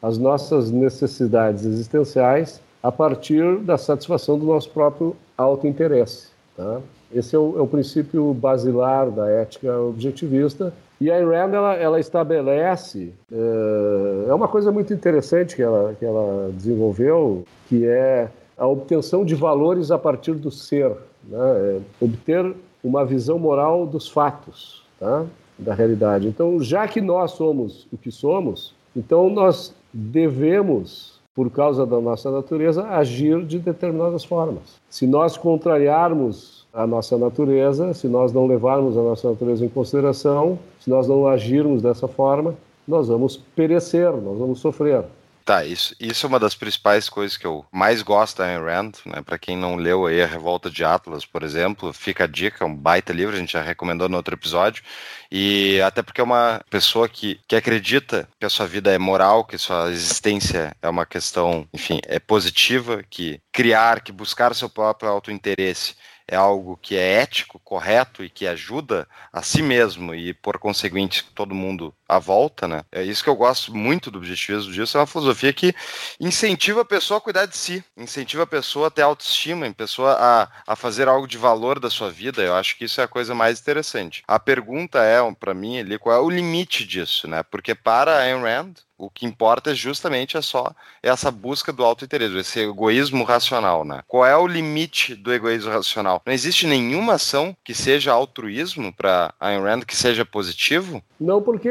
as 0.02 0.18
nossas 0.18 0.72
necessidades 0.72 1.64
existenciais 1.64 2.60
a 2.82 2.90
partir 2.90 3.58
da 3.60 3.78
satisfação 3.78 4.36
do 4.36 4.46
nosso 4.46 4.70
próprio 4.70 5.14
auto-interesse. 5.38 6.30
Tá? 6.56 6.80
Esse 7.14 7.36
é 7.36 7.38
o, 7.38 7.56
é 7.56 7.62
o, 7.62 7.66
princípio 7.68 8.34
basilar 8.34 9.12
da 9.12 9.30
ética 9.30 9.78
objetivista. 9.78 10.74
E 11.00 11.12
a 11.12 11.14
Ayn 11.14 11.54
ela, 11.54 11.74
ela 11.74 12.00
estabelece 12.00 13.12
é, 13.32 14.30
é 14.30 14.34
uma 14.34 14.48
coisa 14.48 14.72
muito 14.72 14.92
interessante 14.92 15.54
que 15.54 15.62
ela, 15.62 15.94
que 15.96 16.04
ela 16.04 16.50
desenvolveu, 16.52 17.44
que 17.68 17.86
é 17.86 18.28
a 18.56 18.66
obtenção 18.66 19.24
de 19.24 19.34
valores 19.34 19.90
a 19.90 19.98
partir 19.98 20.34
do 20.34 20.50
ser, 20.50 20.90
né? 21.28 21.38
é 21.38 21.80
obter 22.00 22.54
uma 22.82 23.04
visão 23.04 23.38
moral 23.38 23.86
dos 23.86 24.08
fatos, 24.08 24.82
tá? 24.98 25.24
da 25.58 25.74
realidade. 25.74 26.28
Então, 26.28 26.60
já 26.60 26.86
que 26.86 27.00
nós 27.00 27.32
somos 27.32 27.86
o 27.92 27.96
que 27.96 28.10
somos, 28.10 28.74
então 28.96 29.28
nós 29.30 29.74
devemos, 29.92 31.20
por 31.34 31.50
causa 31.50 31.86
da 31.86 32.00
nossa 32.00 32.30
natureza, 32.30 32.84
agir 32.88 33.44
de 33.44 33.58
determinadas 33.58 34.24
formas. 34.24 34.80
Se 34.88 35.06
nós 35.06 35.36
contrariarmos 35.36 36.66
a 36.72 36.86
nossa 36.86 37.16
natureza, 37.16 37.94
se 37.94 38.08
nós 38.08 38.32
não 38.32 38.46
levarmos 38.46 38.96
a 38.96 39.02
nossa 39.02 39.30
natureza 39.30 39.64
em 39.64 39.68
consideração, 39.68 40.58
se 40.80 40.90
nós 40.90 41.06
não 41.06 41.26
agirmos 41.26 41.82
dessa 41.82 42.08
forma, 42.08 42.54
nós 42.86 43.08
vamos 43.08 43.36
perecer, 43.36 44.10
nós 44.10 44.38
vamos 44.38 44.58
sofrer. 44.58 45.04
Tá, 45.44 45.62
isso, 45.62 45.94
isso 46.00 46.24
é 46.24 46.28
uma 46.28 46.40
das 46.40 46.54
principais 46.54 47.06
coisas 47.10 47.36
que 47.36 47.46
eu 47.46 47.66
mais 47.70 48.00
gosto 48.00 48.38
da 48.38 48.46
Ayn 48.46 48.64
Rand, 48.64 48.92
né? 49.04 49.20
Para 49.20 49.38
quem 49.38 49.54
não 49.58 49.76
leu 49.76 50.06
aí 50.06 50.22
a 50.22 50.26
Revolta 50.26 50.70
de 50.70 50.82
Atlas, 50.82 51.26
por 51.26 51.42
exemplo, 51.42 51.92
fica 51.92 52.24
a 52.24 52.26
dica, 52.26 52.64
é 52.64 52.66
um 52.66 52.74
baita 52.74 53.12
livro, 53.12 53.36
a 53.36 53.38
gente 53.38 53.52
já 53.52 53.60
recomendou 53.60 54.08
no 54.08 54.16
outro 54.16 54.34
episódio. 54.34 54.82
E 55.30 55.78
até 55.82 56.02
porque 56.02 56.22
é 56.22 56.24
uma 56.24 56.62
pessoa 56.70 57.10
que, 57.10 57.38
que 57.46 57.54
acredita 57.54 58.26
que 58.40 58.46
a 58.46 58.48
sua 58.48 58.66
vida 58.66 58.90
é 58.90 58.96
moral, 58.96 59.44
que 59.44 59.58
sua 59.58 59.90
existência 59.90 60.74
é 60.80 60.88
uma 60.88 61.04
questão, 61.04 61.68
enfim, 61.74 62.00
é 62.06 62.18
positiva, 62.18 63.02
que 63.02 63.38
criar, 63.52 64.00
que 64.00 64.12
buscar 64.12 64.54
seu 64.54 64.70
próprio 64.70 65.10
autointeresse 65.10 65.94
é 66.26 66.36
algo 66.36 66.78
que 66.80 66.96
é 66.96 67.20
ético, 67.20 67.60
correto 67.60 68.24
e 68.24 68.30
que 68.30 68.46
ajuda 68.46 69.06
a 69.32 69.42
si 69.42 69.62
mesmo 69.62 70.14
e, 70.14 70.32
por 70.32 70.58
conseguinte, 70.58 71.24
todo 71.34 71.54
mundo 71.54 71.94
à 72.08 72.18
volta, 72.18 72.68
né? 72.68 72.82
É 72.92 73.02
isso 73.02 73.22
que 73.22 73.30
eu 73.30 73.36
gosto 73.36 73.74
muito 73.74 74.10
do 74.10 74.18
objetivismo 74.18 74.72
disso, 74.72 74.96
é 74.96 75.00
uma 75.00 75.06
filosofia 75.06 75.52
que 75.52 75.74
incentiva 76.20 76.82
a 76.82 76.84
pessoa 76.84 77.18
a 77.18 77.20
cuidar 77.20 77.46
de 77.46 77.56
si, 77.56 77.84
incentiva 77.96 78.42
a 78.42 78.46
pessoa 78.46 78.88
a 78.88 78.90
ter 78.90 79.02
autoestima, 79.02 79.66
a 79.66 79.74
pessoa 79.74 80.16
a, 80.18 80.48
a 80.66 80.76
fazer 80.76 81.08
algo 81.08 81.26
de 81.26 81.38
valor 81.38 81.78
da 81.80 81.90
sua 81.90 82.10
vida. 82.10 82.42
Eu 82.42 82.54
acho 82.54 82.76
que 82.76 82.84
isso 82.84 83.00
é 83.00 83.04
a 83.04 83.08
coisa 83.08 83.34
mais 83.34 83.60
interessante. 83.60 84.22
A 84.28 84.38
pergunta 84.38 85.02
é, 85.02 85.18
para 85.34 85.54
mim, 85.54 85.78
ali, 85.78 85.98
qual 85.98 86.16
é 86.16 86.20
o 86.20 86.30
limite 86.30 86.84
disso, 86.86 87.26
né? 87.28 87.42
Porque 87.42 87.74
para 87.74 88.18
Ayn 88.18 88.42
Rand, 88.42 88.74
o 88.96 89.10
que 89.10 89.26
importa 89.26 89.72
é 89.72 89.74
justamente 89.74 90.36
é 90.36 90.42
só 90.42 90.72
essa 91.02 91.30
busca 91.30 91.72
do 91.72 91.84
autointeresse, 91.84 92.36
esse 92.36 92.60
egoísmo 92.60 93.24
racional, 93.24 93.84
né? 93.84 94.02
Qual 94.06 94.24
é 94.24 94.36
o 94.36 94.46
limite 94.46 95.14
do 95.14 95.32
egoísmo 95.32 95.70
racional? 95.70 96.22
Não 96.24 96.32
existe 96.32 96.66
nenhuma 96.66 97.14
ação 97.14 97.56
que 97.64 97.74
seja 97.74 98.12
altruísmo 98.12 98.92
para 98.92 99.34
Ayn 99.40 99.62
Rand 99.62 99.80
que 99.80 99.96
seja 99.96 100.24
positivo? 100.24 101.02
Não, 101.18 101.42
porque 101.42 101.68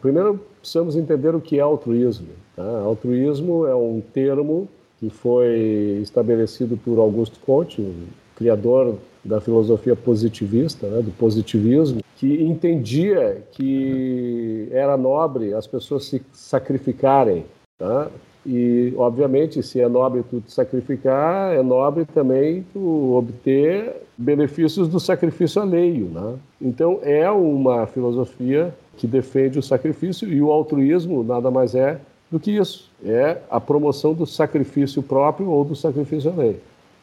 primeiro 0.00 0.40
precisamos 0.60 0.96
entender 0.96 1.34
o 1.34 1.40
que 1.40 1.58
é 1.58 1.62
altruísmo. 1.62 2.28
Tá? 2.54 2.80
Altruísmo 2.80 3.66
é 3.66 3.74
um 3.74 4.00
termo 4.00 4.68
que 4.98 5.10
foi 5.10 6.00
estabelecido 6.02 6.76
por 6.76 6.98
Augusto 6.98 7.38
Comte, 7.40 7.80
o 7.80 7.94
criador 8.34 8.96
da 9.24 9.40
filosofia 9.40 9.94
positivista, 9.94 10.86
né, 10.86 11.02
do 11.02 11.10
positivismo, 11.10 12.00
que 12.16 12.42
entendia 12.42 13.42
que 13.52 14.68
era 14.70 14.96
nobre 14.96 15.52
as 15.52 15.66
pessoas 15.66 16.06
se 16.06 16.22
sacrificarem. 16.32 17.44
Tá? 17.78 18.08
E, 18.46 18.94
obviamente, 18.96 19.62
se 19.62 19.80
é 19.80 19.88
nobre 19.88 20.22
tu 20.22 20.40
te 20.40 20.52
sacrificar, 20.52 21.52
é 21.52 21.62
nobre 21.62 22.04
também 22.04 22.64
tu 22.72 23.14
obter 23.14 23.96
benefícios 24.16 24.88
do 24.88 25.00
sacrifício 25.00 25.60
alheio. 25.60 26.06
Né? 26.06 26.34
Então, 26.62 27.00
é 27.02 27.28
uma 27.30 27.86
filosofia 27.86 28.72
que 28.96 29.06
defende 29.06 29.58
o 29.58 29.62
sacrifício 29.62 30.30
e 30.32 30.40
o 30.40 30.50
altruísmo 30.50 31.22
nada 31.22 31.50
mais 31.50 31.74
é 31.74 31.98
do 32.30 32.40
que 32.40 32.50
isso. 32.50 32.90
É 33.04 33.38
a 33.50 33.60
promoção 33.60 34.14
do 34.14 34.26
sacrifício 34.26 35.02
próprio 35.02 35.48
ou 35.50 35.64
do 35.64 35.76
sacrifício 35.76 36.30
alheio. 36.30 36.60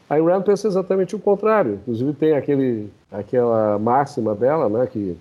A 0.09 0.15
Ayn 0.15 0.25
Rand 0.25 0.41
pensa 0.41 0.67
exatamente 0.67 1.15
o 1.15 1.19
contrário. 1.19 1.79
Inclusive 1.81 2.13
tem 2.13 2.33
aquele, 2.33 2.89
aquela 3.11 3.79
máxima 3.79 4.35
dela, 4.35 4.67
né, 4.69 4.87
que 4.87 5.15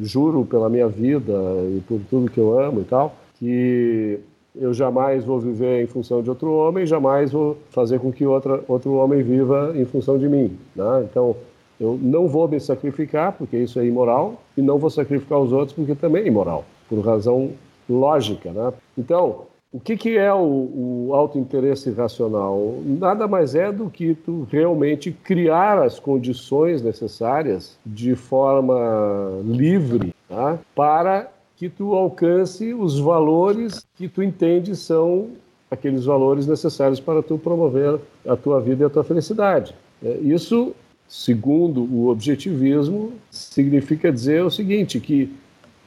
juro 0.00 0.44
pela 0.44 0.68
minha 0.68 0.88
vida 0.88 1.32
e 1.76 1.82
por 1.86 2.00
tudo 2.08 2.30
que 2.30 2.38
eu 2.38 2.58
amo 2.58 2.80
e 2.80 2.84
tal, 2.84 3.16
que 3.38 4.20
eu 4.54 4.72
jamais 4.72 5.24
vou 5.24 5.38
viver 5.38 5.82
em 5.82 5.86
função 5.86 6.22
de 6.22 6.28
outro 6.28 6.52
homem, 6.52 6.86
jamais 6.86 7.32
vou 7.32 7.56
fazer 7.70 8.00
com 8.00 8.12
que 8.12 8.26
outra, 8.26 8.62
outro 8.66 8.94
homem 8.94 9.22
viva 9.22 9.72
em 9.74 9.84
função 9.84 10.18
de 10.18 10.28
mim. 10.28 10.56
Né? 10.74 11.06
Então, 11.10 11.36
eu 11.80 11.98
não 12.00 12.26
vou 12.26 12.48
me 12.48 12.58
sacrificar, 12.58 13.32
porque 13.32 13.56
isso 13.56 13.78
é 13.78 13.86
imoral, 13.86 14.42
e 14.56 14.62
não 14.62 14.78
vou 14.78 14.90
sacrificar 14.90 15.38
os 15.38 15.52
outros, 15.52 15.72
porque 15.72 15.94
também 15.94 16.24
é 16.24 16.26
imoral, 16.26 16.64
por 16.88 17.00
razão 17.00 17.50
lógica. 17.88 18.50
Né? 18.50 18.72
Então, 18.96 19.42
o 19.72 19.78
que, 19.78 19.96
que 19.96 20.16
é 20.16 20.32
o, 20.32 21.08
o 21.08 21.14
autointeresse 21.14 21.90
racional? 21.90 22.78
Nada 22.84 23.28
mais 23.28 23.54
é 23.54 23.70
do 23.70 23.90
que 23.90 24.14
tu 24.14 24.46
realmente 24.50 25.12
criar 25.12 25.78
as 25.78 26.00
condições 26.00 26.82
necessárias 26.82 27.78
de 27.84 28.14
forma 28.14 29.42
livre 29.44 30.14
tá? 30.28 30.58
para 30.74 31.30
que 31.56 31.68
tu 31.68 31.94
alcance 31.94 32.72
os 32.72 32.98
valores 32.98 33.84
que 33.96 34.08
tu 34.08 34.22
entende 34.22 34.74
são 34.74 35.28
aqueles 35.70 36.04
valores 36.04 36.46
necessários 36.46 36.98
para 36.98 37.22
tu 37.22 37.36
promover 37.36 38.00
a 38.26 38.36
tua 38.36 38.60
vida 38.60 38.84
e 38.84 38.86
a 38.86 38.90
tua 38.90 39.04
felicidade. 39.04 39.74
É, 40.02 40.12
isso, 40.22 40.74
segundo 41.08 41.82
o 41.82 42.08
objetivismo, 42.08 43.12
significa 43.30 44.12
dizer 44.12 44.44
o 44.44 44.50
seguinte, 44.50 45.00
que 45.00 45.34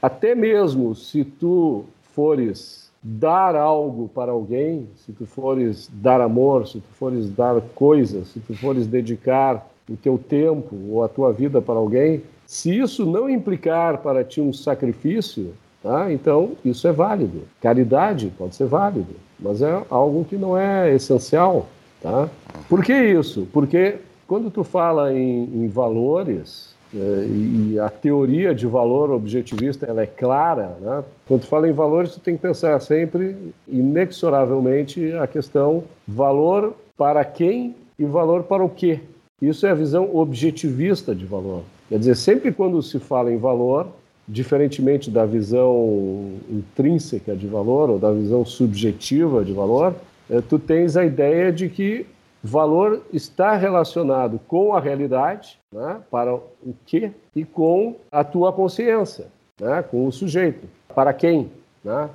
até 0.01 0.33
mesmo 0.33 0.95
se 0.95 1.23
tu 1.23 1.85
fores 2.15 2.89
dar 3.03 3.55
algo 3.55 4.09
para 4.09 4.31
alguém, 4.31 4.87
se 4.95 5.11
tu 5.11 5.25
fores 5.25 5.89
dar 5.93 6.19
amor, 6.21 6.67
se 6.67 6.79
tu 6.79 6.93
fores 6.93 7.29
dar 7.29 7.61
coisas, 7.75 8.29
se 8.29 8.39
tu 8.39 8.55
fores 8.55 8.87
dedicar 8.87 9.67
o 9.89 9.95
teu 9.95 10.17
tempo 10.17 10.75
ou 10.89 11.03
a 11.03 11.07
tua 11.07 11.31
vida 11.31 11.61
para 11.61 11.75
alguém, 11.75 12.23
se 12.45 12.77
isso 12.77 13.05
não 13.05 13.29
implicar 13.29 13.99
para 13.99 14.23
ti 14.23 14.41
um 14.41 14.51
sacrifício, 14.51 15.53
tá? 15.81 16.11
então 16.11 16.51
isso 16.65 16.87
é 16.87 16.91
válido. 16.91 17.43
Caridade 17.61 18.31
pode 18.37 18.55
ser 18.55 18.65
válido, 18.65 19.15
mas 19.39 19.61
é 19.61 19.83
algo 19.89 20.25
que 20.25 20.35
não 20.35 20.57
é 20.57 20.93
essencial. 20.93 21.67
Tá? 22.01 22.29
Por 22.67 22.83
que 22.83 22.93
isso? 22.93 23.47
Porque 23.53 23.97
quando 24.31 24.49
tu 24.49 24.63
fala 24.63 25.13
em, 25.13 25.43
em 25.43 25.67
valores, 25.67 26.73
é, 26.95 27.27
e 27.27 27.77
a 27.77 27.89
teoria 27.89 28.55
de 28.55 28.65
valor 28.65 29.11
objetivista 29.11 29.85
ela 29.85 30.03
é 30.03 30.05
clara. 30.05 30.77
Né? 30.79 31.03
Quando 31.27 31.43
fala 31.43 31.67
em 31.67 31.73
valores, 31.73 32.13
você 32.13 32.21
tem 32.21 32.37
que 32.37 32.41
pensar 32.41 32.79
sempre, 32.79 33.35
inexoravelmente, 33.67 35.11
a 35.15 35.27
questão 35.27 35.83
valor 36.07 36.73
para 36.97 37.25
quem 37.25 37.75
e 37.99 38.05
valor 38.05 38.43
para 38.43 38.63
o 38.63 38.69
quê. 38.69 39.01
Isso 39.41 39.67
é 39.67 39.71
a 39.71 39.75
visão 39.75 40.15
objetivista 40.15 41.13
de 41.13 41.25
valor. 41.25 41.63
Quer 41.89 41.99
dizer, 41.99 42.15
sempre 42.15 42.53
quando 42.53 42.81
se 42.81 42.99
fala 42.99 43.33
em 43.33 43.37
valor, 43.37 43.87
diferentemente 44.25 45.11
da 45.11 45.25
visão 45.25 46.31
intrínseca 46.49 47.35
de 47.35 47.47
valor 47.47 47.89
ou 47.89 47.99
da 47.99 48.13
visão 48.13 48.45
subjetiva 48.45 49.43
de 49.43 49.51
valor, 49.51 49.93
é, 50.29 50.39
tu 50.39 50.57
tens 50.57 50.95
a 50.95 51.03
ideia 51.03 51.51
de 51.51 51.67
que 51.67 52.05
Valor 52.43 53.03
está 53.13 53.55
relacionado 53.55 54.39
com 54.47 54.73
a 54.73 54.79
realidade, 54.79 55.59
né, 55.71 56.01
para 56.09 56.33
o 56.33 56.73
que, 56.85 57.11
e 57.35 57.45
com 57.45 57.95
a 58.11 58.23
tua 58.23 58.51
consciência, 58.51 59.27
né, 59.59 59.83
com 59.83 60.07
o 60.07 60.11
sujeito. 60.11 60.67
Para 60.93 61.13
quem? 61.13 61.51
Né? 61.83 62.09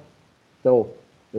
Então, 0.61 0.89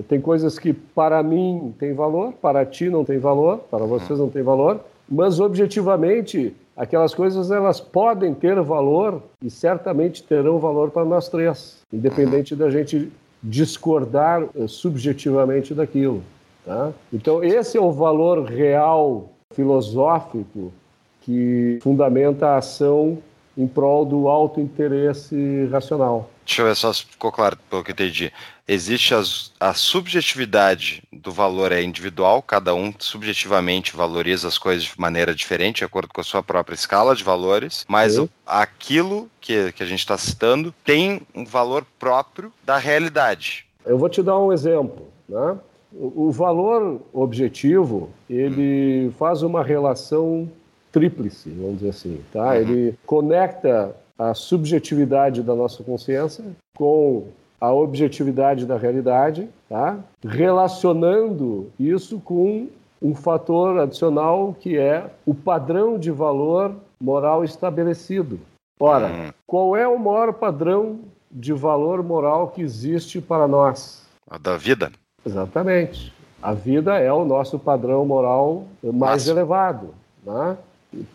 tem 0.07 0.21
coisas 0.21 0.57
que 0.57 0.73
para 0.73 1.21
mim 1.21 1.73
tem 1.77 1.93
valor, 1.93 2.33
para 2.33 2.65
ti 2.65 2.89
não 2.89 3.03
tem 3.03 3.17
valor, 3.17 3.59
para 3.69 3.85
vocês 3.85 4.19
não 4.19 4.29
tem 4.29 4.43
valor, 4.43 4.79
mas 5.09 5.39
objetivamente 5.39 6.55
aquelas 6.75 7.13
coisas 7.13 7.49
elas 7.49 7.79
podem 7.79 8.33
ter 8.33 8.61
valor 8.61 9.21
e 9.41 9.49
certamente 9.49 10.23
terão 10.23 10.59
valor 10.59 10.91
para 10.91 11.03
nós 11.03 11.27
três, 11.27 11.79
independente 11.91 12.55
da 12.55 12.69
gente 12.69 13.11
discordar 13.41 14.43
eh, 14.55 14.67
subjetivamente 14.67 15.73
daquilo. 15.73 16.21
Tá? 16.67 16.91
Então, 17.13 17.41
esse 17.41 17.77
é 17.77 17.81
o 17.81 17.93
valor 17.93 18.43
real 18.43 19.31
filosófico 19.53 20.73
que 21.21 21.79
fundamenta 21.81 22.47
a 22.47 22.57
ação 22.57 23.19
em 23.57 23.65
prol 23.65 24.05
do 24.05 24.27
alto 24.27 24.59
interesse 24.59 25.65
racional. 25.71 26.29
Deixa 26.45 26.61
eu 26.61 26.65
ver 26.65 26.75
só 26.75 26.91
se 26.91 27.05
ficou 27.05 27.31
claro 27.31 27.57
pelo 27.69 27.83
que 27.85 27.91
eu 27.91 27.93
entendi. 27.93 28.33
Existe 28.67 29.13
as, 29.13 29.51
a 29.59 29.73
subjetividade 29.73 31.01
do 31.11 31.31
valor 31.31 31.71
é 31.71 31.81
individual, 31.81 32.41
cada 32.41 32.75
um 32.75 32.93
subjetivamente 32.99 33.95
valoriza 33.95 34.49
as 34.49 34.57
coisas 34.57 34.83
de 34.83 34.99
maneira 34.99 35.33
diferente, 35.33 35.77
de 35.77 35.85
acordo 35.85 36.09
com 36.13 36.19
a 36.19 36.23
sua 36.23 36.43
própria 36.43 36.75
escala 36.75 37.15
de 37.15 37.23
valores, 37.23 37.85
mas 37.87 38.15
Sim. 38.15 38.29
aquilo 38.45 39.29
que, 39.39 39.71
que 39.71 39.83
a 39.83 39.85
gente 39.85 39.99
está 39.99 40.17
citando 40.17 40.73
tem 40.83 41.21
um 41.33 41.45
valor 41.45 41.85
próprio 41.97 42.51
da 42.65 42.77
realidade. 42.77 43.65
Eu 43.85 43.97
vou 43.97 44.09
te 44.09 44.21
dar 44.21 44.37
um 44.37 44.51
exemplo. 44.51 45.07
Né? 45.27 45.57
O 45.99 46.31
valor 46.31 47.01
objetivo, 47.11 48.09
ele 48.29 49.11
faz 49.17 49.41
uma 49.41 49.63
relação 49.63 50.47
tríplice, 50.91 51.49
vamos 51.49 51.77
dizer 51.77 51.89
assim, 51.89 52.21
tá? 52.31 52.49
Uhum. 52.49 52.53
Ele 52.53 52.95
conecta 53.05 53.95
a 54.17 54.33
subjetividade 54.33 55.41
da 55.41 55.55
nossa 55.55 55.83
consciência 55.83 56.43
com 56.75 57.25
a 57.59 57.73
objetividade 57.73 58.65
da 58.65 58.77
realidade, 58.77 59.49
tá? 59.67 59.97
Relacionando 60.23 61.71
isso 61.79 62.19
com 62.19 62.67
um 63.01 63.15
fator 63.15 63.79
adicional 63.79 64.55
que 64.59 64.77
é 64.77 65.09
o 65.25 65.33
padrão 65.33 65.97
de 65.97 66.11
valor 66.11 66.75
moral 66.99 67.43
estabelecido. 67.43 68.39
Ora, 68.79 69.07
uhum. 69.07 69.29
qual 69.45 69.75
é 69.75 69.87
o 69.87 69.97
maior 69.97 70.33
padrão 70.33 70.99
de 71.31 71.53
valor 71.53 72.03
moral 72.03 72.49
que 72.49 72.61
existe 72.61 73.19
para 73.19 73.47
nós? 73.47 74.05
A 74.29 74.37
da 74.37 74.57
vida. 74.57 74.91
Exatamente. 75.27 76.13
A 76.41 76.53
vida 76.53 76.97
é 76.97 77.11
o 77.11 77.25
nosso 77.25 77.59
padrão 77.59 78.05
moral 78.05 78.63
mais 78.81 79.23
Nossa. 79.25 79.31
elevado. 79.31 79.89
Né? 80.25 80.57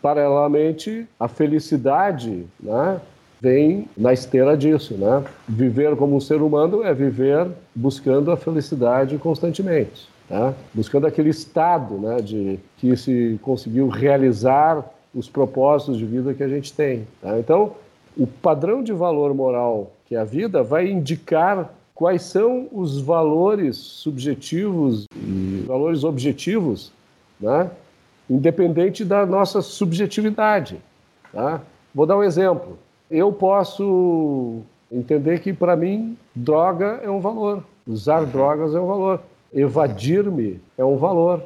Paralelamente, 0.00 1.06
a 1.18 1.28
felicidade 1.28 2.46
né, 2.60 3.00
vem 3.40 3.88
na 3.96 4.12
esteira 4.12 4.56
disso, 4.56 4.94
né? 4.94 5.24
Viver 5.48 5.96
como 5.96 6.16
um 6.16 6.20
ser 6.20 6.42
humano 6.42 6.82
é 6.82 6.92
viver 6.92 7.48
buscando 7.74 8.30
a 8.30 8.36
felicidade 8.36 9.16
constantemente, 9.18 10.08
tá? 10.28 10.52
buscando 10.74 11.06
aquele 11.06 11.30
estado, 11.30 11.94
né, 11.94 12.20
de 12.20 12.60
que 12.76 12.96
se 12.96 13.40
conseguiu 13.42 13.88
realizar 13.88 14.84
os 15.14 15.28
propósitos 15.28 15.98
de 15.98 16.04
vida 16.04 16.34
que 16.34 16.42
a 16.42 16.48
gente 16.48 16.72
tem. 16.72 17.06
Tá? 17.20 17.38
Então, 17.38 17.72
o 18.16 18.26
padrão 18.26 18.82
de 18.82 18.92
valor 18.92 19.34
moral 19.34 19.90
que 20.06 20.14
é 20.14 20.18
a 20.18 20.24
vida 20.24 20.62
vai 20.62 20.90
indicar 20.90 21.72
quais 21.94 22.22
são 22.22 22.68
os 22.72 23.00
valores 23.00 23.76
subjetivos 23.76 25.06
e 25.14 25.64
valores 25.66 26.04
objetivos, 26.04 26.92
né? 27.40 27.70
independente 28.28 29.04
da 29.04 29.26
nossa 29.26 29.60
subjetividade. 29.60 30.80
Tá? 31.32 31.60
Vou 31.94 32.06
dar 32.06 32.16
um 32.16 32.22
exemplo. 32.22 32.78
Eu 33.10 33.32
posso 33.32 34.62
entender 34.90 35.40
que, 35.40 35.52
para 35.52 35.76
mim, 35.76 36.16
droga 36.34 37.00
é 37.02 37.10
um 37.10 37.20
valor, 37.20 37.62
usar 37.86 38.24
drogas 38.24 38.74
é 38.74 38.80
um 38.80 38.86
valor, 38.86 39.20
evadir-me 39.52 40.60
é 40.78 40.84
um 40.84 40.96
valor. 40.96 41.42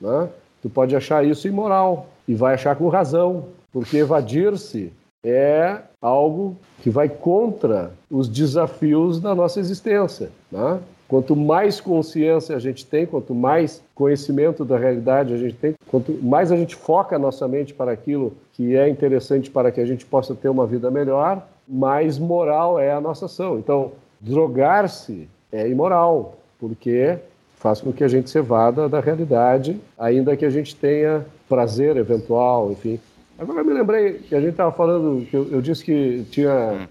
Né? 0.00 0.28
Tu 0.62 0.70
pode 0.70 0.94
achar 0.94 1.24
isso 1.24 1.48
imoral 1.48 2.08
e 2.28 2.34
vai 2.34 2.54
achar 2.54 2.76
com 2.76 2.88
razão, 2.88 3.46
porque 3.72 3.96
evadir-se 3.96 4.92
é 5.24 5.80
algo 6.00 6.56
que 6.82 6.90
vai 6.90 7.08
contra 7.08 7.92
os 8.10 8.28
desafios 8.28 9.20
da 9.20 9.34
nossa 9.34 9.60
existência. 9.60 10.30
Né? 10.50 10.78
Quanto 11.06 11.34
mais 11.34 11.80
consciência 11.80 12.54
a 12.54 12.58
gente 12.58 12.86
tem, 12.86 13.04
quanto 13.04 13.34
mais 13.34 13.82
conhecimento 13.94 14.64
da 14.64 14.78
realidade 14.78 15.34
a 15.34 15.36
gente 15.36 15.56
tem, 15.56 15.74
quanto 15.88 16.12
mais 16.22 16.52
a 16.52 16.56
gente 16.56 16.76
foca 16.76 17.16
a 17.16 17.18
nossa 17.18 17.46
mente 17.48 17.74
para 17.74 17.92
aquilo 17.92 18.32
que 18.52 18.76
é 18.76 18.88
interessante 18.88 19.50
para 19.50 19.72
que 19.72 19.80
a 19.80 19.86
gente 19.86 20.06
possa 20.06 20.34
ter 20.34 20.48
uma 20.48 20.66
vida 20.66 20.90
melhor, 20.90 21.46
mais 21.68 22.18
moral 22.18 22.78
é 22.78 22.92
a 22.92 23.00
nossa 23.00 23.26
ação. 23.26 23.58
Então, 23.58 23.92
drogar-se 24.20 25.28
é 25.52 25.68
imoral, 25.68 26.36
porque 26.58 27.18
faz 27.56 27.80
com 27.80 27.92
que 27.92 28.04
a 28.04 28.08
gente 28.08 28.30
se 28.30 28.38
evada 28.38 28.88
da 28.88 29.00
realidade, 29.00 29.80
ainda 29.98 30.36
que 30.36 30.44
a 30.44 30.50
gente 30.50 30.74
tenha 30.74 31.26
prazer 31.48 31.96
eventual, 31.96 32.70
enfim. 32.70 32.98
Agora 33.40 33.60
eu 33.60 33.64
me 33.64 33.72
lembrei 33.72 34.18
que 34.18 34.34
a 34.34 34.40
gente 34.40 34.50
estava 34.50 34.70
falando, 34.70 35.24
que 35.24 35.34
eu, 35.34 35.48
eu, 35.50 35.62
disse 35.62 35.82
que 35.82 36.26
tinha, 36.30 36.86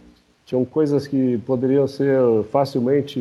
tinham 0.47 0.65
coisas 0.65 1.05
que 1.05 1.37
poderiam 1.45 1.87
ser 1.87 2.19
facilmente 2.51 3.19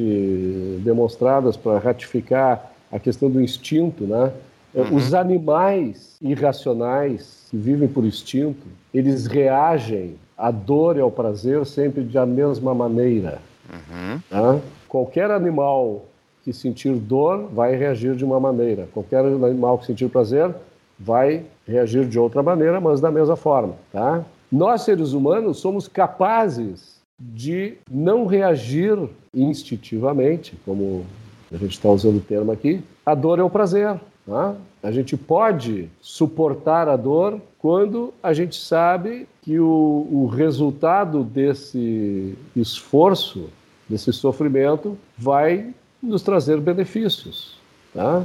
demonstradas 0.82 1.54
para 1.54 1.78
ratificar 1.78 2.72
a 2.90 2.98
questão 2.98 3.28
do 3.28 3.38
instinto, 3.38 4.04
né? 4.04 4.32
Uhum. 4.74 4.96
Os 4.96 5.12
animais 5.12 6.16
irracionais 6.22 7.46
que 7.50 7.56
vivem 7.58 7.86
por 7.86 8.02
instinto, 8.02 8.66
eles 8.94 9.26
reagem 9.26 10.14
à 10.36 10.50
dor 10.50 10.96
e 10.96 11.00
ao 11.00 11.10
prazer 11.10 11.66
sempre 11.66 12.02
da 12.04 12.24
mesma 12.24 12.74
maneira. 12.74 13.40
Uhum. 13.70 14.20
Né? 14.30 14.62
Qualquer 14.88 15.30
animal 15.30 16.06
que 16.42 16.52
sentir 16.54 16.94
dor 16.94 17.46
vai 17.52 17.76
reagir 17.76 18.16
de 18.16 18.24
uma 18.24 18.40
maneira. 18.40 18.88
Qualquer 18.94 19.18
animal 19.18 19.76
que 19.76 19.84
sentir 19.84 20.08
prazer 20.08 20.54
vai 20.98 21.44
reagir 21.66 22.06
de 22.06 22.18
outra 22.18 22.42
maneira, 22.42 22.80
mas 22.80 23.00
da 23.00 23.10
mesma 23.10 23.36
forma, 23.36 23.74
tá? 23.92 24.24
Nós 24.50 24.82
seres 24.82 25.12
humanos 25.12 25.58
somos 25.58 25.86
capazes 25.86 26.98
de 27.18 27.74
não 27.90 28.26
reagir 28.26 28.96
instintivamente, 29.34 30.56
como 30.64 31.04
a 31.52 31.56
gente 31.56 31.72
está 31.72 31.88
usando 31.88 32.16
o 32.16 32.20
termo 32.20 32.52
aqui, 32.52 32.82
a 33.04 33.14
dor 33.14 33.38
é 33.38 33.42
o 33.42 33.50
prazer. 33.50 33.98
Tá? 34.26 34.54
A 34.82 34.92
gente 34.92 35.16
pode 35.16 35.88
suportar 36.00 36.88
a 36.88 36.96
dor 36.96 37.40
quando 37.58 38.12
a 38.22 38.32
gente 38.32 38.56
sabe 38.56 39.26
que 39.42 39.58
o, 39.58 40.06
o 40.10 40.26
resultado 40.26 41.24
desse 41.24 42.36
esforço, 42.54 43.48
desse 43.88 44.12
sofrimento, 44.12 44.96
vai 45.16 45.74
nos 46.02 46.22
trazer 46.22 46.60
benefícios. 46.60 47.56
Tá? 47.94 48.24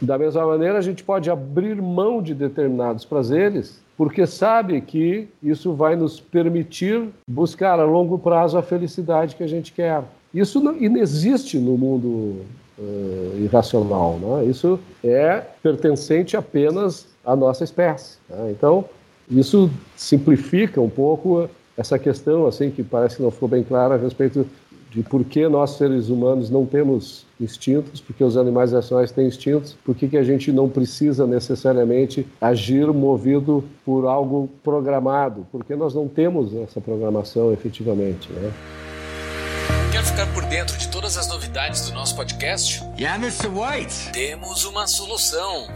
Da 0.00 0.18
mesma 0.18 0.46
maneira, 0.46 0.78
a 0.78 0.82
gente 0.82 1.02
pode 1.02 1.30
abrir 1.30 1.80
mão 1.80 2.22
de 2.22 2.34
determinados 2.34 3.04
prazeres, 3.04 3.80
porque 3.96 4.26
sabe 4.26 4.80
que 4.80 5.28
isso 5.42 5.72
vai 5.72 5.94
nos 5.94 6.20
permitir 6.20 7.08
buscar 7.28 7.78
a 7.78 7.84
longo 7.84 8.18
prazo 8.18 8.58
a 8.58 8.62
felicidade 8.62 9.36
que 9.36 9.42
a 9.42 9.46
gente 9.46 9.72
quer. 9.72 10.02
Isso 10.32 10.60
não 10.60 10.76
inexiste 10.76 11.58
no 11.58 11.78
mundo 11.78 12.42
uh, 12.78 13.38
irracional. 13.38 14.18
Né? 14.18 14.46
Isso 14.46 14.80
é 15.02 15.42
pertencente 15.62 16.36
apenas 16.36 17.06
à 17.24 17.36
nossa 17.36 17.62
espécie. 17.62 18.18
Né? 18.28 18.50
Então, 18.50 18.84
isso 19.30 19.70
simplifica 19.96 20.80
um 20.80 20.90
pouco 20.90 21.48
essa 21.76 21.98
questão, 21.98 22.46
assim, 22.46 22.70
que 22.70 22.82
parece 22.82 23.16
que 23.16 23.22
não 23.22 23.30
ficou 23.30 23.48
bem 23.48 23.62
clara 23.62 23.94
a 23.94 23.98
respeito 23.98 24.46
de 24.90 25.02
por 25.02 25.24
que 25.24 25.48
nós 25.48 25.70
seres 25.70 26.08
humanos 26.08 26.50
não 26.50 26.64
temos 26.64 27.23
instintos, 27.40 28.00
porque 28.00 28.22
os 28.22 28.36
animais 28.36 28.72
racionais 28.72 29.10
têm 29.10 29.26
instintos, 29.26 29.76
por 29.84 29.94
que, 29.94 30.08
que 30.08 30.16
a 30.16 30.22
gente 30.22 30.52
não 30.52 30.68
precisa 30.68 31.26
necessariamente 31.26 32.26
agir 32.40 32.86
movido 32.92 33.64
por 33.84 34.06
algo 34.06 34.48
programado, 34.62 35.46
porque 35.50 35.74
nós 35.74 35.94
não 35.94 36.08
temos 36.08 36.54
essa 36.54 36.80
programação 36.80 37.52
efetivamente. 37.52 38.32
Né? 38.32 38.52
Quer 39.92 40.04
ficar 40.04 40.32
por 40.34 40.44
dentro 40.46 40.76
de 40.76 40.88
todas 40.88 41.16
as 41.16 41.28
novidades 41.28 41.88
do 41.88 41.94
nosso 41.94 42.16
podcast? 42.16 42.82
Yeah, 42.98 43.16
Mr. 43.16 43.48
White! 43.48 44.12
Temos 44.12 44.64
uma 44.64 44.86
solução! 44.86 45.66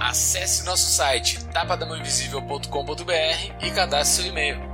Acesse 0.00 0.64
nosso 0.64 0.90
site 0.90 1.44
tapadamãoinvisível.com.br 1.46 3.62
e 3.62 3.70
cadastre 3.70 4.22
seu 4.22 4.32
e-mail. 4.32 4.67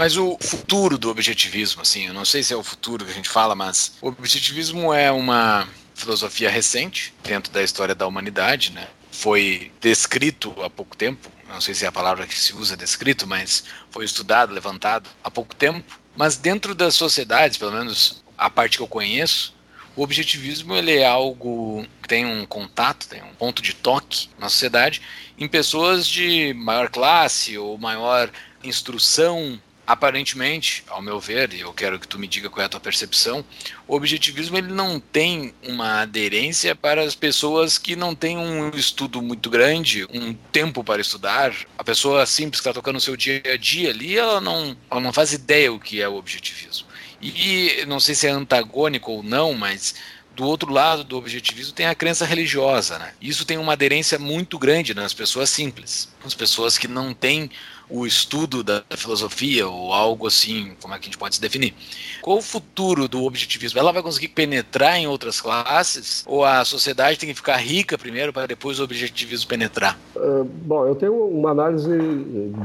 Mas 0.00 0.16
o 0.16 0.38
futuro 0.40 0.96
do 0.96 1.10
objetivismo, 1.10 1.82
assim, 1.82 2.06
eu 2.06 2.14
não 2.14 2.24
sei 2.24 2.42
se 2.42 2.54
é 2.54 2.56
o 2.56 2.62
futuro 2.62 3.04
que 3.04 3.10
a 3.10 3.14
gente 3.14 3.28
fala, 3.28 3.54
mas 3.54 3.98
o 4.00 4.08
objetivismo 4.08 4.94
é 4.94 5.12
uma 5.12 5.68
filosofia 5.94 6.48
recente 6.48 7.12
dentro 7.22 7.52
da 7.52 7.62
história 7.62 7.94
da 7.94 8.06
humanidade, 8.06 8.72
né? 8.72 8.88
Foi 9.12 9.70
descrito 9.78 10.54
há 10.62 10.70
pouco 10.70 10.96
tempo, 10.96 11.30
não 11.46 11.60
sei 11.60 11.74
se 11.74 11.84
é 11.84 11.88
a 11.88 11.92
palavra 11.92 12.26
que 12.26 12.34
se 12.34 12.54
usa 12.54 12.78
descrito, 12.78 13.26
mas 13.26 13.64
foi 13.90 14.06
estudado, 14.06 14.54
levantado 14.54 15.10
há 15.22 15.30
pouco 15.30 15.54
tempo. 15.54 16.00
Mas 16.16 16.38
dentro 16.38 16.74
das 16.74 16.94
sociedades, 16.94 17.58
pelo 17.58 17.72
menos 17.72 18.24
a 18.38 18.48
parte 18.48 18.78
que 18.78 18.82
eu 18.82 18.88
conheço, 18.88 19.54
o 19.94 20.02
objetivismo 20.02 20.74
ele 20.74 20.96
é 20.96 21.06
algo 21.06 21.86
que 22.00 22.08
tem 22.08 22.24
um 22.24 22.46
contato, 22.46 23.06
tem 23.06 23.22
um 23.22 23.34
ponto 23.34 23.60
de 23.60 23.74
toque 23.74 24.30
na 24.38 24.48
sociedade 24.48 25.02
em 25.36 25.46
pessoas 25.46 26.08
de 26.08 26.54
maior 26.54 26.88
classe 26.88 27.58
ou 27.58 27.76
maior 27.76 28.30
instrução 28.64 29.60
aparentemente, 29.90 30.84
ao 30.88 31.02
meu 31.02 31.18
ver, 31.18 31.52
e 31.52 31.62
eu 31.62 31.72
quero 31.72 31.98
que 31.98 32.06
tu 32.06 32.16
me 32.16 32.28
diga 32.28 32.48
qual 32.48 32.62
é 32.62 32.66
a 32.66 32.68
tua 32.68 32.78
percepção, 32.78 33.44
o 33.88 33.96
objetivismo 33.96 34.56
ele 34.56 34.72
não 34.72 35.00
tem 35.00 35.52
uma 35.66 36.02
aderência 36.02 36.76
para 36.76 37.02
as 37.02 37.16
pessoas 37.16 37.76
que 37.76 37.96
não 37.96 38.14
têm 38.14 38.38
um 38.38 38.70
estudo 38.70 39.20
muito 39.20 39.50
grande, 39.50 40.06
um 40.14 40.32
tempo 40.52 40.84
para 40.84 41.00
estudar. 41.00 41.52
A 41.76 41.82
pessoa 41.82 42.24
simples 42.24 42.60
que 42.60 42.68
está 42.68 42.72
tocando 42.72 42.96
o 42.96 43.00
seu 43.00 43.16
dia 43.16 43.42
a 43.44 43.56
dia 43.56 43.90
ali, 43.90 44.16
ela 44.16 44.40
não, 44.40 44.76
ela 44.88 45.00
não 45.00 45.12
faz 45.12 45.32
ideia 45.32 45.72
o 45.72 45.80
que 45.80 46.00
é 46.00 46.08
o 46.08 46.14
objetivismo. 46.14 46.86
E 47.20 47.84
não 47.88 47.98
sei 47.98 48.14
se 48.14 48.28
é 48.28 48.30
antagônico 48.30 49.10
ou 49.10 49.24
não, 49.24 49.54
mas 49.54 49.96
do 50.36 50.44
outro 50.44 50.72
lado 50.72 51.02
do 51.02 51.16
objetivismo 51.18 51.72
tem 51.72 51.86
a 51.86 51.96
crença 51.96 52.24
religiosa. 52.24 52.96
Né? 52.96 53.12
Isso 53.20 53.44
tem 53.44 53.58
uma 53.58 53.72
aderência 53.72 54.20
muito 54.20 54.56
grande 54.56 54.94
nas 54.94 55.12
pessoas 55.12 55.50
simples, 55.50 56.08
nas 56.22 56.32
pessoas 56.32 56.78
que 56.78 56.86
não 56.86 57.12
têm 57.12 57.50
o 57.90 58.06
estudo 58.06 58.62
da 58.62 58.82
filosofia 58.96 59.66
ou 59.66 59.92
algo 59.92 60.26
assim, 60.26 60.72
como 60.80 60.94
é 60.94 60.98
que 60.98 61.04
a 61.04 61.06
gente 61.06 61.18
pode 61.18 61.34
se 61.34 61.40
definir? 61.40 61.74
Qual 62.22 62.38
o 62.38 62.42
futuro 62.42 63.08
do 63.08 63.24
objetivismo? 63.24 63.78
Ela 63.78 63.92
vai 63.92 64.02
conseguir 64.02 64.28
penetrar 64.28 64.98
em 64.98 65.06
outras 65.06 65.40
classes 65.40 66.24
ou 66.26 66.44
a 66.44 66.64
sociedade 66.64 67.18
tem 67.18 67.28
que 67.28 67.34
ficar 67.34 67.56
rica 67.56 67.98
primeiro 67.98 68.32
para 68.32 68.46
depois 68.46 68.78
o 68.78 68.84
objetivismo 68.84 69.48
penetrar? 69.48 69.98
Uh, 70.14 70.44
bom, 70.44 70.86
eu 70.86 70.94
tenho 70.94 71.14
uma 71.26 71.50
análise 71.50 71.90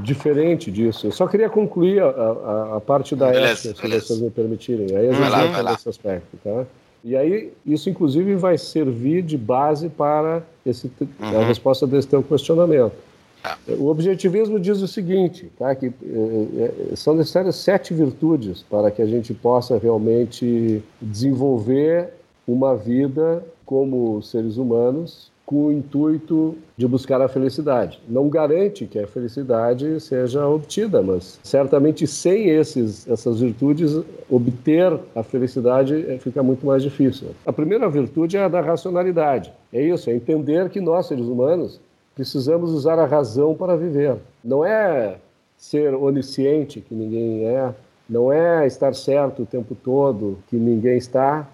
diferente 0.03 0.71
disso. 0.71 1.07
Eu 1.07 1.11
só 1.11 1.27
queria 1.27 1.49
concluir 1.49 2.01
a, 2.01 2.07
a, 2.07 2.77
a 2.77 2.81
parte 2.81 3.15
da 3.15 3.31
beleza, 3.31 3.69
ética, 3.69 3.83
beleza. 3.83 4.01
se 4.01 4.07
vocês 4.07 4.21
me 4.21 4.29
permitirem. 4.29 4.95
Aí 4.95 5.09
a 5.09 5.13
gente 5.13 5.29
vai 5.29 5.63
lá, 5.63 5.71
nesse 5.71 5.89
aspecto, 5.89 6.37
tá? 6.43 6.65
E 7.03 7.15
aí, 7.15 7.53
isso 7.63 7.87
inclusive 7.87 8.35
vai 8.35 8.57
servir 8.57 9.21
de 9.21 9.37
base 9.37 9.89
para 9.89 10.41
esse, 10.65 10.91
uhum. 10.99 11.41
a 11.41 11.45
resposta 11.45 11.85
desse 11.85 12.07
teu 12.07 12.23
questionamento. 12.23 12.93
O 13.79 13.87
objetivismo 13.87 14.59
diz 14.59 14.81
o 14.81 14.87
seguinte, 14.87 15.51
tá, 15.57 15.73
que 15.75 15.87
é, 15.87 16.91
é, 16.91 16.95
são 16.95 17.15
necessárias 17.15 17.55
sete 17.55 17.93
virtudes 17.93 18.63
para 18.69 18.91
que 18.91 19.01
a 19.01 19.05
gente 19.05 19.33
possa 19.33 19.77
realmente 19.77 20.83
desenvolver 21.01 22.09
uma 22.47 22.75
vida 22.75 23.43
como 23.65 24.21
seres 24.21 24.57
humanos 24.57 25.31
com 25.45 25.67
o 25.67 25.71
intuito 25.71 26.55
de 26.75 26.87
buscar 26.87 27.21
a 27.21 27.27
felicidade. 27.27 28.01
Não 28.09 28.27
garante 28.27 28.87
que 28.87 28.97
a 28.97 29.05
felicidade 29.05 29.99
seja 29.99 30.47
obtida, 30.47 31.01
mas 31.03 31.39
certamente 31.43 32.07
sem 32.07 32.49
esses, 32.49 33.07
essas 33.07 33.39
virtudes, 33.39 33.95
obter 34.29 34.99
a 35.15 35.21
felicidade 35.21 36.17
fica 36.19 36.41
muito 36.41 36.65
mais 36.65 36.81
difícil. 36.81 37.27
A 37.45 37.53
primeira 37.53 37.87
virtude 37.87 38.37
é 38.37 38.43
a 38.43 38.47
da 38.47 38.59
racionalidade. 38.59 39.53
É 39.71 39.81
isso, 39.81 40.09
é 40.09 40.15
entender 40.15 40.69
que 40.69 40.81
nós, 40.81 41.05
seres 41.05 41.25
humanos, 41.25 41.79
precisamos 42.15 42.71
usar 42.71 42.97
a 42.97 43.05
razão 43.05 43.53
para 43.53 43.75
viver. 43.75 44.15
Não 44.43 44.65
é 44.65 45.17
ser 45.57 45.93
onisciente, 45.93 46.79
que 46.79 46.95
ninguém 46.95 47.45
é, 47.45 47.73
não 48.09 48.31
é 48.31 48.65
estar 48.65 48.95
certo 48.95 49.43
o 49.43 49.45
tempo 49.45 49.75
todo, 49.75 50.37
que 50.49 50.55
ninguém 50.55 50.97
está. 50.97 51.47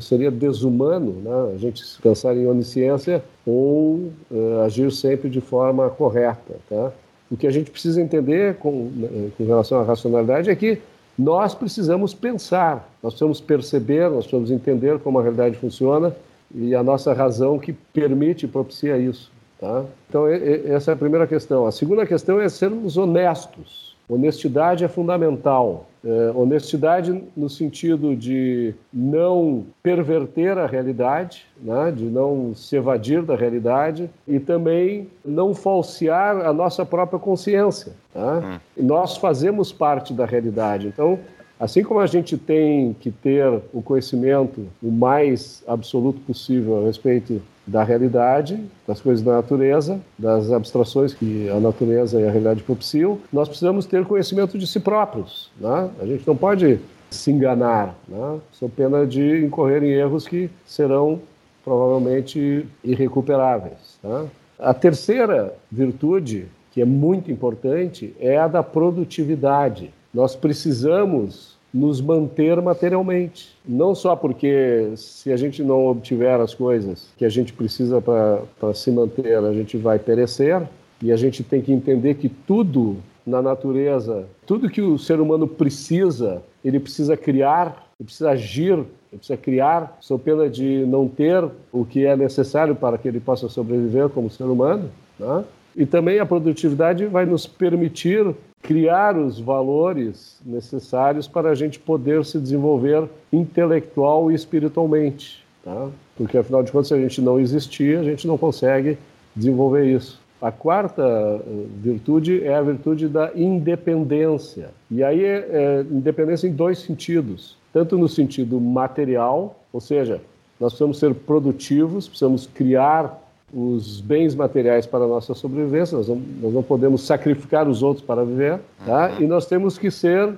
Seria 0.00 0.30
desumano 0.30 1.12
né? 1.22 1.54
a 1.54 1.58
gente 1.58 1.82
pensar 2.00 2.36
em 2.36 2.46
onisciência 2.46 3.24
ou 3.44 4.12
uh, 4.30 4.60
agir 4.64 4.92
sempre 4.92 5.28
de 5.28 5.40
forma 5.40 5.90
correta. 5.90 6.54
Tá? 6.68 6.92
O 7.30 7.36
que 7.36 7.46
a 7.46 7.50
gente 7.50 7.70
precisa 7.70 8.00
entender 8.00 8.56
com, 8.56 8.90
né, 8.94 9.30
com 9.36 9.44
relação 9.44 9.80
à 9.80 9.82
racionalidade 9.82 10.48
é 10.48 10.54
que 10.54 10.80
nós 11.18 11.54
precisamos 11.54 12.14
pensar, 12.14 12.88
nós 13.02 13.14
precisamos 13.14 13.40
perceber, 13.40 14.10
nós 14.10 14.26
precisamos 14.26 14.50
entender 14.50 14.98
como 14.98 15.18
a 15.18 15.22
realidade 15.22 15.56
funciona 15.56 16.14
e 16.54 16.74
a 16.74 16.82
nossa 16.82 17.12
razão 17.12 17.58
que 17.58 17.72
permite 17.72 18.44
e 18.44 18.48
propicia 18.48 18.96
isso. 18.98 19.33
Tá? 19.60 19.84
Então, 20.08 20.26
essa 20.28 20.90
é 20.90 20.94
a 20.94 20.96
primeira 20.96 21.26
questão. 21.26 21.66
A 21.66 21.72
segunda 21.72 22.04
questão 22.06 22.40
é 22.40 22.48
sermos 22.48 22.96
honestos. 22.96 23.94
Honestidade 24.08 24.84
é 24.84 24.88
fundamental. 24.88 25.86
É, 26.04 26.32
honestidade 26.34 27.24
no 27.34 27.48
sentido 27.48 28.14
de 28.14 28.74
não 28.92 29.64
perverter 29.82 30.58
a 30.58 30.66
realidade, 30.66 31.46
né? 31.62 31.90
de 31.90 32.04
não 32.04 32.54
se 32.54 32.76
evadir 32.76 33.22
da 33.22 33.34
realidade 33.34 34.10
e 34.28 34.38
também 34.38 35.08
não 35.24 35.54
falsear 35.54 36.44
a 36.44 36.52
nossa 36.52 36.84
própria 36.84 37.18
consciência. 37.18 37.92
Tá? 38.12 38.60
Hum. 38.76 38.84
Nós 38.84 39.16
fazemos 39.16 39.72
parte 39.72 40.12
da 40.12 40.26
realidade. 40.26 40.88
Então, 40.88 41.18
Assim 41.58 41.84
como 41.84 42.00
a 42.00 42.06
gente 42.06 42.36
tem 42.36 42.94
que 42.98 43.10
ter 43.10 43.48
o 43.72 43.80
conhecimento 43.80 44.66
o 44.82 44.90
mais 44.90 45.62
absoluto 45.66 46.20
possível 46.20 46.82
a 46.82 46.86
respeito 46.86 47.40
da 47.66 47.82
realidade, 47.82 48.60
das 48.86 49.00
coisas 49.00 49.24
da 49.24 49.36
natureza, 49.36 50.00
das 50.18 50.52
abstrações 50.52 51.14
que 51.14 51.48
a 51.48 51.58
natureza 51.58 52.20
e 52.20 52.26
a 52.26 52.30
realidade 52.30 52.62
propiciam, 52.62 53.18
nós 53.32 53.48
precisamos 53.48 53.86
ter 53.86 54.04
conhecimento 54.04 54.58
de 54.58 54.66
si 54.66 54.80
próprios. 54.80 55.50
Né? 55.58 55.90
A 56.00 56.06
gente 56.06 56.26
não 56.26 56.36
pode 56.36 56.78
se 57.10 57.30
enganar, 57.30 57.94
né? 58.08 58.38
sou 58.52 58.68
pena 58.68 59.06
de 59.06 59.44
incorrer 59.44 59.82
em 59.82 59.92
erros 59.92 60.26
que 60.26 60.50
serão 60.66 61.20
provavelmente 61.64 62.66
irrecuperáveis. 62.82 63.98
Tá? 64.02 64.26
A 64.58 64.74
terceira 64.74 65.54
virtude, 65.70 66.46
que 66.70 66.82
é 66.82 66.84
muito 66.84 67.30
importante, 67.30 68.14
é 68.20 68.36
a 68.36 68.46
da 68.46 68.62
produtividade. 68.62 69.90
Nós 70.12 70.36
precisamos 70.36 71.53
nos 71.74 72.00
manter 72.00 72.62
materialmente. 72.62 73.52
Não 73.66 73.96
só 73.96 74.14
porque 74.14 74.92
se 74.96 75.32
a 75.32 75.36
gente 75.36 75.60
não 75.64 75.88
obtiver 75.88 76.40
as 76.40 76.54
coisas 76.54 77.08
que 77.18 77.24
a 77.24 77.28
gente 77.28 77.52
precisa 77.52 78.00
para 78.00 78.72
se 78.72 78.92
manter, 78.92 79.36
a 79.38 79.52
gente 79.52 79.76
vai 79.76 79.98
perecer, 79.98 80.62
e 81.02 81.10
a 81.10 81.16
gente 81.16 81.42
tem 81.42 81.60
que 81.60 81.72
entender 81.72 82.14
que 82.14 82.28
tudo 82.28 82.96
na 83.26 83.42
natureza, 83.42 84.24
tudo 84.46 84.70
que 84.70 84.80
o 84.80 84.98
ser 84.98 85.18
humano 85.18 85.48
precisa, 85.48 86.42
ele 86.64 86.78
precisa 86.78 87.16
criar, 87.16 87.90
ele 87.98 88.06
precisa 88.06 88.30
agir, 88.30 88.72
ele 88.72 89.18
precisa 89.18 89.36
criar, 89.36 89.98
sob 90.00 90.22
pena 90.22 90.48
de 90.48 90.84
não 90.86 91.08
ter 91.08 91.44
o 91.72 91.84
que 91.84 92.06
é 92.06 92.16
necessário 92.16 92.74
para 92.74 92.96
que 92.96 93.08
ele 93.08 93.20
possa 93.20 93.48
sobreviver 93.48 94.08
como 94.10 94.30
ser 94.30 94.44
humano. 94.44 94.90
Né? 95.18 95.44
E 95.76 95.84
também 95.84 96.20
a 96.20 96.26
produtividade 96.26 97.06
vai 97.06 97.26
nos 97.26 97.46
permitir 97.46 98.34
criar 98.64 99.14
os 99.18 99.38
valores 99.38 100.40
necessários 100.44 101.28
para 101.28 101.50
a 101.50 101.54
gente 101.54 101.78
poder 101.78 102.24
se 102.24 102.38
desenvolver 102.38 103.06
intelectual 103.30 104.32
e 104.32 104.34
espiritualmente. 104.34 105.44
Tá? 105.62 105.90
Porque, 106.16 106.38
afinal 106.38 106.62
de 106.62 106.72
contas, 106.72 106.88
se 106.88 106.94
a 106.94 106.98
gente 106.98 107.20
não 107.20 107.38
existir, 107.38 107.98
a 107.98 108.02
gente 108.02 108.26
não 108.26 108.38
consegue 108.38 108.96
desenvolver 109.36 109.84
isso. 109.84 110.18
A 110.40 110.50
quarta 110.50 111.02
eh, 111.02 111.40
virtude 111.76 112.42
é 112.42 112.54
a 112.54 112.62
virtude 112.62 113.06
da 113.06 113.32
independência. 113.34 114.70
E 114.90 115.04
aí 115.04 115.22
é, 115.22 115.46
é 115.50 115.80
independência 115.82 116.48
em 116.48 116.52
dois 116.52 116.78
sentidos. 116.78 117.58
Tanto 117.70 117.98
no 117.98 118.08
sentido 118.08 118.58
material, 118.58 119.60
ou 119.72 119.80
seja, 119.80 120.22
nós 120.58 120.72
precisamos 120.72 120.98
ser 120.98 121.14
produtivos, 121.14 122.08
precisamos 122.08 122.46
criar 122.46 123.23
os 123.54 124.00
bens 124.00 124.34
materiais 124.34 124.84
para 124.84 125.04
a 125.04 125.06
nossa 125.06 125.32
sobrevivência, 125.32 125.96
nós 125.96 126.08
não, 126.08 126.16
nós 126.42 126.52
não 126.52 126.62
podemos 126.62 127.02
sacrificar 127.02 127.68
os 127.68 127.82
outros 127.82 128.04
para 128.04 128.24
viver, 128.24 128.58
tá? 128.84 129.10
Uhum. 129.10 129.22
e 129.22 129.26
nós 129.26 129.46
temos 129.46 129.78
que 129.78 129.90
ser 129.90 130.34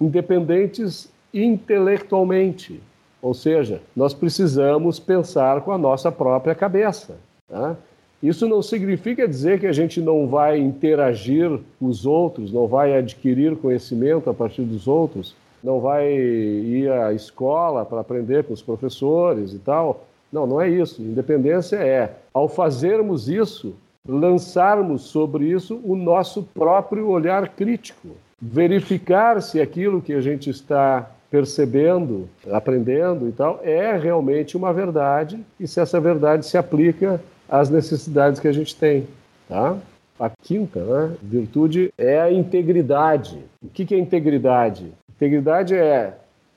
independentes 0.00 1.08
intelectualmente, 1.32 2.80
ou 3.22 3.34
seja, 3.34 3.80
nós 3.94 4.12
precisamos 4.12 4.98
pensar 4.98 5.60
com 5.60 5.70
a 5.70 5.78
nossa 5.78 6.10
própria 6.10 6.54
cabeça. 6.54 7.16
Tá? 7.48 7.76
Isso 8.22 8.48
não 8.48 8.62
significa 8.62 9.28
dizer 9.28 9.60
que 9.60 9.66
a 9.66 9.72
gente 9.72 10.00
não 10.00 10.26
vai 10.26 10.58
interagir 10.58 11.60
com 11.78 11.86
os 11.86 12.06
outros, 12.06 12.52
não 12.52 12.66
vai 12.66 12.96
adquirir 12.96 13.56
conhecimento 13.56 14.28
a 14.30 14.34
partir 14.34 14.62
dos 14.62 14.88
outros, 14.88 15.34
não 15.62 15.80
vai 15.80 16.12
ir 16.12 16.90
à 16.90 17.12
escola 17.12 17.84
para 17.84 18.00
aprender 18.00 18.44
com 18.44 18.54
os 18.54 18.62
professores 18.62 19.52
e 19.52 19.58
tal, 19.58 20.06
não, 20.32 20.46
não 20.46 20.60
é 20.60 20.68
isso. 20.68 21.02
Independência 21.02 21.76
é, 21.76 22.14
ao 22.36 22.50
fazermos 22.50 23.30
isso, 23.30 23.74
lançarmos 24.06 25.04
sobre 25.04 25.46
isso 25.46 25.80
o 25.82 25.96
nosso 25.96 26.42
próprio 26.42 27.08
olhar 27.08 27.48
crítico. 27.48 28.08
Verificar 28.38 29.40
se 29.40 29.58
aquilo 29.58 30.02
que 30.02 30.12
a 30.12 30.20
gente 30.20 30.50
está 30.50 31.10
percebendo, 31.30 32.28
aprendendo 32.52 33.26
e 33.26 33.32
tal, 33.32 33.58
é 33.62 33.96
realmente 33.96 34.54
uma 34.54 34.70
verdade 34.70 35.40
e 35.58 35.66
se 35.66 35.80
essa 35.80 35.98
verdade 35.98 36.44
se 36.44 36.58
aplica 36.58 37.18
às 37.48 37.70
necessidades 37.70 38.38
que 38.38 38.48
a 38.48 38.52
gente 38.52 38.76
tem. 38.76 39.06
Tá? 39.48 39.78
A 40.20 40.28
quinta 40.28 40.80
né, 40.80 41.16
virtude 41.22 41.90
é 41.96 42.20
a 42.20 42.30
integridade. 42.30 43.38
O 43.62 43.68
que 43.68 43.94
é 43.94 43.98
integridade? 43.98 44.92
Integridade 45.08 45.74
é, 45.74 46.12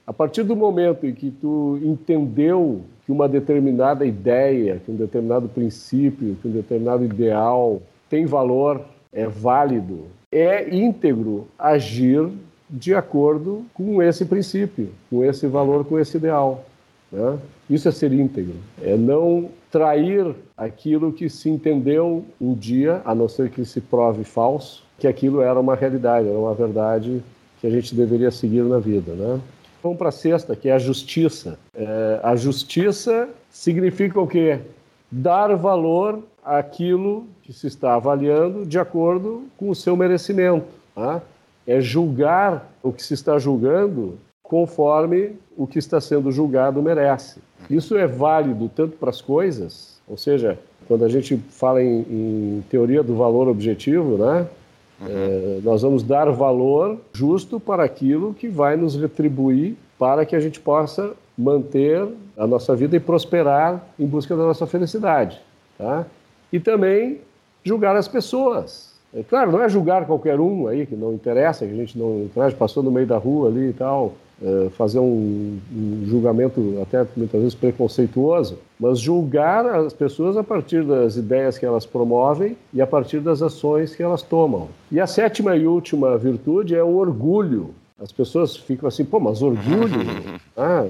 a 0.06 0.12
partir 0.12 0.44
do 0.44 0.58
momento 0.58 1.08
em 1.08 1.14
que 1.14 1.32
tu 1.32 1.80
entendeu 1.82 2.82
que 3.10 3.12
uma 3.12 3.28
determinada 3.28 4.06
ideia, 4.06 4.80
que 4.86 4.92
um 4.92 4.96
determinado 4.96 5.50
princípio, 5.50 6.38
que 6.40 6.48
um 6.48 6.52
determinado 6.52 7.04
ideal 7.04 7.82
tem 8.08 8.28
valor, 8.28 8.82
é 9.12 9.26
válido, 9.26 10.02
é 10.32 10.70
íntegro 10.70 11.48
agir 11.58 12.30
de 12.70 12.94
acordo 12.94 13.66
com 13.74 14.00
esse 14.00 14.26
princípio, 14.26 14.90
com 15.10 15.26
esse 15.26 15.48
valor, 15.48 15.86
com 15.86 15.98
esse 15.98 16.18
ideal. 16.18 16.64
Né? 17.12 17.40
Isso 17.68 17.90
é 17.90 17.92
ser 17.92 18.14
íntegro, 18.14 18.54
é 18.80 18.96
não 18.96 19.50
trair 19.72 20.36
aquilo 20.56 21.12
que 21.12 21.32
se 21.32 21.50
entendeu 21.50 22.24
um 22.40 22.54
dia, 22.54 23.02
a 23.04 23.16
não 23.16 23.28
ser 23.28 23.50
que 23.50 23.66
se 23.66 23.82
prove 23.82 24.24
falso, 24.24 24.84
que 25.00 25.08
aquilo 25.08 25.42
era 25.42 25.60
uma 25.60 25.74
realidade, 25.74 26.28
era 26.28 26.38
uma 26.38 26.54
verdade 26.54 27.24
que 27.60 27.66
a 27.66 27.72
gente 27.72 27.96
deveria 27.96 28.30
seguir 28.30 28.62
na 28.66 28.78
vida. 28.78 29.14
Né? 29.14 29.40
Vamos 29.82 29.98
para 29.98 30.10
a 30.10 30.12
sexta, 30.12 30.56
que 30.56 30.70
é 30.70 30.74
a 30.74 30.80
justiça. 30.80 31.58
É, 31.74 32.20
a 32.22 32.36
justiça 32.36 33.30
significa 33.50 34.20
o 34.20 34.28
quê? 34.28 34.60
Dar 35.12 35.56
valor 35.56 36.24
àquilo 36.44 37.26
que 37.44 37.54
se 37.54 37.68
está 37.68 37.96
avaliando 37.96 38.66
de 38.66 38.78
acordo 38.78 39.46
com 39.58 39.70
o 39.70 39.76
seu 39.76 39.96
merecimento. 39.96 40.68
Tá? 40.94 41.22
É 41.66 41.80
julgar 41.80 42.70
o 42.84 42.92
que 42.92 43.04
se 43.04 43.14
está 43.14 43.40
julgando 43.40 44.18
conforme 44.44 45.36
o 45.56 45.68
que 45.68 45.80
está 45.80 46.02
sendo 46.02 46.32
julgado 46.32 46.82
merece. 46.82 47.40
Isso 47.70 47.96
é 47.96 48.08
válido 48.08 48.70
tanto 48.74 48.98
para 48.98 49.10
as 49.10 49.22
coisas, 49.22 50.00
ou 50.08 50.18
seja, 50.18 50.58
quando 50.88 51.06
a 51.06 51.10
gente 51.10 51.38
fala 51.52 51.84
em, 51.84 52.00
em 52.10 52.66
teoria 52.70 53.04
do 53.04 53.16
valor 53.16 53.48
objetivo, 53.48 54.18
né? 54.18 54.48
É, 55.08 55.60
nós 55.64 55.82
vamos 55.82 56.04
dar 56.04 56.30
valor 56.32 56.98
justo 57.14 57.60
para 57.60 57.84
aquilo 57.84 58.34
que 58.34 58.50
vai 58.50 58.76
nos 58.76 58.96
retribuir 58.96 59.76
para 59.98 60.26
que 60.26 60.36
a 60.36 60.40
gente 60.40 60.60
possa 60.60 61.14
manter 61.38 62.06
a 62.38 62.46
nossa 62.46 62.76
vida 62.76 62.96
e 62.96 63.00
prosperar 63.00 63.84
em 63.98 64.06
busca 64.06 64.36
da 64.36 64.44
nossa 64.44 64.68
felicidade. 64.68 65.40
Tá? 65.78 66.06
E 66.52 66.60
também 66.60 67.22
julgar 67.64 67.96
as 67.96 68.08
pessoas. 68.08 68.94
É 69.14 69.24
claro, 69.24 69.52
não 69.52 69.62
é 69.62 69.70
julgar 69.70 70.06
qualquer 70.06 70.40
um 70.40 70.68
aí 70.68 70.86
que 70.86 70.96
não 70.96 71.14
interessa, 71.14 71.66
que 71.66 71.72
a 71.72 71.76
gente 71.76 71.98
não 71.98 72.30
traz, 72.34 72.54
passou 72.54 72.84
no 72.84 72.92
meio 72.92 73.08
da 73.08 73.18
rua 73.18 73.50
ali 73.50 73.70
e 73.70 73.74
tal, 73.74 74.14
é, 74.42 74.70
fazer 74.70 75.00
um, 75.00 75.58
um, 75.72 76.04
julgamento 76.08 76.80
até 76.82 77.06
muitas 77.16 77.42
vezes 77.42 77.56
preconceituoso, 77.56 78.58
mas 78.80 79.00
julgar 79.00 79.66
as 79.66 79.94
pessoas 79.94 80.38
a 80.38 80.44
partir 80.44 80.84
das 80.84 81.18
ideias 81.18 81.58
que 81.58 81.66
elas 81.66 81.86
promovem 81.86 82.56
e 82.74 82.82
a 82.82 82.88
partir 82.88 83.20
das 83.20 83.42
ações 83.42 83.94
que 83.94 84.02
elas 84.02 84.22
tomam. 84.22 84.70
E 84.92 85.00
a 85.00 85.08
sétima 85.08 85.56
e 85.58 85.68
última 85.68 86.18
virtude 86.18 86.76
é 86.76 86.84
o 86.84 86.96
orgulho. 86.96 87.72
As 88.02 88.12
pessoas 88.12 88.56
ficam 88.56 88.88
assim, 88.88 89.04
pô, 89.04 89.20
mas 89.20 89.42
orgulho? 89.42 90.00
ah, 90.56 90.88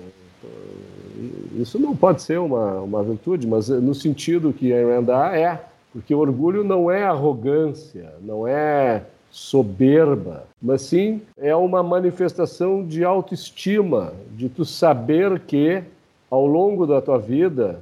isso 1.58 1.80
não 1.80 1.96
pode 1.96 2.22
ser 2.22 2.40
uma, 2.40 2.80
uma 2.82 3.04
virtude, 3.04 3.48
mas 3.48 3.68
no 3.70 3.96
sentido 3.96 4.54
que 4.54 4.72
a 4.72 4.86
Rand 4.86 5.04
dá, 5.04 5.36
é. 5.36 5.60
Porque 5.92 6.14
orgulho 6.14 6.64
não 6.64 6.92
é 6.92 7.04
arrogância, 7.04 8.14
não 8.22 8.48
é 8.48 9.02
soberba, 9.32 10.46
mas 10.62 10.82
sim 10.82 11.22
é 11.38 11.56
uma 11.56 11.84
manifestação 11.84 12.86
de 12.86 13.04
autoestima, 13.04 14.14
de 14.36 14.50
tu 14.50 14.66
saber 14.66 15.40
que 15.42 15.84
ao 16.30 16.46
longo 16.46 16.86
da 16.86 17.02
tua 17.02 17.18
vida 17.18 17.82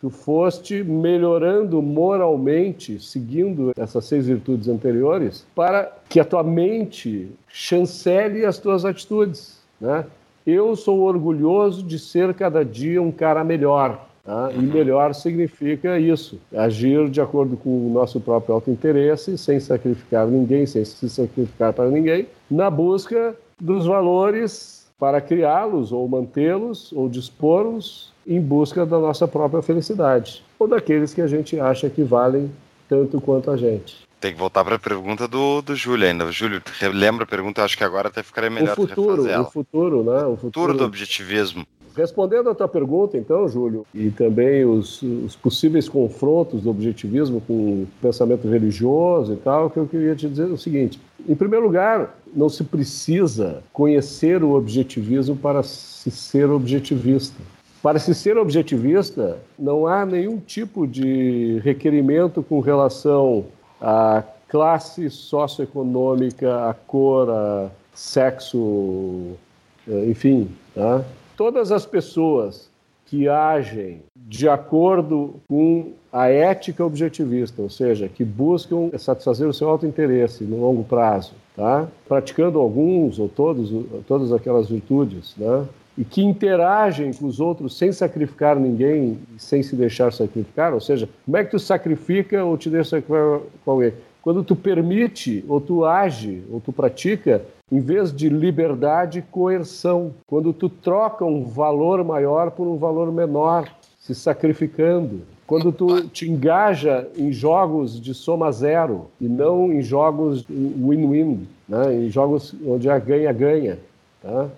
tu 0.00 0.10
foste 0.10 0.84
melhorando 0.84 1.80
moralmente, 1.80 3.00
seguindo 3.00 3.72
essas 3.76 4.04
seis 4.04 4.26
virtudes 4.26 4.68
anteriores, 4.68 5.46
para 5.54 5.90
que 6.08 6.20
a 6.20 6.24
tua 6.24 6.42
mente 6.42 7.30
chancele 7.48 8.44
as 8.44 8.58
tuas 8.58 8.84
atitudes. 8.84 9.62
Né? 9.80 10.04
Eu 10.46 10.76
sou 10.76 11.00
orgulhoso 11.00 11.82
de 11.82 11.98
ser 11.98 12.34
cada 12.34 12.62
dia 12.62 13.00
um 13.00 13.10
cara 13.10 13.42
melhor. 13.42 14.06
Tá? 14.24 14.50
E 14.52 14.58
melhor 14.58 15.14
significa 15.14 15.98
isso: 15.98 16.40
agir 16.54 17.10
de 17.10 17.20
acordo 17.20 17.56
com 17.56 17.86
o 17.86 17.92
nosso 17.92 18.20
próprio 18.20 18.54
autointeresse, 18.54 19.36
sem 19.36 19.60
sacrificar 19.60 20.26
ninguém, 20.26 20.64
sem 20.64 20.84
se 20.84 21.10
sacrificar 21.10 21.72
para 21.72 21.90
ninguém, 21.90 22.26
na 22.50 22.70
busca 22.70 23.36
dos 23.60 23.86
valores 23.86 24.86
para 24.98 25.20
criá-los 25.20 25.92
ou 25.92 26.08
mantê-los 26.08 26.92
ou 26.92 27.08
dispor-los 27.08 28.12
em 28.26 28.40
busca 28.40 28.86
da 28.86 28.98
nossa 28.98 29.28
própria 29.28 29.60
felicidade 29.60 30.42
ou 30.58 30.66
daqueles 30.66 31.12
que 31.12 31.20
a 31.20 31.26
gente 31.26 31.60
acha 31.60 31.90
que 31.90 32.02
valem 32.02 32.50
tanto 32.88 33.20
quanto 33.20 33.50
a 33.50 33.56
gente. 33.56 34.04
Tem 34.20 34.32
que 34.32 34.38
voltar 34.38 34.64
para 34.64 34.76
a 34.76 34.78
pergunta 34.78 35.28
do, 35.28 35.60
do 35.60 35.76
Júlio 35.76 36.06
ainda. 36.08 36.30
Júlio, 36.32 36.62
lembra 36.94 37.24
a 37.24 37.26
pergunta? 37.26 37.62
Acho 37.62 37.76
que 37.76 37.84
agora 37.84 38.08
até 38.08 38.22
ficaria 38.22 38.48
melhor 38.48 38.72
o 38.72 38.86
futuro, 38.86 39.28
ela. 39.28 39.42
O 39.42 39.50
futuro, 39.50 40.02
né? 40.02 40.16
O 40.16 40.36
futuro, 40.36 40.36
futuro 40.38 40.74
do 40.78 40.84
objetivismo. 40.84 41.66
Respondendo 41.96 42.50
a 42.50 42.54
tua 42.54 42.66
pergunta, 42.66 43.16
então, 43.16 43.48
Júlio, 43.48 43.86
e 43.94 44.10
também 44.10 44.64
os, 44.64 45.00
os, 45.00 45.36
possíveis 45.36 45.88
confrontos 45.88 46.62
do 46.62 46.70
objetivismo 46.70 47.40
com 47.40 47.52
o 47.52 47.88
pensamento 48.02 48.48
religioso 48.48 49.34
e 49.34 49.36
tal, 49.36 49.70
que 49.70 49.76
eu 49.76 49.86
queria 49.86 50.16
te 50.16 50.28
dizer 50.28 50.48
é 50.48 50.52
o 50.52 50.58
seguinte: 50.58 51.00
em 51.28 51.34
primeiro 51.36 51.64
lugar, 51.64 52.18
não 52.34 52.48
se 52.48 52.64
precisa 52.64 53.62
conhecer 53.72 54.42
o 54.42 54.54
objetivismo 54.54 55.36
para 55.36 55.62
se 55.62 56.10
ser 56.10 56.50
objetivista. 56.50 57.40
Para 57.80 57.98
se 57.98 58.14
ser 58.14 58.38
objetivista, 58.38 59.38
não 59.58 59.86
há 59.86 60.04
nenhum 60.04 60.38
tipo 60.38 60.86
de 60.86 61.60
requerimento 61.62 62.42
com 62.42 62.58
relação 62.58 63.44
à 63.80 64.24
classe 64.48 65.10
socioeconômica, 65.10 66.68
à 66.68 66.74
cor, 66.74 67.30
a 67.30 67.68
sexo, 67.94 69.32
eh, 69.86 70.06
enfim, 70.08 70.48
tá? 70.74 71.04
Todas 71.36 71.72
as 71.72 71.84
pessoas 71.86 72.70
que 73.06 73.28
agem 73.28 74.02
de 74.16 74.48
acordo 74.48 75.34
com 75.48 75.92
a 76.12 76.28
ética 76.28 76.84
objetivista, 76.84 77.60
ou 77.60 77.68
seja, 77.68 78.08
que 78.08 78.24
buscam 78.24 78.90
satisfazer 78.98 79.46
o 79.46 79.52
seu 79.52 79.68
autointeresse 79.68 80.44
no 80.44 80.60
longo 80.60 80.84
prazo, 80.84 81.32
tá? 81.54 81.86
praticando 82.08 82.58
alguns 82.58 83.18
ou 83.18 83.28
todos, 83.28 83.70
todas 84.06 84.32
aquelas 84.32 84.68
virtudes, 84.68 85.34
né? 85.36 85.66
e 85.96 86.04
que 86.04 86.22
interagem 86.22 87.12
com 87.12 87.26
os 87.26 87.40
outros 87.40 87.76
sem 87.76 87.92
sacrificar 87.92 88.56
ninguém, 88.58 89.18
sem 89.38 89.62
se 89.62 89.76
deixar 89.76 90.12
sacrificar, 90.12 90.72
ou 90.72 90.80
seja, 90.80 91.08
como 91.24 91.36
é 91.36 91.44
que 91.44 91.50
tu 91.50 91.58
sacrifica 91.58 92.44
ou 92.44 92.56
te 92.56 92.68
deixa 92.70 92.90
sacrificar 92.90 93.40
com 93.64 93.70
alguém? 93.70 93.92
Quando 94.22 94.42
tu 94.42 94.56
permite, 94.56 95.44
ou 95.46 95.60
tu 95.60 95.84
age, 95.84 96.42
ou 96.50 96.58
tu 96.58 96.72
pratica 96.72 97.44
em 97.74 97.80
vez 97.80 98.14
de 98.14 98.28
liberdade, 98.28 99.20
coerção. 99.32 100.14
Quando 100.28 100.52
tu 100.52 100.68
troca 100.68 101.24
um 101.24 101.42
valor 101.42 102.04
maior 102.04 102.52
por 102.52 102.68
um 102.68 102.76
valor 102.76 103.10
menor, 103.10 103.68
se 103.98 104.14
sacrificando. 104.14 105.22
Quando 105.44 105.72
tu 105.72 106.06
te 106.06 106.30
engaja 106.30 107.08
em 107.16 107.32
jogos 107.32 108.00
de 108.00 108.14
soma 108.14 108.52
zero 108.52 109.10
e 109.20 109.26
não 109.26 109.72
em 109.72 109.82
jogos 109.82 110.44
win-win, 110.48 111.48
né? 111.68 111.92
em 111.92 112.10
jogos 112.10 112.54
onde 112.64 112.88
a 112.88 112.96
ganha-ganha. 112.96 113.80
Tá? 114.22 114.48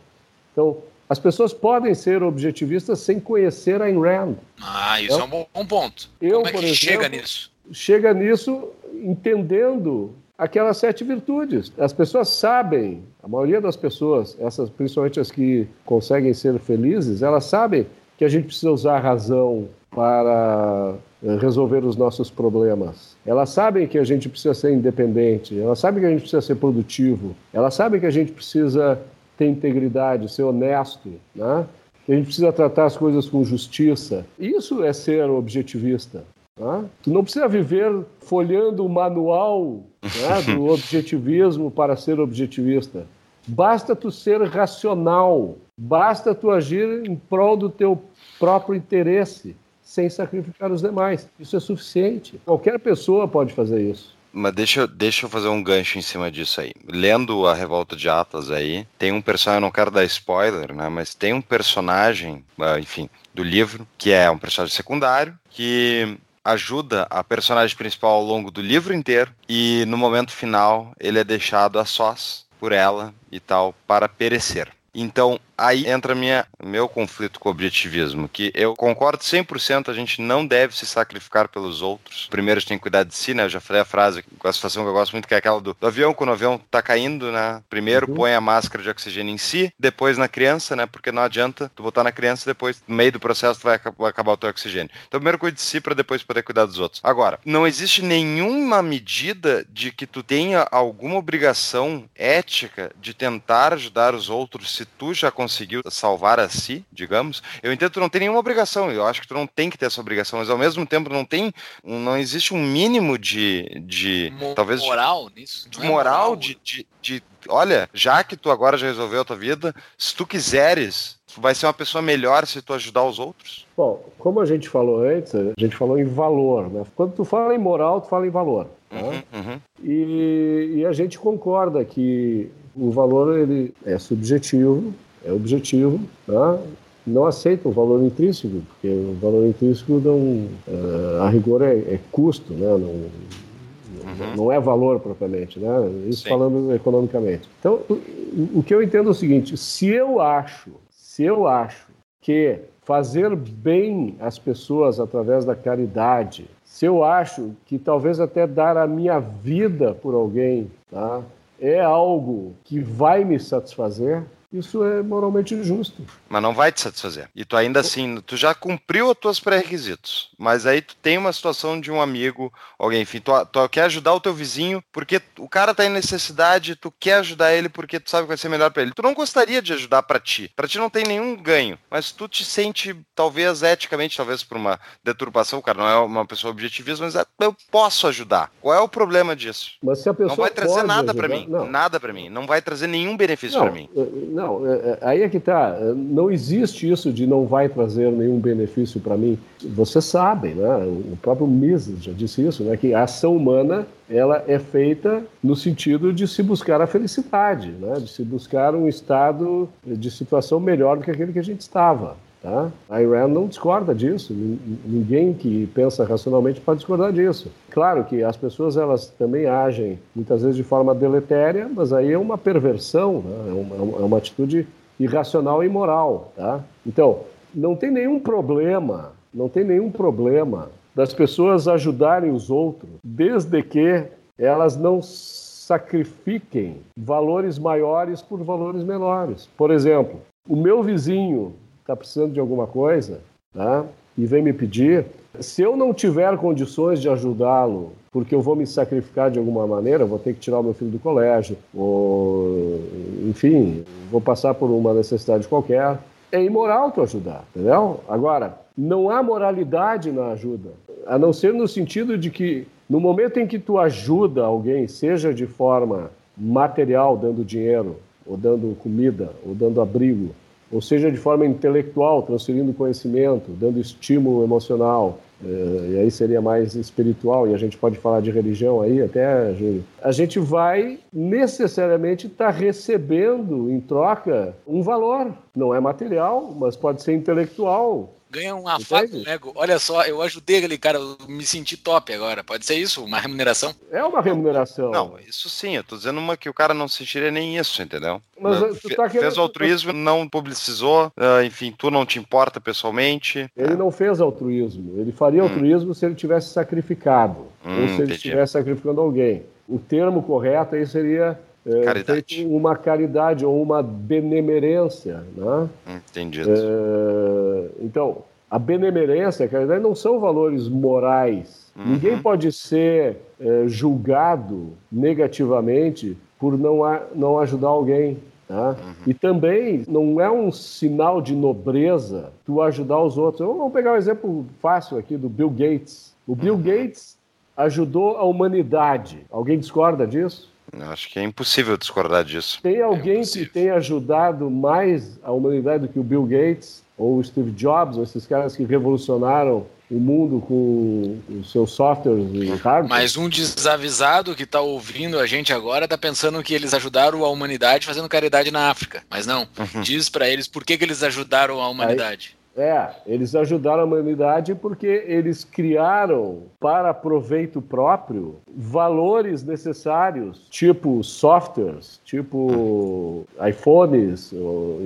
Então, 0.52 0.76
as 1.08 1.18
pessoas 1.18 1.54
podem 1.54 1.94
ser 1.94 2.22
objetivistas 2.22 2.98
sem 2.98 3.18
conhecer 3.18 3.80
a 3.80 3.86
Ayn 3.86 3.98
Rand. 3.98 4.34
Ah, 4.60 5.00
isso 5.00 5.14
então, 5.14 5.20
é 5.20 5.24
um 5.24 5.46
bom 5.54 5.66
ponto. 5.66 6.10
Eu, 6.20 6.42
Como 6.42 6.48
é 6.48 6.50
que 6.50 6.58
exemplo, 6.58 6.74
chega 6.74 7.08
nisso? 7.08 7.50
Chega 7.72 8.12
nisso 8.12 8.68
entendendo 8.92 10.14
aquelas 10.39 10.76
sete 10.76 11.05
virtudes. 11.05 11.72
As 11.78 11.93
pessoas 11.93 12.28
sabem, 12.28 13.03
a 13.22 13.28
maioria 13.28 13.61
das 13.61 13.76
pessoas, 13.76 14.37
essas 14.41 14.68
principalmente 14.68 15.20
as 15.20 15.30
que 15.30 15.66
conseguem 15.84 16.34
ser 16.34 16.59
felizes, 16.59 17.22
elas 17.22 17.45
sabem 17.45 17.87
que 18.18 18.24
a 18.24 18.28
gente 18.28 18.47
precisa 18.47 18.70
usar 18.70 18.97
a 18.97 19.01
razão 19.01 19.68
para 19.91 20.95
eh, 21.22 21.37
resolver 21.41 21.84
os 21.84 21.97
nossos 21.97 22.30
problemas. 22.30 23.16
Elas 23.24 23.51
sabem 23.51 23.87
que 23.87 23.99
a 23.99 24.05
gente 24.05 24.28
precisa 24.28 24.55
ser 24.55 24.72
independente, 24.72 25.59
elas 25.59 25.78
sabem 25.78 26.01
que 26.01 26.07
a 26.07 26.11
gente 26.11 26.20
precisa 26.20 26.43
ser 26.43 26.57
produtivo, 26.57 27.34
elas 27.53 27.74
sabem 27.74 28.01
que 28.01 28.07
a 28.07 28.11
gente 28.11 28.32
precisa 28.32 29.01
ter 29.37 29.47
integridade, 29.47 30.32
ser 30.32 30.43
honesto, 30.43 31.11
né? 31.34 31.66
que 32.05 32.12
a 32.12 32.16
gente 32.16 32.26
precisa 32.26 32.53
tratar 32.53 32.87
as 32.87 32.97
coisas 32.97 33.28
com 33.28 33.43
justiça. 33.43 34.24
Isso 34.39 34.84
é 34.84 34.93
ser 34.93 35.28
objetivista. 35.28 36.24
Né? 36.59 36.84
Tu 37.02 37.11
não 37.11 37.22
precisa 37.22 37.46
viver 37.46 38.04
folhando 38.20 38.84
o 38.84 38.88
manual 38.88 39.82
né, 40.02 40.54
do 40.54 40.66
objetivismo 40.72 41.70
para 41.70 41.96
ser 41.96 42.18
objetivista. 42.18 43.07
Basta 43.46 43.94
tu 43.94 44.11
ser 44.11 44.42
racional, 44.42 45.57
basta 45.78 46.34
tu 46.34 46.50
agir 46.50 47.07
em 47.07 47.14
prol 47.14 47.57
do 47.57 47.70
teu 47.70 48.02
próprio 48.40 48.74
interesse, 48.74 49.54
sem 49.82 50.11
sacrificar 50.11 50.72
os 50.72 50.82
demais. 50.82 51.28
Isso 51.38 51.57
é 51.57 51.61
suficiente. 51.61 52.40
Qualquer 52.44 52.78
pessoa 52.80 53.28
pode 53.28 53.54
fazer 53.54 53.80
isso. 53.80 54.16
Mas 54.32 54.52
deixa, 54.52 54.86
deixa 54.86 55.24
eu 55.24 55.30
fazer 55.30 55.48
um 55.48 55.62
gancho 55.62 55.96
em 55.96 56.02
cima 56.02 56.30
disso 56.30 56.61
aí. 56.61 56.72
Lendo 56.86 57.46
a 57.46 57.54
Revolta 57.54 57.96
de 57.96 58.07
Atlas 58.07 58.50
aí, 58.50 58.86
tem 58.98 59.11
um 59.11 59.22
personagem, 59.22 59.62
eu 59.62 59.66
não 59.66 59.70
quero 59.70 59.90
dar 59.90 60.04
spoiler, 60.04 60.74
né? 60.74 60.90
Mas 60.90 61.14
tem 61.14 61.32
um 61.32 61.40
personagem, 61.40 62.44
ah, 62.61 62.78
enfim, 62.78 63.09
do 63.32 63.42
livro, 63.42 63.86
que 63.96 64.11
é 64.12 64.30
um 64.30 64.36
personagem 64.36 64.76
secundário, 64.76 65.38
que 65.48 66.18
ajuda 66.47 67.07
a 67.11 67.24
personagem 67.24 67.76
principal 67.76 68.12
ao 68.12 68.24
longo 68.24 68.51
do 68.51 68.61
livro 68.61 68.94
inteiro 68.94 69.32
e 69.49 69.84
no 69.88 69.97
momento 69.97 70.30
final 70.30 70.92
ele 70.99 71.18
é 71.18 71.24
deixado 71.24 71.78
a 71.78 71.84
sós 71.84 72.47
por 72.61 72.70
ela 72.70 73.12
e 73.30 73.40
tal 73.40 73.74
para 73.86 74.09
perecer. 74.09 74.68
Então, 74.94 75.38
aí 75.57 75.88
entra 75.88 76.14
minha, 76.14 76.46
meu 76.62 76.88
conflito 76.88 77.40
com 77.40 77.48
o 77.48 77.52
objetivismo, 77.52 78.28
que 78.28 78.52
eu 78.54 78.74
concordo 78.74 79.22
100%, 79.22 79.88
a 79.88 79.94
gente 79.94 80.20
não 80.20 80.46
deve 80.46 80.76
se 80.76 80.86
sacrificar 80.86 81.48
pelos 81.48 81.82
outros. 81.82 82.26
Primeiro 82.30 82.59
a 82.59 82.61
gente 82.61 82.68
tem 82.68 82.78
que 82.78 82.82
cuidar 82.82 83.04
de 83.04 83.14
si, 83.14 83.34
né? 83.34 83.44
Eu 83.44 83.48
já 83.48 83.61
falei 83.61 83.82
a 83.82 83.84
frase 83.84 84.24
a 84.42 84.52
situação 84.52 84.82
que 84.82 84.88
eu 84.88 84.92
gosto 84.92 85.12
muito, 85.12 85.26
que 85.26 85.34
é 85.34 85.38
aquela 85.38 85.61
do, 85.61 85.76
do 85.78 85.86
avião, 85.86 86.14
quando 86.14 86.30
o 86.30 86.32
avião 86.32 86.61
tá 86.70 86.80
caindo, 86.82 87.32
né? 87.32 87.62
Primeiro 87.68 88.09
uhum. 88.09 88.14
põe 88.14 88.34
a 88.34 88.40
máscara 88.40 88.82
de 88.82 88.90
oxigênio 88.90 89.34
em 89.34 89.38
si, 89.38 89.72
depois 89.78 90.16
na 90.16 90.28
criança, 90.28 90.76
né? 90.76 90.86
Porque 90.86 91.11
não 91.11 91.22
adianta 91.22 91.70
tu 91.74 91.82
botar 91.82 92.04
na 92.04 92.12
criança 92.12 92.44
depois, 92.46 92.82
no 92.86 92.94
meio 92.94 93.12
do 93.12 93.20
processo, 93.20 93.61
tu 93.61 93.64
vai, 93.64 93.78
vai 93.98 94.11
acabar 94.11 94.32
o 94.32 94.36
teu 94.36 94.50
oxigênio. 94.50 94.90
Então, 95.07 95.20
primeiro 95.20 95.38
cuide 95.38 95.57
de 95.57 95.62
si 95.62 95.80
para 95.80 95.94
depois 95.94 96.22
poder 96.22 96.42
cuidar 96.42 96.66
dos 96.66 96.78
outros. 96.78 97.00
Agora, 97.02 97.38
não 97.44 97.66
existe 97.66 98.02
nenhuma 98.02 98.82
medida 98.82 99.64
de 99.68 99.90
que 99.90 100.07
tu 100.07 100.22
tenha 100.22 100.66
alguma 100.70 101.16
obrigação 101.16 102.04
ética 102.14 102.92
de 103.00 103.14
tentar 103.14 103.72
ajudar 103.72 104.14
os 104.14 104.28
outros 104.28 104.74
se 104.74 104.84
tu 104.84 105.12
já 105.12 105.30
conseguiu 105.30 105.45
salvar 105.90 106.40
a 106.40 106.49
si, 106.49 106.84
digamos. 106.92 107.42
Eu 107.62 107.72
entendo 107.72 107.90
que 107.90 107.94
tu 107.94 108.01
não 108.01 108.09
tem 108.09 108.20
nenhuma 108.20 108.38
obrigação, 108.38 108.90
eu 108.90 109.07
acho 109.07 109.20
que 109.20 109.28
tu 109.28 109.34
não 109.34 109.47
tem 109.47 109.70
que 109.70 109.78
ter 109.78 109.86
essa 109.86 110.01
obrigação, 110.01 110.38
mas 110.38 110.51
ao 110.51 110.59
mesmo 110.59 110.86
tempo 110.86 111.11
não 111.11 111.24
tem, 111.24 111.53
não 111.84 112.16
existe 112.16 112.55
um 112.55 112.62
mínimo 112.62 113.18
de, 113.18 113.82
de 113.86 114.32
Mo 114.38 114.55
talvez 114.55 114.80
moral 114.80 115.30
nisso, 115.34 115.68
de, 115.68 115.84
é 115.84 115.88
moral, 115.88 116.30
moral 116.30 116.36
de, 116.36 116.59
de, 116.62 116.86
de, 117.01 117.22
olha, 117.49 117.88
já 117.92 118.22
que 118.24 118.36
tu 118.36 118.51
agora 118.51 118.76
já 118.76 118.86
resolveu 118.86 119.20
a 119.20 119.24
tua 119.24 119.36
vida, 119.36 119.74
se 119.97 120.14
tu 120.14 120.26
quiseres, 120.26 121.18
tu 121.32 121.40
vai 121.40 121.55
ser 121.55 121.66
uma 121.66 121.74
pessoa 121.74 122.03
melhor 122.03 122.47
se 122.47 122.62
tu 122.62 122.72
ajudar 122.72 123.05
os 123.05 123.18
outros. 123.18 123.66
Bom, 123.76 124.05
como 124.18 124.40
a 124.40 124.47
gente 124.47 124.68
falou 124.68 125.01
antes, 125.01 125.34
a 125.34 125.53
gente 125.59 125.76
falou 125.76 125.99
em 125.99 126.05
valor, 126.05 126.70
né? 126.70 126.84
Quando 126.94 127.12
tu 127.14 127.24
fala 127.24 127.55
em 127.55 127.59
moral, 127.59 128.01
tu 128.01 128.09
fala 128.09 128.26
em 128.26 128.30
valor. 128.30 128.68
Tá? 128.88 128.97
Uhum, 128.97 129.22
uhum. 129.32 129.61
E, 129.82 130.72
e 130.76 130.86
a 130.86 130.92
gente 130.92 131.18
concorda 131.18 131.84
que 131.84 132.51
o 132.74 132.90
valor 132.90 133.38
ele 133.38 133.74
é 133.84 133.99
subjetivo, 133.99 134.94
é 135.26 135.32
objetivo, 135.32 136.00
tá? 136.26 136.58
não 137.06 137.24
aceita 137.24 137.68
o 137.68 137.72
valor 137.72 138.02
intrínseco, 138.02 138.62
porque 138.68 138.88
o 138.88 139.16
valor 139.20 139.46
intrínseco 139.46 140.00
não, 140.00 140.48
uh, 140.66 141.22
a 141.22 141.28
rigor 141.28 141.62
é, 141.62 141.76
é 141.76 142.00
custo, 142.10 142.52
né? 142.52 142.66
não, 142.66 142.78
uhum. 142.78 144.36
não 144.36 144.52
é 144.52 144.58
valor 144.58 144.98
propriamente, 144.98 145.60
né? 145.60 145.68
isso 146.08 146.24
Sim. 146.24 146.28
falando 146.28 146.74
economicamente. 146.74 147.48
Então, 147.60 147.80
o, 147.88 148.58
o 148.58 148.62
que 148.62 148.74
eu 148.74 148.82
entendo 148.82 149.08
é 149.08 149.12
o 149.12 149.14
seguinte, 149.14 149.56
se 149.56 149.86
eu 149.86 150.20
acho, 150.20 150.70
se 150.90 151.22
eu 151.22 151.46
acho 151.46 151.86
que 152.20 152.58
fazer 152.82 153.34
bem 153.36 154.16
às 154.20 154.38
pessoas 154.38 154.98
através 154.98 155.44
da 155.44 155.54
caridade, 155.54 156.46
se 156.64 156.86
eu 156.86 157.04
acho 157.04 157.52
que 157.66 157.78
talvez 157.78 158.18
até 158.18 158.46
dar 158.46 158.76
a 158.76 158.86
minha 158.86 159.20
vida 159.20 159.94
por 159.94 160.14
alguém, 160.14 160.70
tá? 160.90 161.22
é 161.60 161.80
algo 161.80 162.54
que 162.64 162.80
vai 162.80 163.24
me 163.24 163.38
satisfazer, 163.40 164.22
isso 164.59 164.84
é 164.84 165.02
moralmente 165.02 165.62
justo. 165.62 166.04
Mas 166.28 166.42
não 166.42 166.54
vai 166.54 166.72
te 166.72 166.80
satisfazer. 166.80 167.28
E 167.34 167.44
tu 167.44 167.57
ainda 167.57 167.80
assim, 167.80 168.20
tu 168.20 168.36
já 168.36 168.54
cumpriu 168.54 169.11
os 169.11 169.18
teus 169.18 169.40
pré-requisitos. 169.40 170.30
Mas 170.38 170.66
aí 170.66 170.82
tu 170.82 170.96
tem 170.96 171.18
uma 171.18 171.32
situação 171.32 171.80
de 171.80 171.90
um 171.90 172.00
amigo, 172.00 172.52
alguém, 172.78 173.02
enfim, 173.02 173.20
tu, 173.20 173.32
tu 173.46 173.68
quer 173.68 173.84
ajudar 173.84 174.14
o 174.14 174.20
teu 174.20 174.34
vizinho 174.34 174.82
porque 174.92 175.20
o 175.38 175.48
cara 175.48 175.74
tá 175.74 175.84
em 175.84 175.90
necessidade, 175.90 176.76
tu 176.76 176.92
quer 176.98 177.14
ajudar 177.14 177.54
ele 177.54 177.68
porque 177.68 178.00
tu 178.00 178.11
sabe 178.11 178.24
que 178.24 178.28
vai 178.28 178.36
ser 178.36 178.48
melhor 178.48 178.70
para 178.70 178.82
ele. 178.82 178.92
Tu 178.92 179.02
não 179.02 179.14
gostaria 179.14 179.62
de 179.62 179.72
ajudar 179.72 180.02
para 180.02 180.20
ti. 180.20 180.50
Para 180.57 180.68
ti 180.68 180.78
não 180.78 180.90
tem 180.90 181.04
nenhum 181.04 181.36
ganho, 181.36 181.78
mas 181.90 182.12
tu 182.12 182.28
te 182.28 182.44
sente 182.44 182.96
talvez 183.14 183.62
eticamente, 183.62 184.16
talvez 184.16 184.42
por 184.42 184.57
uma 184.57 184.78
deturpação, 185.02 185.59
o 185.59 185.62
cara 185.62 185.78
não 185.78 185.88
é 185.88 185.98
uma 185.98 186.26
pessoa 186.26 186.50
objetivista, 186.50 187.04
mas 187.04 187.14
é, 187.14 187.24
eu 187.40 187.54
posso 187.70 188.07
ajudar. 188.07 188.50
Qual 188.61 188.74
é 188.74 188.80
o 188.80 188.88
problema 188.88 189.34
disso? 189.36 189.72
Mas 189.82 189.98
se 190.00 190.09
a 190.09 190.14
pessoa 190.14 190.28
não 190.28 190.36
vai 190.36 190.50
trazer 190.50 190.82
nada 190.82 191.14
para 191.14 191.28
mim, 191.28 191.46
não. 191.48 191.68
nada 191.68 192.00
para 192.00 192.12
mim, 192.12 192.28
não 192.28 192.46
vai 192.46 192.61
trazer 192.61 192.86
nenhum 192.86 193.16
benefício 193.16 193.61
para 193.61 193.70
mim. 193.70 193.88
Eh, 193.96 194.07
não, 194.47 194.66
eh, 194.66 194.99
aí 195.01 195.22
é 195.22 195.28
que 195.28 195.40
tá. 195.40 195.76
Não 195.94 196.30
existe 196.30 196.90
isso 196.90 197.12
de 197.12 197.26
não 197.26 197.47
vai 197.47 197.68
trazer 197.68 198.11
nenhum 198.12 198.38
benefício 198.38 199.01
para 199.01 199.16
mim. 199.16 199.38
Vocês 199.62 200.05
sabem, 200.05 200.55
né? 200.55 200.76
O 201.12 201.16
próprio 201.20 201.47
Mises 201.47 202.03
já 202.03 202.12
disse 202.12 202.47
isso, 202.47 202.62
né? 202.62 202.76
Que 202.76 202.94
a 202.94 203.03
ação 203.03 203.36
humana 203.36 203.86
ela 204.09 204.44
é 204.47 204.59
feita 204.59 205.22
no 205.42 205.57
sentido 205.57 206.12
de 206.12 206.28
se 206.28 206.42
buscar 206.42 206.80
a 206.80 206.86
felicidade, 206.86 207.70
né? 207.70 207.94
De 207.94 208.09
se 208.09 208.22
buscar 208.22 208.74
um 208.74 208.86
estado 208.86 209.68
de 209.84 210.11
situação 210.11 210.61
melhor 210.61 210.97
do 210.97 211.05
que 211.05 211.11
aquele 211.11 211.32
que 211.32 211.38
a 211.38 211.44
gente 211.44 211.61
estava. 211.61 212.16
Tá? 212.47 212.70
A 212.88 213.03
Iran 213.03 213.26
não 213.26 213.49
discorda 213.49 213.92
disso. 213.92 214.32
Ninguém 214.32 215.34
que 215.34 215.66
pensa 215.74 216.05
racionalmente 216.05 216.61
pode 216.61 216.78
discordar 216.78 217.12
disso. 217.12 217.51
Claro 217.70 218.05
que 218.05 218.22
as 218.22 218.36
pessoas 218.36 218.76
elas 218.76 219.09
também 219.09 219.47
agem 219.47 219.99
muitas 220.14 220.42
vezes 220.42 220.57
de 220.57 220.62
forma 220.62 220.94
deletéria, 220.94 221.68
mas 221.68 221.92
aí 221.92 222.12
é 222.12 222.18
uma 222.18 222.38
perversão, 222.38 223.14
né? 223.14 223.49
é, 223.49 223.53
uma, 223.53 223.99
é 223.99 224.05
uma 224.05 224.18
atitude 224.18 224.64
irracional 225.01 225.64
e 225.64 225.66
imoral. 225.66 226.32
Tá? 226.36 226.61
Então, 226.86 227.18
não 227.53 227.74
tem 227.74 227.90
nenhum 227.90 228.20
problema, 228.20 229.11
não 229.34 229.49
tem 229.49 229.64
nenhum 229.64 229.90
problema 229.90 230.68
das 230.94 231.12
pessoas 231.12 231.66
ajudarem 231.66 232.30
os 232.30 232.49
outros, 232.49 232.88
desde 233.03 233.61
que 233.61 234.05
elas 234.38 234.76
não 234.76 235.03
sacrifiquem 235.03 236.76
valores 236.97 237.59
maiores 237.59 238.22
por 238.22 238.40
valores 238.44 238.84
menores. 238.84 239.49
Por 239.57 239.72
exemplo, 239.72 240.20
o 240.49 240.55
meu 240.55 240.80
vizinho 240.80 241.55
está 241.87 241.95
precisando 241.95 242.32
de 242.32 242.41
alguma 242.41 242.66
coisa, 242.66 243.20
tá? 243.55 243.87
e 244.18 244.26
vem 244.26 244.43
me 244.43 244.53
pedir, 244.53 245.07
se 245.39 245.62
eu 245.62 245.76
não 245.76 245.95
tiver 245.95 246.37
condições 246.39 247.01
de 247.01 247.09
ajudá-lo, 247.09 247.93
porque 248.11 248.34
eu 248.34 248.41
vou 248.41 248.57
me 248.57 248.66
sacrificar 248.66 249.30
de 249.30 249.39
alguma 249.39 249.66
maneira, 249.66 250.05
vou 250.05 250.18
ter 250.18 250.32
que 250.32 250.41
tirar 250.41 250.59
o 250.59 250.62
meu 250.62 250.74
filho 250.74 250.91
do 250.91 250.99
colégio, 250.99 251.57
ou, 251.74 252.80
enfim, 253.28 253.84
vou 254.11 254.20
passar 254.20 254.55
por 254.55 254.70
uma 254.70 254.95
necessidade 254.95 255.47
qualquer, 255.47 255.99
é 256.32 256.43
imoral 256.43 256.91
tu 256.91 257.03
ajudar, 257.03 257.45
entendeu? 257.55 258.01
Agora, 258.09 258.59
não 258.76 259.11
há 259.11 259.22
moralidade 259.22 260.11
na 260.11 260.28
ajuda, 260.28 260.70
a 261.07 261.18
não 261.18 261.32
ser 261.32 261.53
no 261.53 261.68
sentido 261.68 262.16
de 262.16 262.30
que 262.30 262.66
no 262.89 262.99
momento 262.99 263.39
em 263.39 263.47
que 263.47 263.59
tu 263.59 263.78
ajuda 263.78 264.45
alguém, 264.45 264.89
seja 264.89 265.32
de 265.32 265.47
forma 265.47 266.11
material, 266.37 267.16
dando 267.16 267.45
dinheiro, 267.45 267.97
ou 268.26 268.37
dando 268.37 268.76
comida, 268.76 269.30
ou 269.47 269.55
dando 269.55 269.80
abrigo, 269.80 270.30
ou 270.70 270.80
seja 270.80 271.10
de 271.10 271.16
forma 271.16 271.46
intelectual, 271.46 272.22
transferindo 272.22 272.72
conhecimento, 272.72 273.50
dando 273.52 273.78
estímulo 273.78 274.42
emocional, 274.42 275.20
eh, 275.44 275.90
e 275.90 275.98
aí 275.98 276.10
seria 276.10 276.40
mais 276.40 276.74
espiritual, 276.74 277.46
e 277.46 277.54
a 277.54 277.58
gente 277.58 277.76
pode 277.76 277.96
falar 277.98 278.20
de 278.20 278.30
religião 278.30 278.80
aí 278.80 279.02
até, 279.02 279.54
Júlio, 279.54 279.84
a 280.02 280.10
gente 280.10 280.38
vai 280.38 280.98
necessariamente 281.12 282.26
estar 282.26 282.52
tá 282.52 282.58
recebendo 282.58 283.70
em 283.70 283.80
troca 283.80 284.54
um 284.66 284.82
valor. 284.82 285.32
Não 285.54 285.74
é 285.74 285.80
material, 285.80 286.54
mas 286.58 286.76
pode 286.76 287.02
ser 287.02 287.14
intelectual, 287.14 288.15
ganha 288.37 288.55
uma 288.55 288.78
faca 288.78 289.09
no 289.09 289.26
ego. 289.28 289.53
Olha 289.55 289.78
só, 289.78 290.03
eu 290.05 290.20
ajudei 290.20 290.59
aquele 290.59 290.76
cara, 290.76 290.99
eu 290.99 291.16
me 291.26 291.45
senti 291.45 291.76
top 291.76 292.12
agora. 292.12 292.45
Pode 292.45 292.66
ser 292.66 292.74
isso? 292.74 293.03
Uma 293.03 293.18
remuneração? 293.18 293.74
É 293.91 294.03
uma 294.05 294.20
remuneração. 294.20 294.91
Não, 294.91 295.18
isso 295.26 295.49
sim, 295.49 295.76
eu 295.76 295.84
tô 295.84 295.97
dizendo 295.97 296.18
uma 296.18 296.37
que 296.37 296.49
o 296.49 296.55
cara 296.55 296.74
não 296.74 296.87
sentiria 296.87 297.30
nem 297.30 297.57
isso, 297.57 297.82
entendeu? 297.82 298.20
Mas 298.39 298.59
tu 298.80 298.89
tá 298.91 299.09
querendo... 299.09 299.22
Fez 299.22 299.39
altruísmo, 299.39 299.93
não 299.93 300.28
publicizou, 300.28 301.07
uh, 301.07 301.43
enfim, 301.45 301.74
tu 301.76 301.91
não 301.91 302.05
te 302.05 302.18
importa 302.18 302.61
pessoalmente. 302.61 303.51
Ele 303.57 303.74
não 303.74 303.91
fez 303.91 304.20
altruísmo. 304.20 305.01
Ele 305.01 305.12
faria 305.12 305.43
hum. 305.43 305.47
altruísmo 305.47 305.95
se 305.95 306.05
ele 306.05 306.14
tivesse 306.14 306.51
sacrificado. 306.51 307.47
Hum, 307.64 307.82
ou 307.82 307.89
se 307.89 307.95
ele 307.95 308.03
entendi. 308.03 308.14
estivesse 308.14 308.53
sacrificando 308.53 309.01
alguém. 309.01 309.45
O 309.68 309.78
termo 309.78 310.22
correto 310.22 310.74
aí 310.74 310.87
seria 310.87 311.39
caridade. 311.84 312.46
uma 312.48 312.76
caridade 312.76 313.44
ou 313.44 313.60
uma 313.60 313.82
benemerência. 313.82 315.24
Né? 315.36 315.68
Entendido. 315.96 316.50
É, 316.50 317.68
então, 317.80 318.18
a 318.50 318.58
benemerência 318.58 319.44
e 319.44 319.46
a 319.46 319.48
caridade 319.48 319.82
não 319.82 319.94
são 319.94 320.20
valores 320.20 320.68
morais. 320.68 321.72
Uhum. 321.76 321.92
Ninguém 321.92 322.18
pode 322.18 322.52
ser 322.52 323.16
é, 323.40 323.64
julgado 323.66 324.68
negativamente 324.90 326.16
por 326.38 326.56
não, 326.56 326.84
a, 326.84 327.02
não 327.14 327.38
ajudar 327.38 327.68
alguém. 327.68 328.18
Tá? 328.46 328.70
Uhum. 328.70 328.94
E 329.08 329.14
também 329.14 329.84
não 329.88 330.20
é 330.20 330.30
um 330.30 330.52
sinal 330.52 331.20
de 331.20 331.34
nobreza 331.34 332.32
tu 332.44 332.62
ajudar 332.62 333.00
os 333.00 333.18
outros. 333.18 333.46
Vamos 333.46 333.72
pegar 333.72 333.94
um 333.94 333.96
exemplo 333.96 334.46
fácil 334.60 334.96
aqui 334.96 335.16
do 335.16 335.28
Bill 335.28 335.50
Gates. 335.50 336.14
O 336.26 336.36
Bill 336.36 336.54
uhum. 336.54 336.62
Gates 336.62 337.16
ajudou 337.56 338.16
a 338.16 338.22
humanidade. 338.22 339.26
Alguém 339.30 339.58
discorda 339.58 340.06
disso? 340.06 340.54
Acho 340.84 341.08
que 341.08 341.18
é 341.18 341.22
impossível 341.22 341.76
discordar 341.76 342.24
disso. 342.24 342.60
Tem 342.62 342.80
alguém 342.80 343.20
é 343.20 343.24
que 343.24 343.46
tenha 343.46 343.74
ajudado 343.74 344.50
mais 344.50 345.18
a 345.22 345.32
humanidade 345.32 345.86
do 345.86 345.88
que 345.92 345.98
o 345.98 346.02
Bill 346.02 346.24
Gates 346.24 346.82
ou 346.98 347.18
o 347.18 347.24
Steve 347.24 347.50
Jobs, 347.50 347.96
ou 347.96 348.02
esses 348.02 348.26
caras 348.26 348.56
que 348.56 348.64
revolucionaram 348.64 349.66
o 349.90 350.00
mundo 350.00 350.40
com 350.40 351.20
os 351.40 351.52
seus 351.52 351.70
softwares 351.70 352.26
e 352.32 352.48
hardware. 352.56 352.88
Mas 352.88 353.16
um 353.16 353.28
desavisado 353.28 354.34
que 354.34 354.42
está 354.42 354.60
ouvindo 354.60 355.18
a 355.18 355.26
gente 355.26 355.52
agora 355.52 355.84
está 355.84 355.96
pensando 355.96 356.42
que 356.42 356.54
eles 356.54 356.74
ajudaram 356.74 357.24
a 357.24 357.28
humanidade 357.28 357.86
fazendo 357.86 358.08
caridade 358.08 358.50
na 358.50 358.68
África. 358.68 359.04
Mas 359.08 359.26
não, 359.26 359.46
uhum. 359.58 359.82
diz 359.82 360.08
para 360.08 360.28
eles 360.28 360.48
por 360.48 360.64
que, 360.64 360.76
que 360.76 360.84
eles 360.84 361.02
ajudaram 361.02 361.60
a 361.60 361.68
humanidade. 361.68 362.36
É, 362.57 362.88
eles 363.07 363.34
ajudaram 363.34 363.82
a 363.82 363.84
humanidade 363.84 364.54
porque 364.54 365.04
eles 365.07 365.44
criaram, 365.44 366.44
para 366.59 366.94
proveito 366.94 367.61
próprio, 367.61 368.36
valores 368.57 369.44
necessários, 369.44 370.46
tipo 370.48 371.04
softwares, 371.04 372.00
tipo 372.04 373.26
iPhones, 373.46 374.32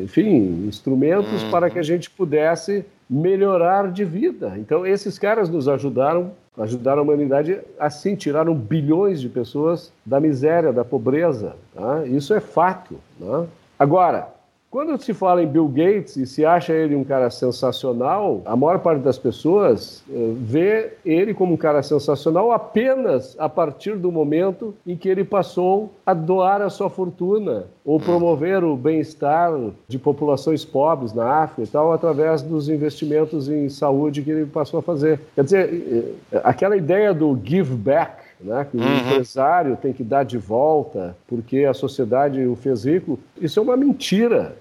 enfim, 0.02 0.66
instrumentos 0.66 1.44
uhum. 1.44 1.50
para 1.50 1.70
que 1.70 1.78
a 1.78 1.82
gente 1.82 2.10
pudesse 2.10 2.84
melhorar 3.08 3.90
de 3.90 4.04
vida. 4.04 4.54
Então, 4.56 4.84
esses 4.84 5.18
caras 5.18 5.48
nos 5.48 5.68
ajudaram, 5.68 6.32
ajudaram 6.58 7.00
a 7.00 7.02
humanidade 7.02 7.60
assim, 7.78 8.16
tiraram 8.16 8.54
bilhões 8.54 9.20
de 9.20 9.28
pessoas 9.28 9.92
da 10.04 10.20
miséria, 10.20 10.72
da 10.72 10.84
pobreza. 10.84 11.54
Tá? 11.74 12.04
Isso 12.06 12.34
é 12.34 12.40
fato. 12.40 12.96
Né? 13.18 13.46
Agora, 13.78 14.28
quando 14.70 15.02
se 15.02 15.12
fala 15.12 15.42
em 15.42 15.48
Bill 15.48 15.66
Gates 15.66 16.16
e 16.16 16.24
se 16.24 16.44
acha 16.44 16.72
ele 16.72 16.94
um 16.94 17.02
cara 17.02 17.28
sensacional, 17.28 18.40
a 18.44 18.54
maior 18.54 18.78
parte 18.78 19.02
das 19.02 19.18
pessoas 19.18 20.04
uh, 20.08 20.36
vê 20.38 20.92
ele 21.04 21.34
como 21.34 21.54
um 21.54 21.56
cara 21.56 21.82
sensacional 21.82 22.52
apenas 22.52 23.34
a 23.36 23.48
partir 23.48 23.96
do 23.96 24.12
momento 24.12 24.72
em 24.86 24.96
que 24.96 25.08
ele 25.08 25.24
passou 25.24 25.90
a 26.06 26.14
doar 26.14 26.62
a 26.62 26.70
sua 26.70 26.88
fortuna 26.88 27.66
ou 27.84 27.96
hum. 27.96 28.00
promover 28.00 28.62
o 28.62 28.76
bem-estar 28.76 29.50
de 29.88 29.98
populações 29.98 30.64
pobres 30.64 31.12
na 31.12 31.42
África 31.42 31.62
e 31.62 31.66
tal 31.66 31.92
através 31.92 32.40
dos 32.40 32.68
investimentos 32.68 33.48
em 33.48 33.68
saúde 33.68 34.22
que 34.22 34.30
ele 34.30 34.46
passou 34.46 34.78
a 34.78 34.82
fazer. 34.82 35.18
Quer 35.34 35.44
dizer, 35.44 36.14
eh, 36.32 36.40
aquela 36.44 36.76
ideia 36.76 37.12
do 37.12 37.36
give 37.42 37.74
back 37.74 38.19
né? 38.42 38.66
que 38.70 38.76
o 38.76 38.80
uhum. 38.80 38.98
empresário 38.98 39.76
tem 39.76 39.92
que 39.92 40.02
dar 40.02 40.24
de 40.24 40.38
volta 40.38 41.16
porque 41.26 41.64
a 41.64 41.74
sociedade 41.74 42.44
o 42.46 42.56
fez 42.56 42.84
rico. 42.84 43.18
Isso 43.40 43.58
é 43.58 43.62
uma 43.62 43.76
mentira. 43.76 44.56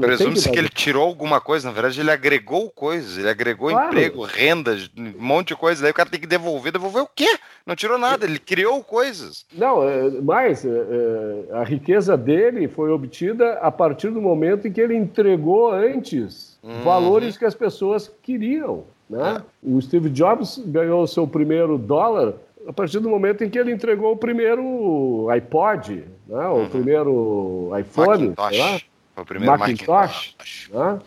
Presume-se 0.00 0.44
que, 0.44 0.52
que, 0.52 0.58
ele 0.58 0.68
tirou 0.68 1.02
alguma 1.02 1.40
coisa, 1.40 1.66
na 1.66 1.74
verdade 1.74 2.00
ele 2.00 2.10
agregou 2.10 2.70
coisas, 2.70 3.18
ele 3.18 3.28
agregou 3.28 3.70
claro. 3.70 3.88
emprego, 3.88 4.22
renda, 4.22 4.76
um 4.96 5.12
monte 5.18 5.48
de 5.48 5.56
coisa, 5.56 5.82
daí 5.82 5.90
o 5.90 5.94
cara 5.94 6.08
tem 6.08 6.20
que 6.20 6.26
devolver, 6.26 6.70
devolver 6.70 7.02
o 7.02 7.08
quê? 7.12 7.38
Não 7.66 7.74
tirou 7.74 7.98
nada, 7.98 8.24
ele 8.24 8.38
criou 8.38 8.84
coisas. 8.84 9.44
Não, 9.52 9.82
é, 9.82 10.10
mas 10.22 10.64
é, 10.64 10.68
é, 10.68 11.56
a 11.56 11.64
riqueza 11.64 12.16
dele 12.16 12.68
foi 12.68 12.90
obtida 12.90 13.54
a 13.54 13.70
partir 13.70 14.10
do 14.10 14.20
momento 14.20 14.68
em 14.68 14.72
que 14.72 14.80
ele 14.80 14.94
entregou 14.94 15.72
antes 15.72 16.56
uhum. 16.62 16.82
valores 16.84 17.36
que 17.36 17.44
as 17.44 17.54
pessoas 17.54 18.10
queriam. 18.22 18.84
Né? 19.10 19.42
É. 19.42 19.68
O 19.68 19.80
Steve 19.80 20.08
Jobs 20.08 20.62
ganhou 20.66 21.02
o 21.02 21.08
seu 21.08 21.26
primeiro 21.26 21.76
dólar 21.76 22.34
a 22.66 22.72
partir 22.72 22.98
do 23.00 23.08
momento 23.08 23.44
em 23.44 23.50
que 23.50 23.58
ele 23.58 23.72
entregou 23.72 24.12
o 24.12 24.16
primeiro 24.16 25.28
iPod, 25.30 26.04
né? 26.26 26.46
o 26.48 26.54
uhum. 26.54 26.68
primeiro 26.68 27.70
iPhone, 27.78 28.34
Macintosh. 28.36 28.86
Foi 29.14 29.22
o 29.22 29.26
primeiro 29.26 29.58
Macintosh. 29.58 29.88
Macintosh. 29.88 30.70
Né? 30.72 30.98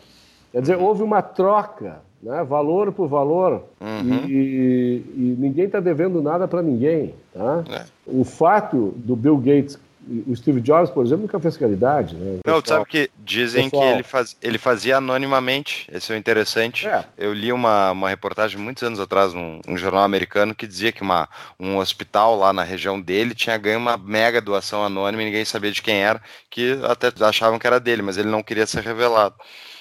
Quer 0.52 0.60
dizer, 0.60 0.78
houve 0.78 1.02
uma 1.02 1.20
troca, 1.20 2.00
né? 2.22 2.44
valor 2.44 2.92
por 2.92 3.08
valor, 3.08 3.64
uhum. 3.80 4.26
e, 4.26 5.02
e, 5.16 5.36
ninguém 5.38 5.66
está 5.66 5.80
devendo 5.80 6.22
nada 6.22 6.46
para 6.46 6.62
ninguém. 6.62 7.14
Tá? 7.34 7.64
É. 7.70 7.84
O 8.06 8.24
fato 8.24 8.94
do 8.96 9.14
Bill 9.14 9.36
Gates 9.36 9.78
O 10.26 10.34
Steve 10.34 10.60
Jobs, 10.60 10.90
por 10.90 11.04
exemplo, 11.04 11.22
nunca 11.22 11.38
fez 11.38 11.56
caridade. 11.56 12.14
Né? 12.16 12.38
Não, 12.46 12.62
sabe 12.64 12.86
que 12.86 13.10
dizem 13.18 13.68
pessoal... 13.68 13.82
que 13.82 13.94
ele, 13.94 14.02
faz, 14.02 14.36
ele 14.42 14.58
fazia 14.58 14.96
anonimamente. 14.96 15.88
Esse 15.92 16.12
é 16.12 16.16
o 16.16 16.18
interessante. 16.18 16.86
É. 16.86 17.04
Eu 17.16 17.32
li 17.34 17.52
uma, 17.52 17.90
uma 17.90 18.08
reportagem 18.08 18.58
muitos 18.58 18.82
anos 18.82 19.00
atrás 19.00 19.34
num, 19.34 19.60
num 19.66 19.76
jornal 19.76 20.02
americano 20.02 20.54
que 20.54 20.66
dizia 20.66 20.92
que 20.92 21.02
uma, 21.02 21.28
um 21.60 21.76
hospital 21.76 22.36
lá 22.36 22.52
na 22.52 22.62
região 22.62 23.00
dele 23.00 23.34
tinha 23.34 23.56
ganho 23.58 23.78
uma 23.78 23.96
mega 23.96 24.40
doação 24.40 24.84
anônima 24.84 25.22
e 25.22 25.26
ninguém 25.26 25.44
sabia 25.44 25.70
de 25.70 25.82
quem 25.82 26.02
era, 26.02 26.22
que 26.48 26.78
até 26.84 27.12
achavam 27.24 27.58
que 27.58 27.66
era 27.66 27.78
dele, 27.78 28.02
mas 28.02 28.16
ele 28.16 28.28
não 28.28 28.42
queria 28.42 28.66
ser 28.66 28.82
revelado. 28.82 29.34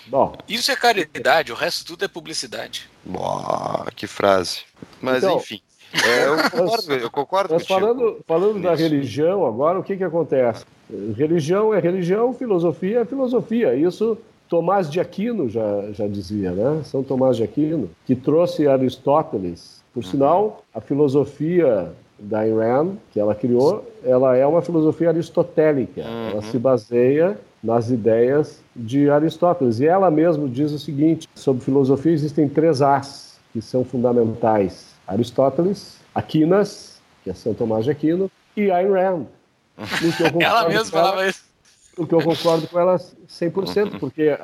Bom, 0.07 0.37
Isso 0.47 0.71
é 0.71 0.75
caridade, 0.75 1.51
o 1.51 1.55
resto 1.55 1.85
tudo 1.85 2.05
é 2.05 2.07
publicidade. 2.07 2.89
Boa, 3.03 3.87
que 3.95 4.07
frase. 4.07 4.61
Mas 5.01 5.17
então, 5.17 5.37
enfim. 5.37 5.61
É, 5.93 6.27
eu 6.27 6.37
concordo, 6.49 6.93
eu 6.93 7.11
concordo 7.11 7.53
mas 7.53 7.67
falando, 7.67 8.19
falando 8.27 8.61
da 8.61 8.75
religião 8.75 9.45
agora, 9.45 9.79
o 9.79 9.83
que, 9.83 9.95
que 9.95 10.03
acontece? 10.03 10.65
Religião 11.15 11.73
é 11.73 11.79
religião, 11.79 12.33
filosofia 12.33 13.01
é 13.01 13.05
filosofia. 13.05 13.73
Isso 13.75 14.17
Tomás 14.49 14.89
de 14.89 14.99
Aquino 14.99 15.49
já, 15.49 15.91
já 15.91 16.07
dizia, 16.07 16.51
né? 16.51 16.81
São 16.83 17.03
Tomás 17.03 17.37
de 17.37 17.43
Aquino, 17.43 17.89
que 18.05 18.15
trouxe 18.15 18.67
Aristóteles. 18.67 19.81
Por 19.93 20.03
sinal, 20.03 20.63
a 20.73 20.79
filosofia 20.79 21.91
da 22.19 22.39
Ayn 22.39 22.55
Rand, 22.55 22.91
que 23.11 23.19
ela 23.19 23.35
criou, 23.35 23.83
ela 24.03 24.35
é 24.35 24.45
uma 24.45 24.61
filosofia 24.61 25.09
aristotélica. 25.09 26.01
Uhum. 26.01 26.29
Ela 26.31 26.41
se 26.43 26.57
baseia 26.57 27.37
nas 27.63 27.89
ideias 27.89 28.61
de 28.75 29.09
Aristóteles. 29.09 29.79
E 29.79 29.85
ela 29.85 30.09
mesma 30.09 30.47
diz 30.47 30.71
o 30.71 30.79
seguinte: 30.79 31.27
sobre 31.35 31.63
filosofia 31.63 32.11
existem 32.11 32.47
três 32.47 32.81
As 32.81 33.39
que 33.51 33.61
são 33.61 33.83
fundamentais: 33.83 34.96
Aristóteles, 35.07 35.99
Aquinas, 36.13 37.01
que 37.23 37.29
é 37.29 37.33
São 37.33 37.53
Tomás 37.53 37.85
de 37.85 37.91
Aquino, 37.91 38.29
e 38.55 38.69
Ayn 38.69 38.91
Rand. 38.91 39.25
ela 40.39 40.67
mesma 40.67 40.85
falava 40.85 41.27
isso. 41.27 41.45
O 41.97 42.05
que 42.05 42.13
eu 42.13 42.21
concordo 42.21 42.67
com 42.67 42.79
ela 42.79 42.97
100%, 42.97 43.99
porque 43.99 44.37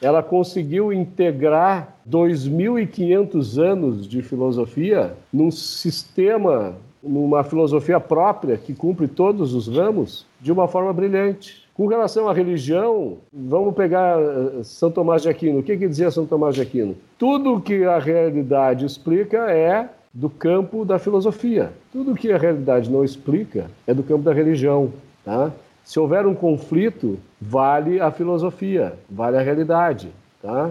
ela 0.00 0.22
conseguiu 0.22 0.92
integrar 0.92 1.96
2.500 2.08 3.58
anos 3.62 4.08
de 4.08 4.22
filosofia 4.22 5.14
num 5.32 5.50
sistema, 5.50 6.76
numa 7.02 7.44
filosofia 7.44 8.00
própria 8.00 8.56
que 8.56 8.74
cumpre 8.74 9.08
todos 9.08 9.54
os 9.54 9.68
ramos 9.68 10.26
de 10.40 10.52
uma 10.52 10.68
forma 10.68 10.92
brilhante. 10.92 11.66
Com 11.74 11.86
relação 11.86 12.26
à 12.26 12.32
religião, 12.32 13.18
vamos 13.30 13.74
pegar 13.74 14.18
eh, 14.18 14.62
São 14.62 14.90
Tomás 14.90 15.20
de 15.20 15.28
Aquino. 15.28 15.58
O 15.58 15.62
que, 15.62 15.76
que 15.76 15.86
dizia 15.86 16.10
São 16.10 16.24
Tomás 16.24 16.54
de 16.54 16.62
Aquino? 16.62 16.96
Tudo 17.18 17.60
que 17.60 17.84
a 17.84 17.98
realidade 17.98 18.86
explica 18.86 19.50
é 19.50 19.90
do 20.16 20.30
campo 20.30 20.82
da 20.82 20.98
filosofia. 20.98 21.70
Tudo 21.92 22.14
que 22.14 22.32
a 22.32 22.38
realidade 22.38 22.90
não 22.90 23.04
explica 23.04 23.66
é 23.86 23.92
do 23.92 24.02
campo 24.02 24.22
da 24.22 24.32
religião. 24.32 24.90
Tá? 25.22 25.52
Se 25.84 26.00
houver 26.00 26.26
um 26.26 26.34
conflito, 26.34 27.18
vale 27.38 28.00
a 28.00 28.10
filosofia, 28.10 28.94
vale 29.10 29.36
a 29.36 29.42
realidade. 29.42 30.08
Tá? 30.42 30.70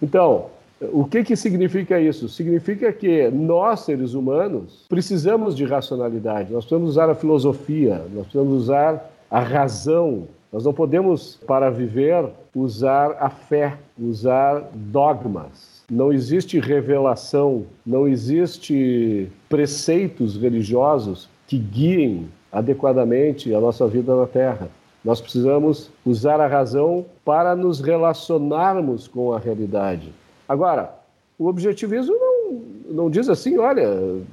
Então, 0.00 0.46
o 0.92 1.04
que, 1.04 1.24
que 1.24 1.34
significa 1.34 2.00
isso? 2.00 2.28
Significa 2.28 2.92
que 2.92 3.28
nós, 3.30 3.80
seres 3.80 4.14
humanos, 4.14 4.86
precisamos 4.88 5.56
de 5.56 5.64
racionalidade, 5.64 6.52
nós 6.52 6.64
precisamos 6.64 6.90
usar 6.90 7.10
a 7.10 7.16
filosofia, 7.16 8.00
nós 8.14 8.26
precisamos 8.26 8.62
usar 8.62 9.10
a 9.28 9.40
razão, 9.40 10.28
nós 10.52 10.64
não 10.64 10.72
podemos, 10.72 11.34
para 11.48 11.68
viver, 11.68 12.26
usar 12.54 13.16
a 13.18 13.28
fé, 13.28 13.76
usar 13.98 14.70
dogmas. 14.72 15.73
Não 15.90 16.12
existe 16.12 16.58
revelação, 16.58 17.66
não 17.84 18.08
existe 18.08 19.28
preceitos 19.48 20.36
religiosos 20.36 21.28
que 21.46 21.58
guiem 21.58 22.28
adequadamente 22.50 23.54
a 23.54 23.60
nossa 23.60 23.86
vida 23.86 24.14
na 24.14 24.26
Terra. 24.26 24.68
Nós 25.04 25.20
precisamos 25.20 25.90
usar 26.06 26.40
a 26.40 26.46
razão 26.46 27.04
para 27.24 27.54
nos 27.54 27.80
relacionarmos 27.80 29.06
com 29.06 29.32
a 29.34 29.38
realidade. 29.38 30.10
Agora, 30.48 30.94
o 31.38 31.46
objetivismo 31.46 32.14
não, 32.14 32.62
não 32.90 33.10
diz 33.10 33.28
assim, 33.28 33.58
olha, 33.58 33.86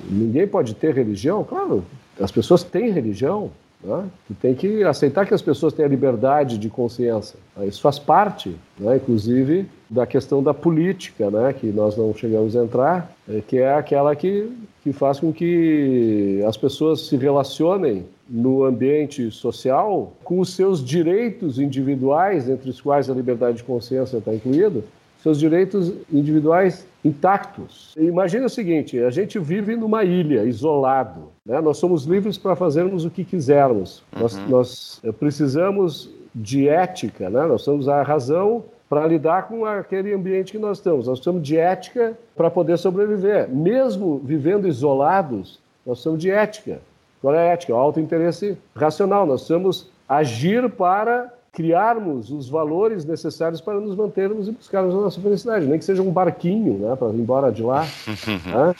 ninguém 0.09 0.47
pode 0.47 0.73
ter 0.75 0.93
religião. 0.93 1.43
Claro, 1.43 1.83
as 2.19 2.31
pessoas 2.31 2.63
têm 2.63 2.91
religião, 2.91 3.51
né? 3.83 4.05
Tu 4.27 4.33
tem 4.35 4.53
que 4.53 4.83
aceitar 4.83 5.25
que 5.25 5.33
as 5.33 5.41
pessoas 5.41 5.73
têm 5.73 5.85
a 5.85 5.87
liberdade 5.87 6.57
de 6.57 6.69
consciência. 6.69 7.39
Né? 7.57 7.67
Isso 7.67 7.81
faz 7.81 7.97
parte, 7.97 8.55
né? 8.79 8.97
inclusive, 8.97 9.65
da 9.89 10.05
questão 10.05 10.41
da 10.43 10.53
política, 10.53 11.29
né? 11.31 11.53
que 11.53 11.67
nós 11.67 11.97
não 11.97 12.13
chegamos 12.13 12.55
a 12.55 12.63
entrar, 12.63 13.11
é, 13.27 13.41
que 13.41 13.57
é 13.57 13.73
aquela 13.73 14.15
que, 14.15 14.51
que 14.83 14.93
faz 14.93 15.19
com 15.19 15.33
que 15.33 16.43
as 16.47 16.55
pessoas 16.57 17.07
se 17.07 17.17
relacionem 17.17 18.05
no 18.29 18.63
ambiente 18.63 19.29
social 19.31 20.13
com 20.23 20.39
os 20.39 20.53
seus 20.53 20.83
direitos 20.83 21.59
individuais, 21.59 22.47
entre 22.47 22.69
os 22.69 22.79
quais 22.79 23.09
a 23.09 23.13
liberdade 23.13 23.57
de 23.57 23.63
consciência 23.63 24.17
está 24.17 24.33
incluída, 24.33 24.81
seus 25.21 25.39
direitos 25.39 25.93
individuais 26.11 26.85
intactos. 27.03 27.93
Imagina 27.97 28.45
o 28.45 28.49
seguinte: 28.49 28.99
a 28.99 29.09
gente 29.09 29.39
vive 29.39 29.75
numa 29.75 30.03
ilha, 30.03 30.43
isolado. 30.43 31.29
Né? 31.45 31.59
Nós 31.61 31.77
somos 31.77 32.05
livres 32.05 32.37
para 32.37 32.55
fazermos 32.55 33.05
o 33.05 33.09
que 33.09 33.23
quisermos. 33.23 34.03
Uhum. 34.13 34.21
Nós, 34.21 34.37
nós, 34.47 35.01
eh, 35.03 35.11
precisamos 35.11 36.09
de 36.33 36.67
ética, 36.67 37.29
né? 37.29 37.45
nós 37.45 37.65
temos 37.65 37.87
a 37.89 38.01
razão 38.03 38.63
para 38.89 39.05
lidar 39.07 39.47
com 39.47 39.65
aquele 39.65 40.13
ambiente 40.13 40.51
que 40.51 40.59
nós 40.59 40.77
estamos. 40.77 41.07
Nós 41.07 41.19
precisamos 41.19 41.47
de 41.47 41.57
ética 41.57 42.17
para 42.35 42.49
poder 42.49 42.77
sobreviver. 42.77 43.49
Mesmo 43.49 44.19
vivendo 44.19 44.67
isolados, 44.67 45.59
nós 45.85 45.97
precisamos 45.97 46.21
de 46.21 46.29
ética. 46.29 46.81
Qual 47.21 47.33
é 47.33 47.39
a 47.39 47.53
ética? 47.53 47.73
O 47.73 47.77
auto-interesse 47.77 48.57
racional. 48.75 49.25
Nós 49.25 49.41
precisamos 49.41 49.89
agir 50.09 50.69
para 50.71 51.31
criarmos 51.51 52.31
os 52.31 52.47
valores 52.47 53.03
necessários 53.03 53.59
para 53.59 53.79
nos 53.79 53.95
mantermos 53.95 54.47
e 54.47 54.51
buscarmos 54.51 54.95
a 54.95 54.97
nossa 54.97 55.19
felicidade, 55.19 55.65
nem 55.65 55.77
que 55.77 55.83
seja 55.83 56.01
um 56.01 56.09
barquinho, 56.09 56.77
né, 56.77 56.95
para 56.95 57.09
ir 57.09 57.19
embora 57.19 57.51
de 57.51 57.61
lá. 57.61 57.85
né? 58.45 58.75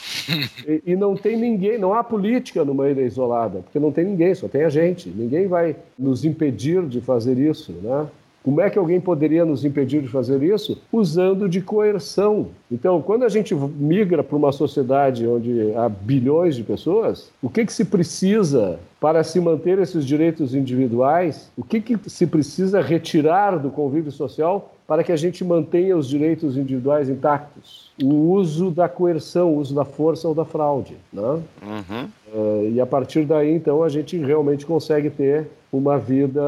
e, 0.66 0.94
e, 0.94 0.96
não 0.96 1.16
tem 1.16 1.36
ninguém, 1.36 1.78
não 1.78 1.94
há 1.94 2.04
política 2.04 2.64
numa 2.64 2.90
ilha 2.90 3.02
isolada, 3.02 3.60
porque 3.60 3.78
não 3.78 3.92
tem 3.92 4.06
ninguém, 4.06 4.34
só 4.34 4.48
tem 4.48 4.64
a 4.64 4.70
gente. 4.70 5.10
Ninguém 5.10 5.48
vai 5.48 5.76
nos 6.00 6.24
impedir 6.24 6.86
de 6.86 7.02
fazer 7.02 7.38
isso, 7.38 7.74
né? 7.84 8.08
Como 8.44 8.60
é 8.60 8.72
que 8.72 8.80
alguém 8.80 9.00
poderia 9.00 9.46
nos 9.46 9.64
impedir 9.64 10.02
de 10.02 10.08
fazer 10.08 10.42
isso? 10.42 10.82
Usando 10.92 11.48
de 11.48 11.62
coerção. 11.62 12.48
Então, 12.72 13.00
quando 13.00 13.24
a 13.24 13.30
gente 13.30 13.54
migra 13.54 14.24
para 14.24 14.36
uma 14.36 14.52
sociedade 14.52 15.28
onde 15.28 15.74
há 15.76 15.88
bilhões 15.88 16.56
de 16.56 16.64
pessoas, 16.64 17.30
o 17.40 17.50
que, 17.50 17.64
que 17.64 17.72
se 17.72 17.86
precisa 17.86 18.80
para 19.02 19.24
se 19.24 19.40
manter 19.40 19.80
esses 19.80 20.06
direitos 20.06 20.54
individuais? 20.54 21.52
O 21.58 21.64
que, 21.64 21.82
que 21.82 21.98
se 22.08 22.28
precisa 22.28 22.80
retirar 22.80 23.58
do 23.58 23.72
convívio 23.72 24.12
social 24.12 24.76
para 24.86 25.04
que 25.04 25.12
a 25.12 25.16
gente 25.16 25.44
mantenha 25.44 25.98
os 25.98 26.08
direitos 26.08 26.56
individuais 26.56 27.10
intactos? 27.10 27.92
O 28.02 28.14
uso 28.32 28.70
da 28.70 28.88
coerção, 28.88 29.56
o 29.56 29.58
uso 29.58 29.74
da 29.74 29.84
força 29.84 30.28
ou 30.28 30.36
da 30.36 30.46
fraude. 30.46 30.98
Né? 31.12 31.22
Uhum. 31.24 32.10
Uh, 32.32 32.72
e 32.74 32.80
a 32.80 32.86
partir 32.86 33.26
daí, 33.26 33.52
então, 33.52 33.82
a 33.82 33.90
gente 33.90 34.16
realmente 34.18 34.68
consegue 34.68 35.10
ter 35.10 35.48
uma 35.72 35.98
vida 35.98 36.42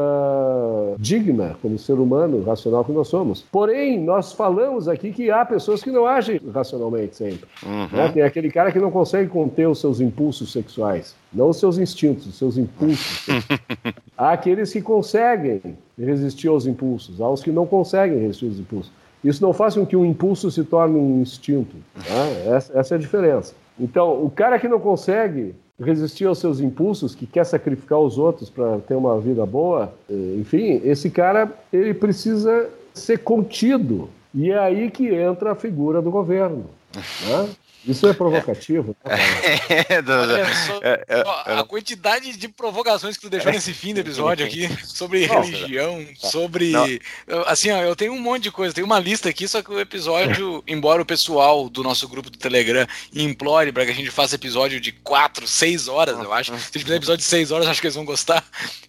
digna 0.98 1.56
como 1.62 1.78
ser 1.78 1.94
humano 1.94 2.42
racional 2.42 2.84
que 2.84 2.92
nós 2.92 3.08
somos. 3.08 3.42
Porém, 3.50 3.98
nós 3.98 4.32
falamos 4.32 4.86
aqui 4.86 5.12
que 5.12 5.30
há 5.30 5.44
pessoas 5.44 5.82
que 5.82 5.90
não 5.90 6.06
agem 6.06 6.40
racionalmente 6.52 7.16
sempre. 7.16 7.48
Uhum. 7.64 7.88
Né? 7.90 8.10
Tem 8.12 8.22
aquele 8.22 8.50
cara 8.50 8.70
que 8.70 8.78
não 8.78 8.90
consegue 8.90 9.30
conter 9.30 9.66
os 9.66 9.80
seus 9.80 10.00
impulsos 10.00 10.52
sexuais, 10.52 11.16
não 11.34 11.48
os 11.48 11.58
seus 11.58 11.78
instintos, 11.78 12.26
os 12.26 12.36
seus 12.36 12.56
impulsos. 12.56 13.26
há 14.16 14.32
aqueles 14.32 14.72
que 14.72 14.80
conseguem 14.80 15.60
resistir 15.98 16.48
aos 16.48 16.66
impulsos, 16.66 17.20
há 17.20 17.28
os 17.28 17.42
que 17.42 17.50
não 17.50 17.66
conseguem 17.66 18.18
resistir 18.18 18.46
aos 18.46 18.58
impulsos. 18.58 18.92
Isso 19.22 19.42
não 19.42 19.52
faz 19.52 19.74
com 19.74 19.86
que 19.86 19.96
um 19.96 20.04
impulso 20.04 20.50
se 20.50 20.62
torne 20.64 20.98
um 20.98 21.22
instinto. 21.22 21.76
Né? 21.96 22.54
Essa, 22.54 22.78
essa 22.78 22.94
é 22.94 22.96
a 22.96 23.00
diferença. 23.00 23.54
Então, 23.80 24.22
o 24.22 24.30
cara 24.30 24.58
que 24.58 24.68
não 24.68 24.78
consegue 24.78 25.54
resistir 25.80 26.26
aos 26.26 26.38
seus 26.38 26.60
impulsos, 26.60 27.14
que 27.14 27.26
quer 27.26 27.44
sacrificar 27.44 27.98
os 27.98 28.18
outros 28.18 28.48
para 28.48 28.78
ter 28.78 28.94
uma 28.94 29.18
vida 29.20 29.44
boa, 29.44 29.92
eh, 30.08 30.36
enfim, 30.38 30.80
esse 30.84 31.10
cara 31.10 31.50
ele 31.72 31.92
precisa 31.94 32.68
ser 32.92 33.18
contido. 33.18 34.08
E 34.32 34.50
é 34.50 34.58
aí 34.58 34.90
que 34.90 35.08
entra 35.08 35.52
a 35.52 35.54
figura 35.54 36.00
do 36.00 36.10
governo. 36.10 36.66
Né? 36.94 37.48
Isso 37.86 38.06
é 38.06 38.12
provocativo. 38.12 38.96
Né, 39.04 39.14
é, 39.68 39.94
é, 39.94 41.04
é, 41.08 41.24
é, 41.46 41.58
a 41.58 41.64
quantidade 41.64 42.36
de 42.36 42.48
provocações 42.48 43.16
que 43.16 43.22
tu 43.22 43.30
deixou 43.30 43.52
nesse 43.52 43.74
fim 43.74 43.92
do 43.92 44.00
episódio 44.00 44.46
aqui 44.46 44.68
sobre 44.84 45.26
religião, 45.26 46.04
tá. 46.20 46.28
sobre. 46.28 46.72
Assim, 47.46 47.70
ó, 47.70 47.82
eu 47.82 47.94
tenho 47.94 48.12
um 48.12 48.20
monte 48.20 48.44
de 48.44 48.50
coisa, 48.50 48.74
tem 48.74 48.84
uma 48.84 48.98
lista 48.98 49.28
aqui, 49.28 49.46
só 49.46 49.62
que 49.62 49.70
o 49.70 49.78
episódio, 49.78 50.64
embora 50.68 51.02
o 51.02 51.06
pessoal 51.06 51.68
do 51.68 51.82
nosso 51.82 52.08
grupo 52.08 52.30
do 52.30 52.38
Telegram 52.38 52.86
implore 53.14 53.72
para 53.72 53.84
que 53.84 53.92
a 53.92 53.94
gente 53.94 54.10
faça 54.10 54.34
episódio 54.34 54.80
de 54.80 54.92
4, 54.92 55.46
6 55.46 55.88
horas, 55.88 56.18
eu 56.18 56.32
acho. 56.32 56.52
Se 56.52 56.56
a 56.56 56.58
gente 56.58 56.84
fizer 56.84 56.96
episódio 56.96 57.18
de 57.18 57.24
6 57.24 57.50
horas, 57.50 57.68
acho 57.68 57.80
que 57.80 57.86
eles 57.86 57.96
vão 57.96 58.04
gostar. 58.04 58.44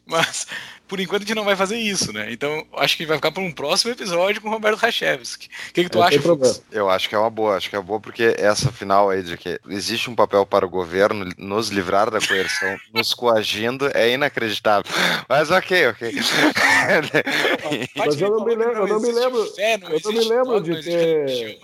Mas 0.06 0.48
por 0.88 1.00
enquanto 1.00 1.24
a 1.24 1.26
gente 1.26 1.36
não 1.36 1.44
vai 1.44 1.56
fazer 1.56 1.78
isso, 1.78 2.14
né? 2.14 2.32
Então 2.32 2.66
acho 2.78 2.96
que 2.98 3.06
vai 3.06 3.18
ficar 3.18 3.32
para 3.32 3.42
um 3.44 3.52
próximo 3.52 3.92
episódio 3.92 4.42
com 4.42 4.48
o 4.50 4.52
Roberto 4.52 4.78
Rachevski. 4.78 5.48
O 5.70 5.74
que, 5.74 5.84
que 5.84 5.90
tu 5.90 5.98
Não 6.00 6.06
acha. 6.06 6.22
Fux? 6.22 6.62
Eu 6.72 6.90
acho 6.90 7.10
que 7.10 7.16
é 7.16 7.18
uma 7.18 7.30
boa, 7.30 7.56
acho 7.58 7.70
que 7.70 7.76
é 7.76 7.82
boa 7.82 8.00
porque 8.00 8.36
essa 8.38 8.72
final 8.72 9.10
aí 9.10 9.24
de 9.24 9.38
que 9.38 9.60
existe 9.70 10.10
um 10.10 10.16
papel 10.16 10.46
para 10.46 10.66
o 10.66 10.70
governo 10.70 11.28
nos 11.38 11.70
livrar 11.70 12.10
da 12.12 12.20
coerção, 12.20 12.78
nos 12.94 13.14
coagindo, 13.14 13.90
é 13.94 14.12
inacreditável. 14.12 14.92
Mas 15.28 15.50
ok, 15.52 15.88
ok. 15.88 16.12
Mas 17.96 18.20
eu 18.22 18.30
não 18.32 18.46
me 18.46 18.56
lembro- 18.56 18.74
eu 18.78 18.88
não 18.88 19.00
me 19.00 19.12
lembro- 19.12 19.54
eu 19.58 20.00
não 20.04 20.12
me 20.12 20.20
lembro 20.30 20.62
de 20.62 20.82
ter- 20.84 21.60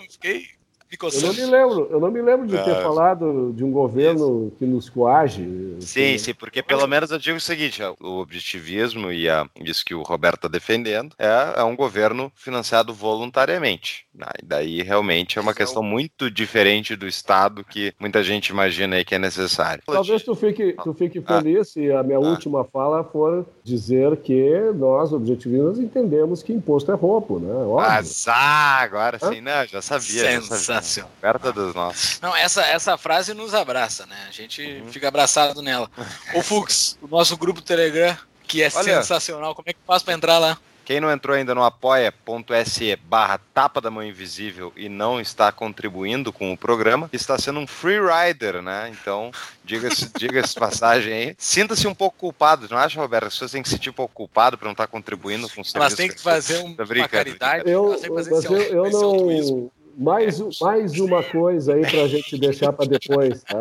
Eu 1.01 1.21
não 1.21 1.33
me 1.33 1.45
lembro, 1.45 1.87
eu 1.89 1.99
não 2.01 2.11
me 2.11 2.21
lembro 2.21 2.45
de 2.47 2.57
ter 2.63 2.71
Ah. 2.75 2.81
falado 2.83 3.53
de 3.55 3.63
um 3.63 3.71
governo 3.71 4.51
que 4.59 4.65
nos 4.65 4.89
coage. 4.89 5.77
Sim, 5.79 6.17
sim, 6.17 6.33
porque 6.33 6.61
pelo 6.61 6.85
menos 6.85 7.11
eu 7.11 7.17
digo 7.17 7.37
o 7.37 7.41
seguinte: 7.41 7.81
ó, 7.81 7.95
o 8.01 8.19
objetivismo 8.19 9.09
e 9.11 9.29
a, 9.29 9.47
isso 9.63 9.85
que 9.85 9.95
o 9.95 10.01
Roberto 10.01 10.35
está 10.35 10.47
defendendo 10.49 11.15
é, 11.17 11.53
é 11.61 11.63
um 11.63 11.75
governo 11.77 12.29
financiado 12.35 12.93
voluntariamente. 12.93 14.05
Ah, 14.21 14.33
e 14.41 14.45
daí 14.45 14.81
realmente 14.81 15.39
é 15.39 15.41
uma 15.41 15.53
questão 15.53 15.81
muito 15.81 16.29
diferente 16.29 16.95
do 16.97 17.07
Estado 17.07 17.63
que 17.63 17.93
muita 17.99 18.21
gente 18.21 18.49
imagina 18.49 18.97
aí 18.97 19.05
que 19.05 19.15
é 19.15 19.19
necessário. 19.19 19.81
Talvez 19.85 20.21
tu 20.23 20.35
fique, 20.35 20.73
tu 20.83 20.93
fique 20.93 21.23
Ah. 21.25 21.37
feliz 21.41 21.69
se 21.69 21.89
a 21.91 22.03
minha 22.03 22.17
Ah. 22.17 22.21
última 22.21 22.65
fala 22.65 23.03
for 23.03 23.45
dizer 23.63 24.17
que 24.17 24.59
nós, 24.75 25.13
objetivistas, 25.13 25.79
entendemos 25.79 26.43
que 26.43 26.51
imposto 26.51 26.91
é 26.91 26.95
roubo, 26.95 27.39
né? 27.39 27.53
Óbvio. 27.53 27.79
Azar, 27.89 28.83
agora 28.83 29.17
sim, 29.17 29.39
não, 29.39 29.65
já 29.65 29.81
sabia. 29.81 30.41
Já 30.41 30.80
Sensacional. 30.81 31.11
Perto 31.21 31.51
dos 31.53 31.73
nossos. 31.75 32.19
Não, 32.21 32.35
essa, 32.35 32.61
essa 32.65 32.97
frase 32.97 33.33
nos 33.33 33.53
abraça, 33.53 34.05
né? 34.05 34.17
A 34.27 34.31
gente 34.31 34.61
Uhum. 34.61 34.91
fica 34.91 35.07
abraçado 35.07 35.61
nela. 35.61 35.89
Ô 36.35 36.41
Fux, 36.41 36.97
o 37.01 37.07
nosso 37.07 37.35
grupo 37.37 37.61
Telegram, 37.61 38.17
que 38.47 38.61
é 38.61 38.69
Olha. 38.73 38.95
sensacional, 39.01 39.55
como 39.55 39.69
é 39.69 39.73
que 39.73 39.79
faz 39.85 40.03
pra 40.03 40.13
entrar 40.13 40.37
lá? 40.37 40.57
Quem 40.83 40.99
não 40.99 41.11
entrou 41.11 41.37
ainda 41.37 41.53
no 41.55 41.63
apoia.se 41.63 42.95
barra 43.03 43.39
tapa 43.53 43.79
da 43.79 43.89
mão 43.91 44.03
invisível 44.03 44.73
e 44.75 44.89
não 44.89 45.21
está 45.21 45.51
contribuindo 45.51 46.33
com 46.33 46.51
o 46.51 46.57
programa, 46.57 47.07
está 47.13 47.37
sendo 47.37 47.59
um 47.59 47.67
free 47.67 47.99
rider, 47.99 48.61
né? 48.61 48.89
Então, 48.91 49.31
diga-se 49.63 50.09
diga 50.17 50.41
passagem 50.59 51.13
aí. 51.13 51.35
Sinta-se 51.37 51.87
um 51.87 51.95
pouco 51.95 52.17
culpado, 52.17 52.67
não 52.69 52.77
acha, 52.77 52.99
Roberto? 52.99 53.27
As 53.27 53.33
pessoas 53.35 53.51
têm 53.51 53.61
que 53.61 53.69
se 53.69 53.75
sentir 53.75 53.89
um 53.91 53.93
pouco 53.93 54.13
culpado 54.13 54.57
por 54.57 54.65
não 54.65 54.71
estar 54.73 54.87
contribuindo 54.87 55.47
com 55.49 55.61
o 55.61 55.63
serviço. 55.63 55.77
Elas 55.77 55.93
têm 55.93 56.09
que 56.09 56.19
fazer 56.19 56.57
um, 56.57 56.75
uma 56.77 57.07
caridade, 57.07 57.69
Eu, 57.69 57.95
mas 58.13 58.27
eu, 58.27 58.57
eu 58.57 58.85
altruísmo. 58.85 59.57
não. 59.57 59.80
Mais, 60.01 60.41
um- 60.41 60.49
mais 60.59 60.99
uma 60.99 61.21
coisa 61.21 61.75
aí 61.75 61.81
pra 61.81 62.07
gente 62.07 62.35
deixar 62.35 62.73
pra 62.73 62.85
depois, 62.85 63.43
tá? 63.43 63.57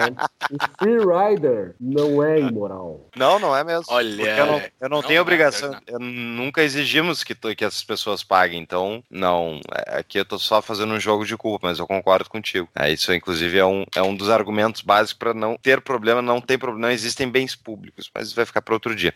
O 0.51 0.57
free 0.79 0.97
rider 0.99 1.75
não 1.79 2.23
é 2.23 2.41
imoral. 2.41 3.09
Não, 3.15 3.39
não 3.39 3.55
é 3.55 3.63
mesmo. 3.63 3.85
Olha, 3.89 4.23
eu 4.23 4.47
não, 4.47 4.63
eu 4.81 4.89
não 4.89 5.01
não 5.01 5.03
tenho 5.03 5.19
é, 5.19 5.21
obrigação, 5.21 5.73
não. 5.73 5.81
eu 5.87 5.99
nunca 5.99 6.63
exigimos 6.63 7.23
que, 7.23 7.35
que 7.55 7.65
as 7.65 7.83
pessoas 7.83 8.23
paguem, 8.25 8.59
então, 8.61 9.05
não, 9.11 9.61
é- 9.87 9.99
aqui 9.99 10.19
eu 10.19 10.25
tô 10.25 10.39
só 10.39 10.63
fazendo 10.63 10.95
um 10.95 11.01
jogo 11.01 11.27
de 11.27 11.37
culpa, 11.37 11.69
mas 11.69 11.79
eu 11.79 11.87
concordo 11.87 12.29
contigo. 12.31 12.69
É, 12.75 12.91
isso, 12.91 13.13
inclusive, 13.13 13.59
é 13.59 13.65
um, 13.67 13.85
é 13.95 14.03
um 14.03 14.15
dos 14.17 14.31
argumentos 14.31 14.81
básicos 14.81 15.19
para 15.19 15.35
não 15.35 15.57
ter 15.57 15.81
problema, 15.83 16.23
não 16.23 16.41
tem 16.41 16.59
problema, 16.59 16.87
não 16.87 16.93
existem 16.93 17.29
bens 17.29 17.55
públicos, 17.55 18.11
mas 18.15 18.29
isso 18.29 18.37
vai 18.37 18.47
ficar 18.47 18.63
para 18.63 18.75
outro 18.75 18.95
dia. 18.97 19.13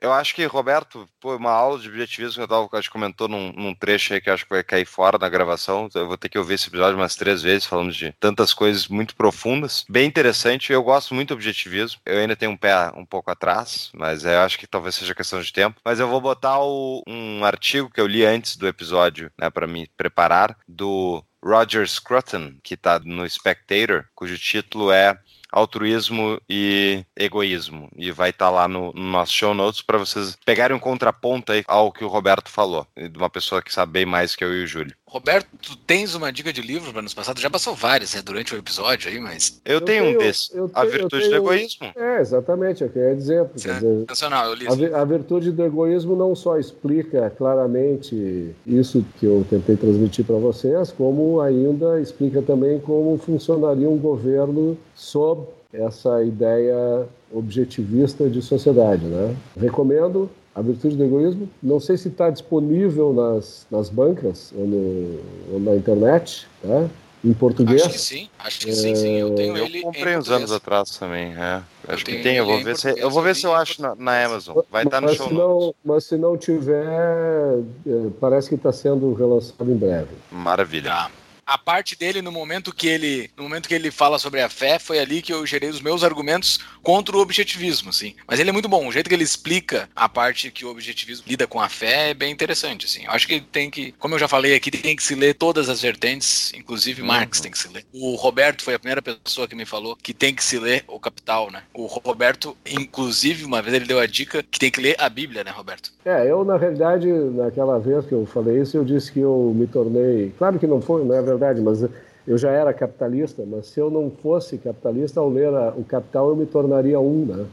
Eu 0.00 0.10
acho 0.12 0.34
que, 0.34 0.44
Roberto, 0.46 1.06
pô, 1.20 1.36
uma 1.36 1.50
aula 1.52 1.78
de 1.78 1.88
objetivismo 1.88 2.34
que 2.36 2.40
eu 2.42 2.48
tava, 2.48 2.68
acho 2.78 2.88
que 2.88 2.92
comentou 2.92 3.28
num, 3.28 3.52
num 3.52 3.74
trecho 3.74 4.14
aí 4.14 4.20
que 4.20 4.30
eu 4.30 4.34
acho 4.34 4.44
que 4.44 4.50
vai 4.50 4.62
cair 4.64 4.86
fora 4.86 5.18
da 5.18 5.28
gravação, 5.28 5.88
eu 5.94 6.08
vou 6.08 6.16
ter 6.16 6.28
que 6.28 6.38
ouvir 6.38 6.61
esse 6.62 6.70
episódio 6.70 6.96
umas 6.96 7.16
três 7.16 7.42
vezes, 7.42 7.66
falando 7.66 7.92
de 7.92 8.12
tantas 8.20 8.54
coisas 8.54 8.88
muito 8.88 9.14
profundas, 9.16 9.84
bem 9.88 10.06
interessante, 10.06 10.72
eu 10.72 10.82
gosto 10.82 11.14
muito 11.14 11.28
do 11.28 11.34
objetivismo, 11.34 12.00
eu 12.06 12.18
ainda 12.18 12.36
tenho 12.36 12.52
um 12.52 12.56
pé 12.56 12.90
um 12.94 13.04
pouco 13.04 13.30
atrás, 13.30 13.90
mas 13.94 14.24
é, 14.24 14.36
eu 14.36 14.40
acho 14.40 14.58
que 14.58 14.66
talvez 14.66 14.94
seja 14.94 15.14
questão 15.14 15.40
de 15.40 15.52
tempo, 15.52 15.80
mas 15.84 15.98
eu 16.00 16.08
vou 16.08 16.20
botar 16.20 16.60
o- 16.60 17.02
um 17.06 17.44
artigo 17.44 17.90
que 17.90 18.00
eu 18.00 18.06
li 18.06 18.24
antes 18.24 18.56
do 18.56 18.68
episódio, 18.68 19.30
né, 19.38 19.50
para 19.50 19.66
me 19.66 19.88
preparar, 19.96 20.56
do 20.66 21.24
Roger 21.44 21.88
Scruton, 21.88 22.54
que 22.62 22.74
está 22.74 23.00
no 23.00 23.28
Spectator, 23.28 24.04
cujo 24.14 24.38
título 24.38 24.92
é 24.92 25.18
altruísmo 25.50 26.40
e 26.48 27.04
egoísmo. 27.14 27.90
E 27.96 28.10
vai 28.10 28.30
estar 28.30 28.48
lá 28.48 28.66
no, 28.66 28.90
no 28.94 29.02
nosso 29.02 29.32
show 29.34 29.52
notes 29.52 29.82
para 29.82 29.98
vocês 29.98 30.36
pegarem 30.46 30.74
um 30.74 30.80
contraponto 30.80 31.52
aí 31.52 31.62
ao 31.68 31.92
que 31.92 32.04
o 32.04 32.08
Roberto 32.08 32.48
falou, 32.48 32.86
de 32.96 33.18
uma 33.18 33.28
pessoa 33.28 33.60
que 33.60 33.72
sabe 33.72 33.92
bem 33.92 34.06
mais 34.06 34.34
que 34.34 34.42
eu 34.42 34.54
e 34.54 34.64
o 34.64 34.66
Júlio. 34.66 34.96
Roberto, 35.12 35.46
tu 35.60 35.76
tens 35.76 36.14
uma 36.14 36.32
dica 36.32 36.50
de 36.52 36.62
livro 36.62 36.90
para 36.90 37.02
nos 37.02 37.12
passar? 37.12 37.34
Tu 37.34 37.40
já 37.42 37.50
passou 37.50 37.74
várias 37.74 38.14
né, 38.14 38.22
durante 38.24 38.54
o 38.54 38.58
episódio 38.58 39.10
aí, 39.10 39.20
mas 39.20 39.60
Eu, 39.62 39.80
tenho, 39.82 40.06
um 40.06 40.18
desses, 40.18 40.50
eu 40.54 40.70
A 40.72 40.80
tenho- 40.80 40.86
eu 40.86 40.90
Virtude 41.00 41.28
tenho- 41.28 41.30
do 41.30 41.36
Egoísmo. 41.48 41.92
É, 41.94 42.20
exatamente, 42.20 42.82
é 42.82 42.86
o 42.86 42.88
que 42.90 42.98
eu 42.98 43.08
ia 43.10 43.14
dizer. 43.14 43.44
Quer 43.50 43.74
dizer, 43.74 43.80
sensacional, 44.00 44.46
eu 44.48 44.54
li 44.54 44.66
a, 44.66 45.00
a 45.02 45.04
virtude 45.04 45.52
do 45.52 45.62
egoísmo 45.64 46.16
não 46.16 46.34
só 46.34 46.58
explica 46.58 47.28
claramente 47.28 48.54
isso 48.66 49.04
que 49.20 49.26
eu 49.26 49.46
tentei 49.50 49.76
transmitir 49.76 50.24
para 50.24 50.36
vocês, 50.36 50.90
como 50.90 51.40
ainda 51.42 52.00
explica 52.00 52.40
também 52.40 52.80
como 52.80 53.18
funcionaria 53.18 53.88
um 53.90 53.98
governo 53.98 54.78
sob 54.94 55.46
essa 55.72 56.22
ideia 56.24 57.06
objetivista 57.32 58.28
de 58.28 58.40
sociedade. 58.42 59.04
Né? 59.04 59.36
Recomendo 59.58 60.30
a 60.54 60.60
virtude 60.62 60.96
do 60.96 61.04
egoísmo. 61.04 61.48
Não 61.62 61.80
sei 61.80 61.96
se 61.96 62.08
está 62.08 62.30
disponível 62.30 63.12
nas, 63.12 63.66
nas 63.70 63.88
bancas 63.88 64.52
ou, 64.56 64.66
no- 64.66 65.20
ou 65.54 65.60
na 65.60 65.74
internet, 65.76 66.46
né? 66.62 66.88
em 67.24 67.32
português. 67.32 67.82
Acho 67.82 67.90
que 67.92 67.98
sim, 68.00 68.28
acho 68.36 68.58
que 68.60 68.72
sim, 68.72 68.96
sim. 68.96 69.16
Eu 69.16 69.30
tenho 69.36 69.56
Eu 69.56 69.66
ele. 69.66 69.80
comprei 69.80 70.16
uns 70.16 70.28
anos 70.28 70.50
atrás 70.50 70.96
também, 70.98 71.32
é. 71.36 71.62
Acho 71.86 72.04
que 72.04 72.16
tem, 72.20 72.36
eu 72.36 72.44
vou 72.44 72.60
ver 72.60 72.76
se 72.76 72.88
eu 73.00 73.08
vou 73.10 73.22
ver 73.22 73.36
se 73.36 73.46
eu 73.46 73.54
acho 73.54 73.80
na, 73.80 73.94
na 73.94 74.24
Amazon. 74.24 74.58
Vai 74.70 74.82
estar 74.84 75.00
no 75.00 75.06
mas, 75.06 75.16
show 75.16 75.28
se 75.28 75.34
notes. 75.34 75.48
não, 75.66 75.74
mas 75.84 76.04
se 76.04 76.16
não 76.16 76.36
tiver, 76.36 77.60
eh, 77.86 78.08
parece 78.20 78.48
que 78.48 78.56
está 78.56 78.72
sendo 78.72 79.12
relançado 79.14 79.70
em 79.70 79.76
breve. 79.76 80.08
Maravilha. 80.32 80.90
Tá. 80.90 81.10
A 81.52 81.58
parte 81.58 81.98
dele 81.98 82.22
no 82.22 82.32
momento 82.32 82.74
que 82.74 82.88
ele, 82.88 83.30
no 83.36 83.42
momento 83.42 83.68
que 83.68 83.74
ele 83.74 83.90
fala 83.90 84.18
sobre 84.18 84.40
a 84.40 84.48
fé, 84.48 84.78
foi 84.78 84.98
ali 84.98 85.20
que 85.20 85.34
eu 85.34 85.44
gerei 85.44 85.68
os 85.68 85.82
meus 85.82 86.02
argumentos 86.02 86.58
contra 86.82 87.14
o 87.14 87.20
objetivismo, 87.20 87.90
assim. 87.90 88.14
Mas 88.26 88.40
ele 88.40 88.48
é 88.48 88.52
muito 88.54 88.70
bom, 88.70 88.88
o 88.88 88.90
jeito 88.90 89.06
que 89.06 89.14
ele 89.14 89.22
explica 89.22 89.86
a 89.94 90.08
parte 90.08 90.50
que 90.50 90.64
o 90.64 90.70
objetivismo 90.70 91.26
lida 91.28 91.46
com 91.46 91.60
a 91.60 91.68
fé 91.68 92.08
é 92.08 92.14
bem 92.14 92.32
interessante, 92.32 92.86
assim. 92.86 93.04
Eu 93.04 93.10
acho 93.10 93.28
que 93.28 93.38
tem 93.38 93.70
que, 93.70 93.92
como 93.98 94.14
eu 94.14 94.18
já 94.18 94.26
falei 94.26 94.54
aqui, 94.54 94.70
tem 94.70 94.96
que 94.96 95.02
se 95.02 95.14
ler 95.14 95.34
todas 95.34 95.68
as 95.68 95.82
vertentes, 95.82 96.54
inclusive 96.54 97.02
Marx 97.02 97.38
tem 97.38 97.50
que 97.50 97.58
se 97.58 97.68
ler. 97.68 97.84
O 97.92 98.14
Roberto 98.14 98.62
foi 98.62 98.72
a 98.72 98.78
primeira 98.78 99.02
pessoa 99.02 99.46
que 99.46 99.54
me 99.54 99.66
falou 99.66 99.94
que 99.94 100.14
tem 100.14 100.34
que 100.34 100.42
se 100.42 100.58
ler 100.58 100.84
o 100.88 100.98
Capital, 100.98 101.50
né? 101.50 101.64
O 101.74 101.84
Roberto, 101.84 102.56
inclusive, 102.66 103.44
uma 103.44 103.60
vez 103.60 103.74
ele 103.74 103.84
deu 103.84 103.98
a 103.98 104.06
dica 104.06 104.42
que 104.42 104.58
tem 104.58 104.70
que 104.70 104.80
ler 104.80 104.96
a 104.98 105.10
Bíblia, 105.10 105.44
né, 105.44 105.50
Roberto? 105.50 105.92
É, 106.02 106.30
eu 106.30 106.44
na 106.44 106.56
realidade, 106.56 107.06
naquela 107.06 107.78
vez 107.78 108.06
que 108.06 108.12
eu 108.12 108.24
falei 108.24 108.62
isso, 108.62 108.74
eu 108.74 108.84
disse 108.84 109.12
que 109.12 109.20
eu 109.20 109.52
me 109.54 109.66
tornei. 109.66 110.32
Claro 110.38 110.58
que 110.58 110.66
não 110.66 110.80
foi, 110.80 111.04
não 111.04 111.14
é 111.14 111.20
verdade, 111.20 111.41
mas 111.60 111.84
eu 112.26 112.38
já 112.38 112.50
era 112.50 112.72
capitalista, 112.72 113.42
mas 113.46 113.66
se 113.66 113.80
eu 113.80 113.90
não 113.90 114.10
fosse 114.10 114.56
capitalista, 114.58 115.18
ao 115.20 115.28
ler 115.28 115.48
a- 115.52 115.74
o 115.76 115.82
Capital, 115.84 116.28
eu 116.28 116.36
me 116.36 116.46
tornaria 116.46 117.00
um, 117.00 117.24
né? 117.26 117.46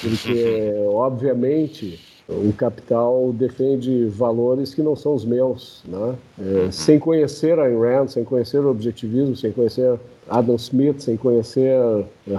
Porque, 0.00 0.72
obviamente, 0.92 2.00
o 2.28 2.52
capital 2.52 3.32
defende 3.32 4.06
valores 4.06 4.74
que 4.74 4.82
não 4.82 4.96
são 4.96 5.14
os 5.14 5.24
meus, 5.24 5.82
né? 5.86 6.14
É, 6.40 6.70
sem 6.70 6.98
conhecer 6.98 7.58
Ayn 7.58 7.78
Rand, 7.78 8.08
sem 8.08 8.24
conhecer 8.24 8.58
o 8.58 8.70
objetivismo, 8.70 9.36
sem 9.36 9.52
conhecer 9.52 9.98
Adam 10.28 10.56
Smith, 10.56 11.00
sem 11.00 11.16
conhecer 11.16 11.76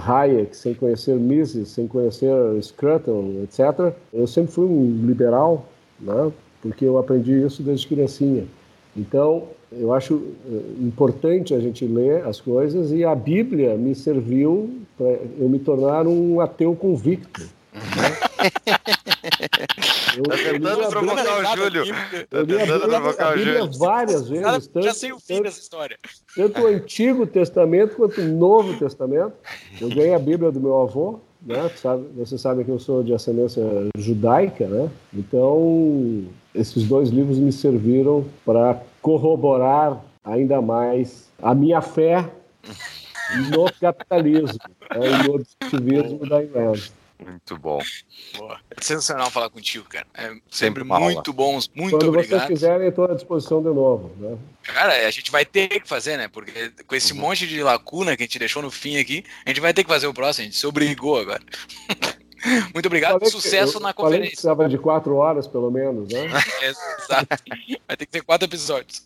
Hayek, 0.06 0.56
sem 0.56 0.74
conhecer 0.74 1.14
Mises, 1.16 1.68
sem 1.68 1.86
conhecer 1.86 2.32
Scruton, 2.62 3.42
etc. 3.44 3.94
Eu 4.12 4.26
sempre 4.26 4.52
fui 4.52 4.66
um 4.66 5.06
liberal, 5.06 5.66
né? 6.00 6.32
Porque 6.60 6.84
eu 6.84 6.98
aprendi 6.98 7.32
isso 7.44 7.62
desde 7.62 7.86
criancinha. 7.86 8.44
Então, 8.96 9.44
eu 9.78 9.92
acho 9.92 10.22
eh, 10.46 10.60
importante 10.80 11.54
a 11.54 11.60
gente 11.60 11.84
ler 11.86 12.24
as 12.26 12.40
coisas 12.40 12.92
e 12.92 13.04
a 13.04 13.14
Bíblia 13.14 13.76
me 13.76 13.94
serviu 13.94 14.70
para 14.96 15.06
eu 15.38 15.48
me 15.48 15.58
tornar 15.58 16.06
um 16.06 16.40
ateu 16.40 16.74
convicto. 16.74 17.42
né? 17.74 17.80
Eu, 20.16 20.22
Tá 20.22 20.36
tentando 20.36 20.82
a 20.84 20.88
provocar 20.88 21.40
o 21.40 21.56
Júlio. 21.56 21.82
eu 21.82 21.88
li 21.88 21.90
a 21.90 22.10
tentando 22.20 22.46
Bíblia, 22.46 22.80
provocar 22.80 23.34
o 23.34 23.38
Júlio. 23.38 23.78
várias 23.78 24.28
vezes, 24.28 24.44
Já, 24.44 24.60
tanto, 24.60 24.82
já 24.82 24.94
sei 24.94 25.12
o 25.12 25.18
fim 25.18 25.34
tanto- 25.34 25.42
dessa 25.44 25.60
história. 25.60 25.96
tanto 26.36 26.60
o 26.62 26.66
Antigo 26.68 27.26
Testamento 27.26 27.96
quanto 27.96 28.20
o 28.20 28.24
Novo 28.24 28.78
Testamento. 28.78 29.32
Eu 29.80 29.88
ganhei 29.88 30.14
a 30.14 30.18
Bíblia 30.20 30.52
do 30.52 30.60
meu 30.60 30.80
avô, 30.80 31.18
né? 31.44 31.68
Sabe, 31.76 32.04
você 32.16 32.38
sabe 32.38 32.62
que 32.64 32.70
eu 32.70 32.78
sou 32.78 33.02
de 33.02 33.12
ascendência 33.12 33.62
judaica, 33.98 34.66
né? 34.68 34.88
Então, 35.12 36.22
esses 36.54 36.84
dois 36.84 37.08
livros 37.08 37.38
me 37.38 37.50
serviram 37.50 38.24
para 38.46 38.80
corroborar 39.04 40.02
ainda 40.24 40.62
mais 40.62 41.30
a 41.42 41.54
minha 41.54 41.82
fé 41.82 42.26
no 43.50 43.70
capitalismo 43.78 44.58
né? 44.96 45.10
e 45.10 45.28
no 45.28 45.34
objetivismo 45.34 46.26
da 46.26 46.38
Rand. 46.38 46.80
Muito 47.22 47.58
bom. 47.58 47.80
Boa. 48.38 48.58
É 48.70 48.82
sensacional 48.82 49.30
falar 49.30 49.50
contigo, 49.50 49.84
cara. 49.84 50.06
É 50.14 50.28
sempre, 50.28 50.40
Sempre 50.50 50.84
muito 50.84 51.32
bom, 51.34 51.52
muito 51.52 51.98
Quando 51.98 52.12
vocês 52.12 52.32
obrigado. 52.32 52.48
quiserem, 52.48 52.88
estou 52.88 53.04
à 53.04 53.14
disposição 53.14 53.62
de 53.62 53.68
novo. 53.68 54.10
Né? 54.16 54.38
Cara, 54.62 55.06
a 55.06 55.10
gente 55.10 55.30
vai 55.30 55.44
ter 55.44 55.68
que 55.68 55.88
fazer, 55.88 56.16
né? 56.16 56.26
Porque 56.26 56.72
com 56.86 56.94
esse 56.94 57.12
monte 57.12 57.46
de 57.46 57.62
lacuna 57.62 58.16
que 58.16 58.22
a 58.22 58.26
gente 58.26 58.38
deixou 58.38 58.62
no 58.62 58.70
fim 58.70 58.96
aqui, 58.96 59.22
a 59.44 59.50
gente 59.50 59.60
vai 59.60 59.74
ter 59.74 59.84
que 59.84 59.90
fazer 59.90 60.06
o 60.06 60.14
próximo, 60.14 60.42
a 60.42 60.46
gente 60.46 60.56
se 60.56 60.66
obrigou 60.66 61.20
agora. 61.20 61.42
Muito 62.72 62.86
obrigado, 62.86 63.24
sucesso 63.28 63.80
na 63.80 63.92
conferência. 63.92 63.94
Falei 63.94 64.20
que 64.22 64.28
precisava 64.30 64.68
de 64.68 64.78
quatro 64.78 65.16
horas, 65.16 65.46
pelo 65.46 65.70
menos, 65.70 66.08
né? 66.12 66.28
Exato. 66.62 67.26
Vai 67.86 67.96
ter 67.96 68.06
que 68.06 68.12
ter 68.12 68.22
quatro 68.22 68.46
episódios. 68.46 69.02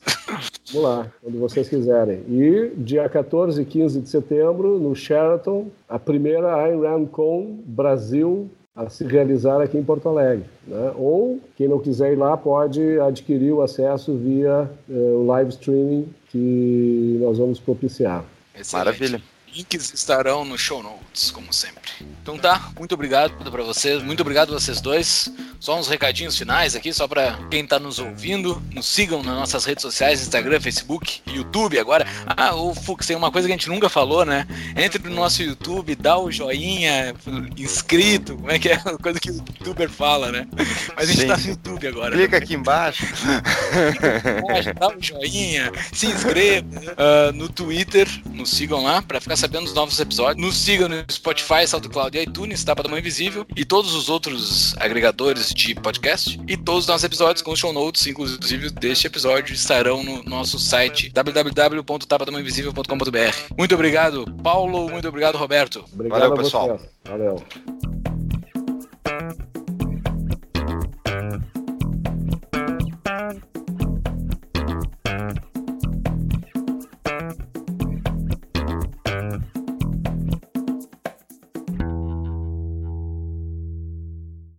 Vamos 0.73 0.89
lá, 0.89 1.13
quando 1.23 1.39
vocês 1.39 1.69
quiserem. 1.69 2.23
E 2.29 2.73
dia 2.77 3.09
14 3.09 3.63
e 3.63 3.65
15 3.65 4.01
de 4.01 4.09
setembro, 4.09 4.79
no 4.79 4.95
Sheraton, 4.95 5.69
a 5.89 5.99
primeira 5.99 6.69
IRAMCON 6.69 7.61
Brasil 7.65 8.51
a 8.79 8.89
se 8.89 9.05
realizar 9.05 9.61
aqui 9.61 9.77
em 9.77 9.83
Porto 9.83 10.09
Alegre. 10.09 10.45
Né? 10.65 10.93
Ou, 10.97 11.41
quem 11.57 11.67
não 11.67 11.81
quiser 11.81 12.13
ir 12.13 12.17
lá, 12.17 12.37
pode 12.37 13.01
adquirir 13.01 13.53
o 13.53 13.61
acesso 13.61 14.17
via 14.17 14.71
uh, 14.89 14.93
o 14.93 15.27
live 15.27 15.51
streaming 15.51 16.09
que 16.31 17.19
nós 17.21 17.39
vamos 17.39 17.59
propiciar. 17.59 18.25
Excelente. 18.55 18.87
Maravilha. 18.87 19.23
Links 19.55 19.93
estarão 19.93 20.45
no 20.45 20.59
show 20.59 20.83
notes, 20.83 21.31
como 21.31 21.53
sempre. 21.53 21.91
Então 22.23 22.39
tá, 22.39 22.71
muito 22.79 22.95
obrigado 22.95 23.33
para 23.51 23.63
vocês, 23.63 24.03
muito 24.03 24.21
obrigado 24.21 24.55
a 24.55 24.59
vocês 24.59 24.81
dois. 24.81 25.31
Só 25.61 25.77
uns 25.77 25.89
recadinhos 25.89 26.39
finais 26.39 26.77
aqui, 26.77 26.93
só 26.93 27.09
para 27.09 27.37
quem 27.51 27.67
tá 27.67 27.81
nos 27.81 27.99
ouvindo. 27.99 28.63
Nos 28.73 28.87
sigam 28.87 29.23
nas 29.23 29.35
nossas 29.35 29.65
redes 29.65 29.83
sociais, 29.83 30.21
Instagram, 30.23 30.61
Facebook, 30.61 31.21
YouTube 31.27 31.79
agora. 31.79 32.07
Ah, 32.27 32.55
o 32.55 32.75
Fux, 32.75 33.07
tem 33.07 33.17
uma 33.17 33.33
coisa 33.33 33.49
que 33.49 33.55
a 33.55 33.57
gente 33.57 33.69
nunca 33.69 33.89
falou, 33.89 34.25
né? 34.25 34.47
Entre 34.77 35.03
no 35.03 35.15
nosso 35.17 35.43
YouTube, 35.43 35.97
dá 35.97 36.17
o 36.17 36.31
joinha, 36.31 37.13
inscrito, 37.57 38.37
como 38.37 38.51
é 38.53 38.59
que 38.59 38.69
é 38.69 38.75
a 38.85 38.99
coisa 38.99 39.19
que 39.19 39.31
o 39.31 39.35
youtuber 39.35 39.91
fala, 39.91 40.31
né? 40.31 40.47
Mas 40.95 41.09
a 41.09 41.13
gente 41.13 41.23
Sim. 41.23 41.27
tá 41.27 41.37
no 41.37 41.47
YouTube 41.49 41.89
agora. 41.89 42.17
Clica 42.17 42.37
aqui 42.37 42.55
embaixo. 42.55 43.07
Clica 43.07 44.17
aqui 44.17 44.29
embaixo, 44.29 44.75
dá 44.75 44.89
o 44.89 45.03
joinha, 45.03 45.73
se 45.93 46.07
inscreva. 46.07 46.69
Uh, 46.69 47.33
no 47.33 47.49
Twitter, 47.49 48.09
nos 48.27 48.51
sigam 48.51 48.85
lá 48.85 49.03
para 49.03 49.21
ficar 49.21 49.37
sabendo 49.39 49.65
dos 49.65 49.75
novos 49.75 49.99
episódios. 50.01 50.43
Nos 50.45 50.57
siga 50.57 50.89
no 50.89 50.97
Spotify, 51.11 51.67
SoundCloud 51.67 52.17
e 52.17 52.23
iTunes, 52.23 52.63
Tapa 52.65 52.83
da 52.83 52.89
Mãe 52.89 53.01
Invisível 53.01 53.47
e 53.57 53.65
todos 53.65 53.95
os 53.95 54.09
outros 54.09 54.75
agregadores 54.79 55.53
de 55.55 55.75
podcast. 55.75 56.41
E 56.47 56.57
todos 56.57 56.85
os 56.85 56.89
nossos 56.89 57.05
episódios 57.05 57.43
com 57.43 57.55
show 57.55 57.73
notes, 57.73 58.07
inclusive 58.07 58.71
deste 58.71 59.07
episódio, 59.07 59.55
estarão 59.55 60.03
no 60.03 60.23
nosso 60.25 60.59
site 60.59 61.11
www.tapadamainvisível.com.br. 61.11 63.55
Muito 63.57 63.75
obrigado, 63.75 64.25
Paulo. 64.43 64.91
Muito 64.91 65.07
obrigado, 65.09 65.37
Roberto. 65.37 65.85
Obrigado 65.93 66.21
Valeu, 66.21 66.37
pessoal. 66.37 66.81
Valeu. 67.05 67.43